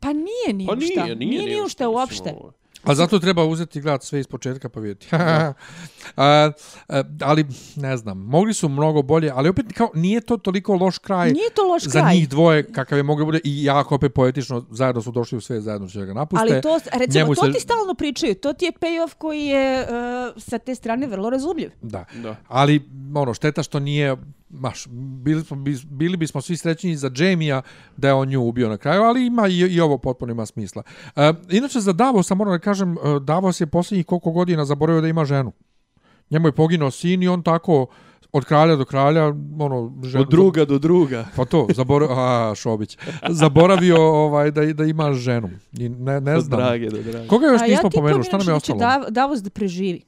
[0.00, 2.34] Pa nije ni Pa nije, nije, ni u šta mislim, uopšte.
[2.40, 2.52] ovo.
[2.84, 5.08] A zato treba uzeti gledati sve iz početka pa vidjeti.
[5.16, 5.52] a,
[6.16, 6.50] a,
[7.20, 7.46] ali,
[7.76, 11.50] ne znam, mogli su mnogo bolje, ali opet kao, nije to toliko loš kraj Nije
[11.54, 12.14] to loš za kraj.
[12.14, 15.60] njih dvoje kakav je moglo bude i jako opet poetično, zajedno su došli u sve,
[15.60, 16.46] zajedno će ga napuste.
[16.50, 19.82] Ali to, recimo, Njemu to se- ti stalno pričaju, to ti je payoff koji je
[19.82, 19.88] uh,
[20.36, 21.70] sa te strane vrlo razumljiv.
[21.82, 22.04] Da.
[22.14, 22.36] Da.
[22.48, 24.16] Ali, ono, šteta što nije,
[24.50, 24.86] maš,
[25.22, 25.56] bili, smo,
[25.90, 27.62] bili bismo svi srećni za Jamija
[27.96, 30.82] da je on nju ubio na kraju, ali ima i, i ovo potpuno ima smisla.
[31.16, 35.08] E, inače, za Davosa moram da kažem, e, Davos je posljednjih koliko godina zaboravio da
[35.08, 35.52] ima ženu.
[36.30, 37.86] Njemu je poginuo sin i on tako
[38.32, 39.26] od kralja do kralja,
[39.58, 41.26] ono, ženu, Od druga do druga.
[41.36, 42.98] Pa to, zaboravio, a, Šobić,
[43.28, 45.50] zaboravio ovaj, da, da ima ženu.
[45.72, 46.60] I ne, ne Od znam.
[46.60, 47.28] drage do drage.
[47.28, 48.24] Koga još A nismo ja ti pomenuli?
[48.24, 48.78] Šta nam je da ostalo?
[48.78, 50.02] Dav- Davos da preživi.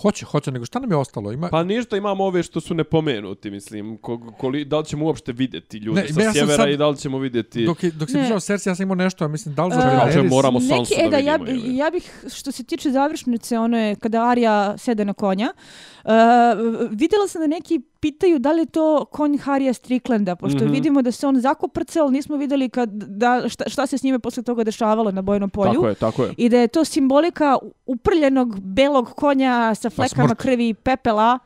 [0.00, 1.32] Hoće, hoće, nego šta nam je ostalo?
[1.32, 3.98] Ima, Pa ništa, imamo ove što su nepomenuti, mislim.
[3.98, 6.88] Ko, koli, da li ćemo uopšte vidjeti ljude Ne, sa ja sjevera sad- i da
[6.88, 7.64] li ćemo vidjeti...
[7.64, 8.22] Dok, je, dok se Ne.
[8.22, 10.04] pričao Cersei, ja sam imao nešto, ja mislim, da li za E, Daenerys?
[10.04, 11.76] Kaže, moramo Sansu Neki, da e, da, ja, vidimo, ili?
[11.76, 15.99] ja bih, što se tiče završnice, ono je kada Arija sede na konja, uh,
[16.90, 20.72] vidjela sam da neki pitaju da li je to konj Harija Stricklanda, pošto Mhm.
[20.72, 24.18] vidimo da se on zakoprcao, ali nismo vidjeli kad, da, šta, šta se s njime
[24.18, 25.72] posle toga dešavalo na bojnom polju.
[25.72, 26.34] Tako je, tako je.
[26.36, 31.38] I da je to simbolika uprljenog belog konja sa flekama krvi i pepela.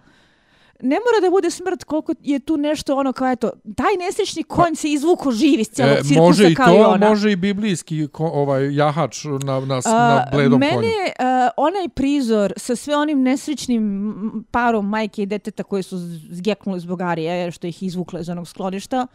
[0.85, 4.75] Ne mora da bude smrt koliko je tu nešto ono kao eto, taj nesrećni konj
[4.75, 7.09] se izvuko živ iz celog cirkusa Pa- E, može i kao i to, ona.
[7.09, 10.87] može i biblijski ko, ovaj jahač na, na, A, na bledom mene, konju.
[10.87, 11.25] uh,
[11.59, 14.15] onaj prizor sa sve onim nesrećnim
[14.51, 15.97] parom majke i deteta koji su
[16.31, 19.07] zgjeknuli zbog Arije, što ih izvukle iz onog skloništa,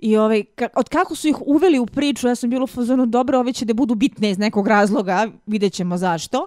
[0.00, 3.06] I ovaj, ka, od kako su ih uveli u priču, ja sam bila u fazonu,
[3.06, 6.46] dobro, ove će da budu bitne iz nekog razloga, vidjet ćemo zašto.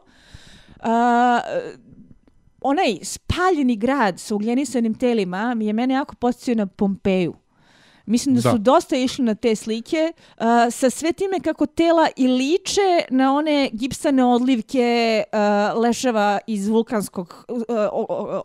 [0.80, 0.86] Uh,
[2.66, 7.34] onaj spaljeni grad sa ugljenisanim telima mi je mene jako podsjetio na Pompeju.
[8.06, 8.52] Mislim da, Da.
[8.52, 13.36] su dosta išli na te slike uh, sa sve time kako tela i liče na
[13.36, 17.56] one gipsane odlivke uh, leševa iz vulkanskog uh,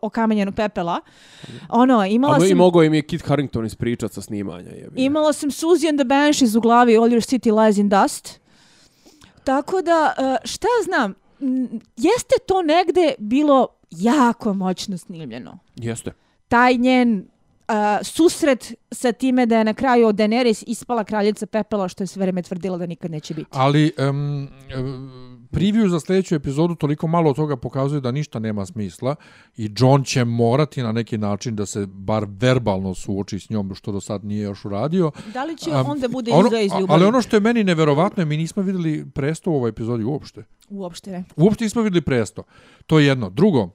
[0.03, 1.01] okamenjenog pepela.
[1.69, 2.59] Ono, imala Ali i sam...
[2.59, 4.71] mogao im je Kit Harington ispričat sa snimanja.
[4.71, 5.03] Jebi.
[5.03, 8.41] Imala sam Suzy and the Banshees u glavi All Your City Lies in Dust.
[9.45, 11.15] Tako da, uh, šta znam,
[11.97, 15.59] jeste to negde bilo jako moćno snimljeno.
[15.77, 16.13] Jeste.
[16.49, 17.19] Taj njen
[17.71, 22.07] uh, susret sa time da je na kraju od Daenerys ispala kraljica pepela, što je
[22.07, 23.51] sve vreme tvrdila da nikad neće biti.
[23.53, 24.49] Ali um,
[25.51, 29.15] preview za sljedeću epizodu toliko malo od toga pokazuje da ništa nema smisla
[29.57, 33.93] i John će morati na neki način da se bar verbalno suoči s njom, što
[33.93, 35.11] do sad nije još uradio.
[35.35, 36.87] Da li će Am, onda bude ono, iz ljubavi?
[36.89, 40.45] Ali ono što je meni neverovatno je mi nismo vidjeli presto u ovoj epizodi uopšte.
[40.69, 41.25] Uopšte ne.
[41.37, 42.43] Uopšte nismo vidjeli presto.
[42.87, 43.31] To je jedno.
[43.31, 43.69] Drugo,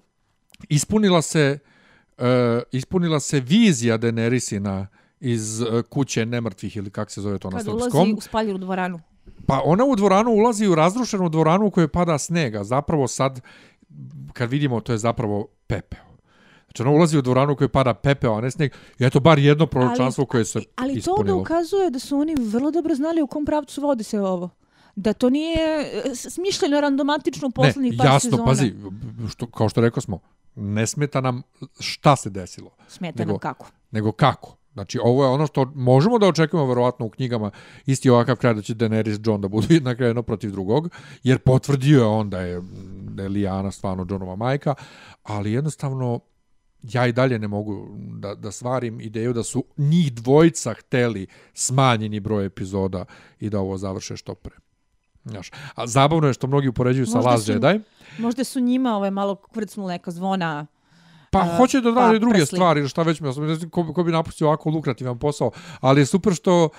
[0.69, 1.60] ispunila se
[2.18, 2.23] uh,
[2.72, 4.86] ispunila se vizija Daenerysina
[5.19, 8.02] iz uh, kuće nemrtvih ili kako se zove to na Kad srpskom.
[8.02, 8.99] ulazi u spaljenu dvoranu.
[9.45, 12.64] Pa ona u dvoranu ulazi u razrušenu dvoranu u kojoj pada snega.
[12.64, 13.41] Zapravo sad,
[14.34, 16.06] kad vidimo, to je zapravo pepeo.
[16.65, 18.72] Znači ona ulazi u dvoranu koju pada pepeo, a ne snijeg.
[18.99, 21.22] I eto bar jedno proročanstvo koje se Ali to ispunilo.
[21.22, 24.49] onda ukazuje da su oni vrlo dobro znali u kom pravcu vodi se ovo.
[24.95, 28.45] Da to nije e, smišljeno randomatično u poslednjih ne, par jasno, sezona.
[28.45, 28.73] pazi,
[29.30, 30.19] što, kao što rekao smo,
[30.56, 31.41] ne smeta nam
[31.80, 33.68] šta se desilo, Smeta nego- nam kako.
[33.91, 34.57] nego kako.
[34.73, 37.52] Znači, ovo je ono što možemo da očekujemo verovatno u knjigama,
[37.86, 40.90] isti ovakav kraj da će Daenerys John da budu na kraju jedno protiv drugog,
[41.23, 42.61] jer potvrdio je on da je,
[43.02, 44.73] da je Lijana stvarno Johnova majka,
[45.23, 46.19] ali jednostavno
[46.84, 52.19] ja i dalje ne mogu da, da svarim ideju da su njih dvojica hteli smanjeni
[52.19, 53.06] broj epizoda
[53.40, 54.56] i da ovo završe što pre.
[55.26, 57.80] Znaš, a zabavno je što mnogi upoređuju sa Možda Last su- Jedi.
[58.18, 60.65] Možda su njima ovaj malo kvrcnula neka zvona.
[61.31, 62.56] Pa A, hoće da rade pa druge prsli.
[62.56, 66.02] stvari, ili šta već mi ne znam ko, ko bi napustio ovako lukrativan posao, ali
[66.02, 66.69] je super što uh,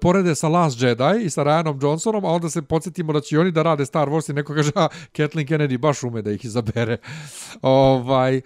[0.00, 3.50] porede sa Last Jedi i sa Ryanom Johnsonom, a onda se podsjetimo da će oni
[3.50, 6.96] da rade Star Wars i neko kaže, a Kathleen Kennedy baš ume da ih izabere.
[7.62, 8.42] ovaj, e,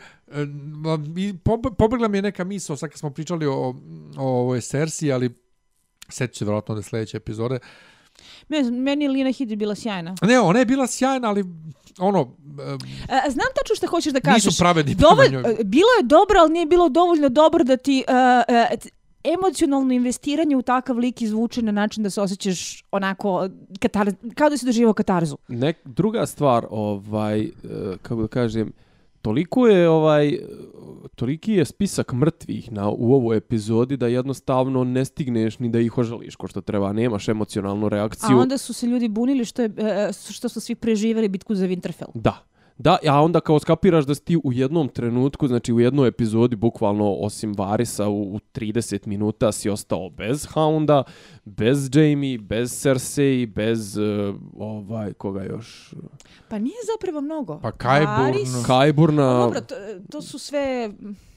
[1.17, 3.75] i pobe- pobegla mi je neka misao, sad kad smo pričali o,
[4.17, 5.35] o ovoj Cersei, ali
[6.09, 7.59] seću se vjerojatno da sljedeće epizode.
[8.49, 10.15] Me- Meni je Lina Headey bila sjajna.
[10.23, 11.45] Ne, ona je bila sjajna, ali
[11.99, 12.73] ono, e,
[13.09, 14.45] E, znam tačno što hoćeš da kažeš.
[14.45, 15.41] nisu pravedni prema Dovolj, njoj.
[15.53, 18.15] e, bilo je dobro, ali nije bilo dovoljno dobro da ti uh,
[18.73, 18.79] uh,
[19.27, 23.49] emocionalno investiranje u takav lik izvuče na način da se osjećaš onako
[23.79, 25.37] katar, kao da si doživao katarzu.
[25.49, 27.49] Nek, druga stvar, ovaj,
[28.03, 28.73] kako da kažem,
[29.27, 30.39] toliko je ovaj e,
[31.15, 35.99] toliki je spisak mrtvih na u ovoj epizodi da jednostavno ne stigneš ni da ih
[35.99, 38.39] ožališ ko što treba, nemaš emocionalnu A reakciju.
[38.39, 42.11] onda su se ljudi bunili što, je, e, što su svi preživjeli bitku za Winterfell.
[42.15, 42.45] Da.
[42.79, 46.57] Da, a onda kao skapiraš da si ti u jednom trenutku, znači u jednoj epizodi,
[46.57, 51.03] bukvalno osim Varisa u, u 30 minuta si ostao bez Hounda,
[51.45, 55.95] bez Jamie, bez Cersei, bez uh, ovaj, koga još,
[56.49, 57.59] Pa nije zapravo mnogo.
[57.63, 57.73] Pa.
[57.73, 59.39] Varys- Kajburna.
[59.39, 59.75] Dobro, to,
[60.11, 60.91] to su sve...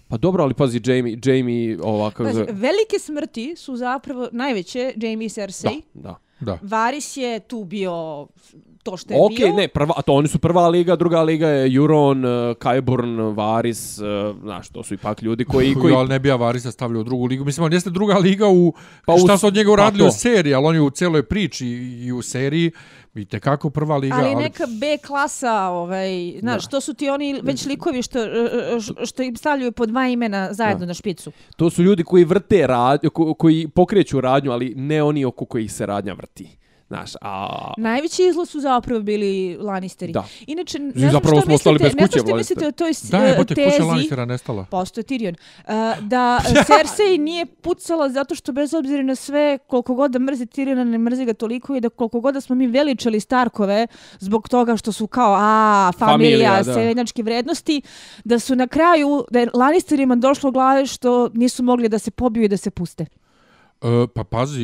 [0.07, 5.25] Pa dobro, ali pazi, Jamie, Jamie ova, kako Pazi, velike smrti su zapravo najveće, Jamie
[5.25, 5.81] i Cersei.
[5.93, 6.45] Da, da.
[6.45, 6.59] da.
[6.61, 8.27] Varis je tu bio
[8.89, 9.53] to što je Ok, bio.
[9.53, 13.99] ne, prva, a to oni su prva liga, druga liga je Euron, uh, Kajburn, Varis,
[13.99, 14.05] uh,
[14.41, 15.73] znaš, to su ipak ljudi koji...
[15.73, 15.81] koji...
[15.81, 17.45] koji ali ne bi Avarisa stavljao u drugu ligu.
[17.45, 18.73] Mislim, on jeste druga liga u...
[19.05, 20.07] Pa Pa šta su od njega pa uradili to.
[20.07, 21.67] u seriji, ali on je u celoj priči
[22.05, 22.71] i u seriji
[23.15, 24.15] i tekako prva liga.
[24.19, 26.69] Ali neka B klasa, ovaj, znaš, Da.
[26.69, 28.19] to su ti oni već likovi što,
[29.05, 31.31] što im stavljaju po dva imena zajedno na špicu.
[31.55, 35.73] To su ljudi koji vrte radnju, ko, koji pokreću radnju, ali ne oni oko kojih
[35.73, 36.58] se radnja vrti.
[36.89, 37.73] Znaš, a...
[37.77, 40.11] Najveći izlaz su zapravo bili Lannisteri.
[40.11, 40.25] Da.
[40.47, 42.71] Inače, ne znam zapravo što smo ostali mislite, bez ne kuće, znam što mislite o
[42.71, 43.81] toj Da, je, bote, kuća tezi.
[43.81, 44.65] Lannistera nestala.
[44.71, 45.35] Postoje Tyrion.
[45.35, 50.45] Uh, da Cersei nije pucala zato što bez obzira na sve, koliko god da mrzi
[50.45, 53.87] Tyriona, ne mrzi ga toliko i da koliko god da smo mi veličali Starkove
[54.19, 57.23] zbog toga što su kao, a, familija, Familija, da.
[57.23, 57.81] vrednosti,
[58.23, 62.43] da su na kraju, da je Lannisterima došlo glave što nisu mogli da se pobiju
[62.43, 63.05] i da se puste.
[63.81, 64.63] E, pa pazi,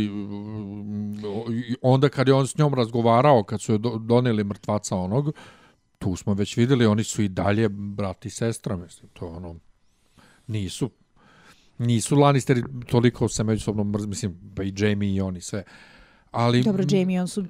[1.68, 5.32] i onda kad je on s njom razgovarao, kad su joj do- doneli mrtvaca onog,
[6.00, 9.56] tu smo već videli, oni su i dalje brat i sestra, mislim, to ono,
[10.48, 10.90] nisu,
[11.78, 15.64] nisu Lannisteri toliko se međusobno mrz, mislim, pa i Jamie i oni sve.
[16.32, 17.46] Ali, Dobro, Jamie, on su,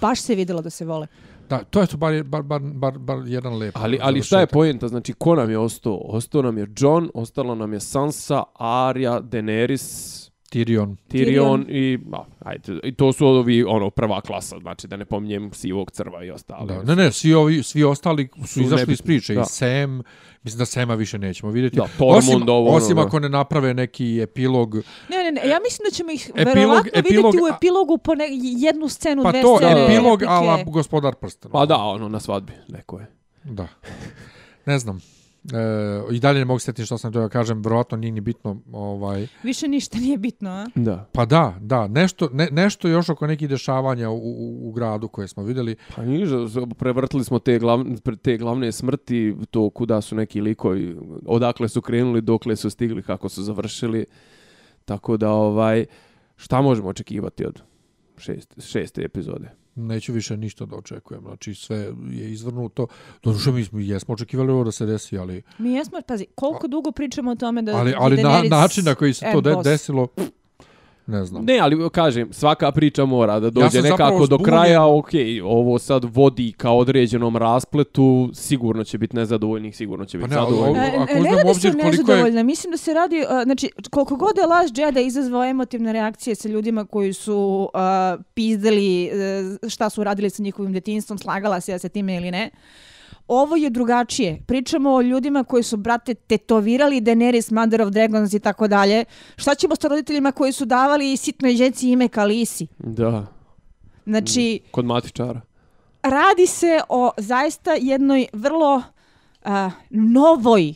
[0.00, 1.06] baš se vidjelo da se vole.
[1.48, 3.76] Da, to je to bar, bar, bar, bar, bar jedan lep.
[3.76, 4.88] Ali, ali šta je pojenta?
[4.88, 6.00] Znači, ko nam je ostao?
[6.04, 10.96] Ostao nam je John, ostalo nam je Sansa, Arya, Daenerys, Tyrion.
[11.08, 15.50] Tyrion, i, a, ajde, i to su ovi, ono, prva klasa, znači da ne pominjem
[15.52, 16.66] sivog crva i ostale.
[16.74, 19.34] Da, ne, ne, svi ovi, svi ostali su, Su izašli nebitni, iz priče.
[19.34, 19.40] da.
[19.40, 20.02] I Sam,
[20.42, 21.76] mislim da Sema više nećemo vidjeti.
[21.76, 23.02] Da, Tormund, osim, ovo, ono, osim da.
[23.02, 24.74] ako ne naprave neki epilog.
[24.74, 24.82] Ne,
[25.16, 28.24] ne, ne, ja mislim da ćemo ih Epilog- verovatno epilog- vidjeti u epilogu po ne,
[28.58, 29.84] jednu scenu, Pa dve to, scene.
[29.84, 30.26] epilog, replike.
[30.28, 31.52] ala gospodar prstena.
[31.52, 33.06] Pa da, ono, na svadbi, neko je.
[33.44, 33.68] Da.
[34.66, 35.00] Ne znam.
[35.44, 38.60] E, I dalje ne mogu sjetiti što sam to da kažem, verovatno nije ni bitno.
[38.72, 39.26] Ovaj.
[39.42, 40.66] Više ništa nije bitno, a?
[40.74, 41.08] Da.
[41.12, 45.28] Pa da, da, nešto, ne, nešto još oko nekih dešavanja u, u, u gradu koje
[45.28, 45.76] smo vidjeli.
[45.96, 46.36] Pa niže,
[46.78, 50.96] prevrtili smo te glavne, te glavne smrti, to kuda su neki likovi,
[51.26, 54.06] odakle su krenuli, dokle su stigli, kako su završili.
[54.84, 55.86] Tako da, ovaj,
[56.36, 57.62] šta možemo očekivati od
[58.16, 59.50] šest, šeste epizode?
[59.78, 61.22] Neću više ništa da očekujem.
[61.22, 61.76] Znači sve
[62.10, 62.86] je izvrnuto.
[63.22, 66.92] Doduše mi smo, jesmo očekivali ovo da se desi, ali, Mi jesmo, pazi, koliko dugo
[66.92, 70.37] pričamo o tome da ali, ali na, način na koji se to de, desilo, pff,
[71.08, 71.44] ne znam.
[71.44, 75.10] Ne, ali kažem, svaka priča mora da dođe sam nekako do kraja, ok,
[75.44, 80.40] ovo sad vodi ka određenom raspletu, sigurno će biti nezadovoljnih, sigurno će Pa biti ne,
[80.40, 80.82] ali zadovoljnih.
[80.82, 82.42] E, ako ne radi se obzir o koliko je- nezadovoljna.
[82.42, 86.48] Mislim da se radi, uh, znači, koliko god je Last Jedi izazvao emotivne reakcije sa
[86.48, 87.80] ljudima koji su uh,
[88.34, 89.10] pizdali
[89.62, 92.50] uh, šta su radili sa njihovim detinstvom, slagala se ja sa time ili ne,
[93.28, 94.42] ovo je drugačije.
[94.46, 99.04] Pričamo o ljudima koji su, brate, tetovirali Daenerys, Mother of Dragons i tako dalje.
[99.36, 102.66] Šta ćemo sa roditeljima koji su davali sitnoj djeci ime Kalisi?
[102.78, 103.26] Da,
[104.06, 105.40] Znači, kod matičara.
[106.02, 108.82] radi se o zaista jednoj vrlo
[109.44, 110.74] a, novoj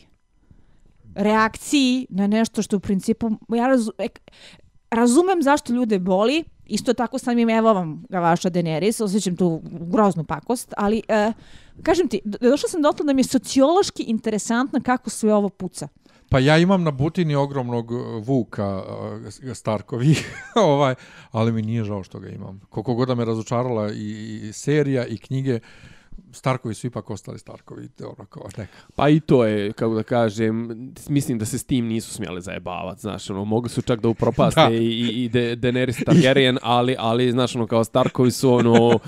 [1.15, 3.91] reakciji na nešto što u principu ja razu,
[4.91, 6.43] razumem zašto ljude boli,
[6.73, 11.33] isto tako sam im evo vam ga vaša Daenerys, osjećam tu groznu pakost, ali e,
[11.83, 15.87] kažem ti, došla sam dotle da mi je sociološki interesantno kako sve ovo puca.
[16.29, 17.95] Pa ja imam na butini ogromnog e,
[18.25, 18.83] Vuka
[19.45, 20.15] e, e, Starkovi,
[20.55, 20.95] ovaj,
[21.31, 22.61] ali mi nije žao što ga imam.
[22.69, 25.59] Koliko god da me razočarala i, i serija i knjige,
[26.33, 28.73] Starkovi su ipak ostali Starkovi, to ono kao neka.
[28.95, 30.69] Pa i to je, kako da kažem,
[31.09, 34.61] mislim da se s tim nisu smjeli zajebavati, znaš, ono, mogli su čak da upropaste
[34.69, 34.69] Da.
[34.73, 38.99] i, i, i De, Daenerys Targaryen, ali, ali, znaš, ono, kao Starkovi su, ono,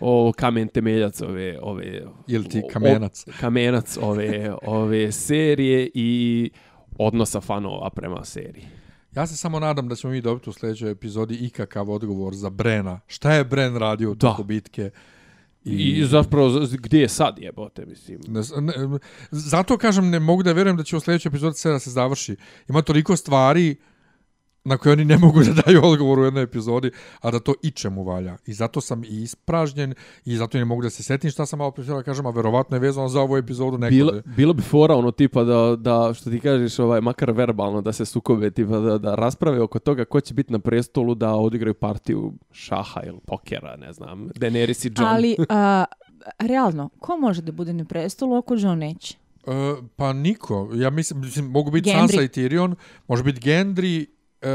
[0.00, 2.02] o kamen temeljac ove, ove...
[2.26, 3.24] Ili ti kamenac.
[3.28, 6.50] o- kamenac ove, ove serije i
[6.98, 8.64] odnosa fanova prema seriji.
[9.14, 13.00] Ja se samo nadam da ćemo mi dobiti u sljedećoj epizodi ikakav odgovor za Brena.
[13.06, 14.90] Šta je Bren radio u toku bitke?
[15.64, 18.20] I, I zapravo, gdje je sad jebote, mislim.
[18.28, 18.98] Ne, ne,
[19.30, 22.36] zato kažem, ne mogu da vjerujem da će u sljedećoj epizodi sve da se završi.
[22.68, 23.76] Ima toliko stvari
[24.64, 26.90] na koje oni ne mogu da daju odgovor u jednoj epizodi,
[27.20, 28.36] a da to ičemu valja.
[28.46, 29.94] I zato sam i ispražnjen
[30.24, 32.30] i zato ne mogu da se setim šta sam malo prije htjela da kažem, a
[32.30, 33.96] verovatno je vezano za ovu epizodu nekada.
[33.96, 37.92] Bilo, bilo bi fora ono tipa da, da što ti kažeš ovaj, makar verbalno da
[37.92, 41.74] se sukobe tipa da, da rasprave oko toga ko će biti na prestolu da odigraju
[41.74, 45.08] partiju šaha ili pokera, ne znam, Daenerys i Jon.
[45.08, 45.84] Ali, a,
[46.38, 49.16] realno, ko može da bude na prestolu ako Jon neće?
[49.46, 50.70] E, pa niko.
[50.74, 51.98] Ja mislim, mislim mogu biti Gendry.
[51.98, 52.74] Sansa i Tyrion,
[53.08, 54.06] može biti Gendry,
[54.42, 54.48] e,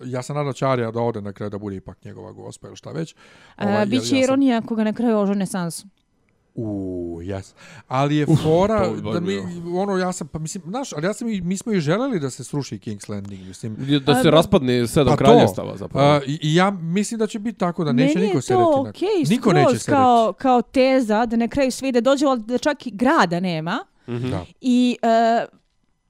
[0.00, 2.66] ja se nadam da će Arya da ode na kraju da bude ipak njegova gospa
[2.68, 3.14] ili šta već.
[3.56, 5.86] A, Ovaj, Biće ja, ja sam- ironija ako ga na kraju ožene Sansu.
[6.54, 7.54] U, jes.
[7.88, 9.36] Ali je fora to bi da mi,
[9.74, 12.30] ono, ja sam, pa mislim, znaš, ali ja sam i, mi smo i želeli da
[12.30, 13.76] se sruši King's Landing, mislim.
[14.06, 15.24] Da se A, raspadne sedam Pa to.
[15.24, 16.08] kraljevstava zapravo.
[16.08, 18.82] A, i, ja mislim da će biti tako da neće Meni niko je sedeti to
[18.82, 18.90] na...
[18.90, 22.58] okej, Niko skroz neće kao, kao teza da na kraju svi da dođe, ali da
[22.58, 23.78] čak i grada nema.
[24.08, 24.30] Mhm.
[24.30, 24.44] Da.
[24.60, 25.46] I e,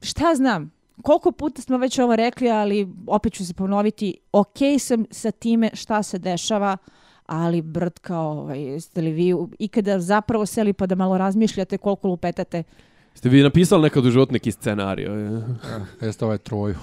[0.03, 5.05] šta znam, koliko puta smo već ovo rekli, ali opet ću se ponoviti, okej sam
[5.11, 6.77] sa time šta se dešava,
[7.27, 12.09] ali brd kao, ovaj, jeste li vi ikada zapravo seli pa da malo razmišljate koliko
[12.09, 12.63] lupetate?
[13.17, 15.13] Ste vi napisali nekad u život neki scenario?
[15.13, 15.43] E,
[16.07, 16.75] Jeste ovaj troju.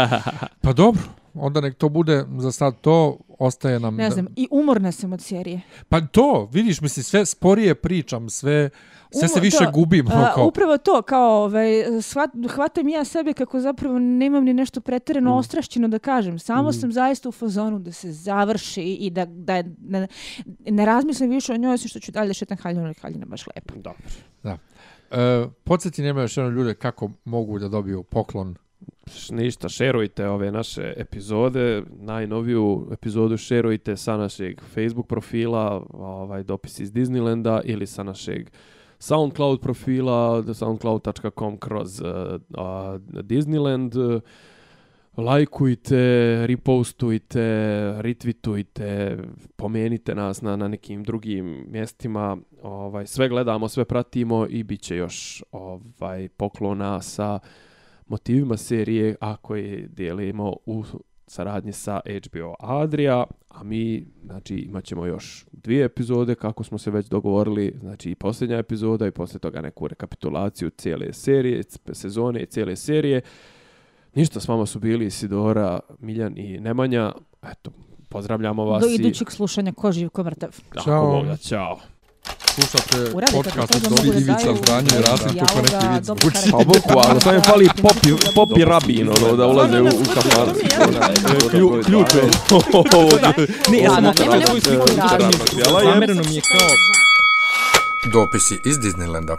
[0.62, 1.02] pa dobro,
[1.34, 3.96] onda nek to bude za sad to, ostaje nam...
[3.96, 5.60] Ne znam, i umorna sam od serije.
[5.88, 8.70] Pa to, vidiš, mislim, sve sporije pričam, sve,
[9.10, 10.06] sve se više to, gubim.
[10.06, 11.68] ono A, kao, upravo to, kao, ovaj,
[12.02, 15.38] shvat, hvatam ja sebe kako zapravo nemam ni nešto pretjerano Mm.
[15.38, 16.38] ostrašćeno da kažem.
[16.38, 20.06] Samo sam zaista u fazonu da se završi i da, da, da
[20.66, 23.46] ne razmislim više o njoj, osim što ću dalje da šetam haljinu, ali haljina baš
[23.46, 23.74] lepa.
[23.74, 24.02] Dobro.
[25.10, 28.56] E, podsjeti nema još jedno ljude kako mogu da dobiju poklon.
[29.30, 36.92] Ništa, šerujte ove naše epizode, najnoviju epizodu šerujte sa našeg Facebook profila, ovaj dopis iz
[36.92, 38.50] Disneylanda ili sa našeg
[38.98, 42.66] SoundCloud profila, soundcloud.com kroz uh, uh,
[43.22, 44.20] Disneyland.
[45.16, 47.40] Lajkujte, repostujte,
[48.00, 49.18] retweetujte,
[49.56, 52.36] pomenite nas na, na nekim drugim mjestima.
[52.62, 57.38] Ovaj, sve gledamo, sve pratimo i bit će još ovaj, poklona sa
[58.06, 60.84] motivima serije, a koje dijelimo u
[61.26, 66.90] saradnji sa HBO Adria, a mi znači, imat ćemo još dvije epizode, kako smo se
[66.90, 71.62] već dogovorili, znači i posljednja epizoda i poslije toga neku rekapitulaciju cijele serije,
[71.92, 73.20] sezone i cijele serije.
[74.16, 77.12] Ništa, s vama su bili Sidora, Miljan i Nemanja.
[77.44, 77.70] Eto,
[78.08, 78.82] pozdravljamo vas.
[78.82, 80.48] Do i- idućeg slušanja ko živ, ko mrtav.
[80.84, 81.06] Ćao.
[81.08, 81.78] Bog da, Ćao.
[82.46, 86.50] Slušate podcast od Dobri Ivica daju Zdanje i Rasim kako neki vid zvuči.
[86.50, 90.48] Pa bukvalno, samo im fali popi, popi rabin, ono, da ulaze u, u kafan.
[91.50, 92.22] Klju- Ključ je
[92.94, 93.14] ovog.
[93.70, 95.80] Ne, ja sam Da, nema sliku razloga.
[95.84, 96.68] Zamereno mi je kao
[98.12, 99.36] Dopisi iz Disneylanda.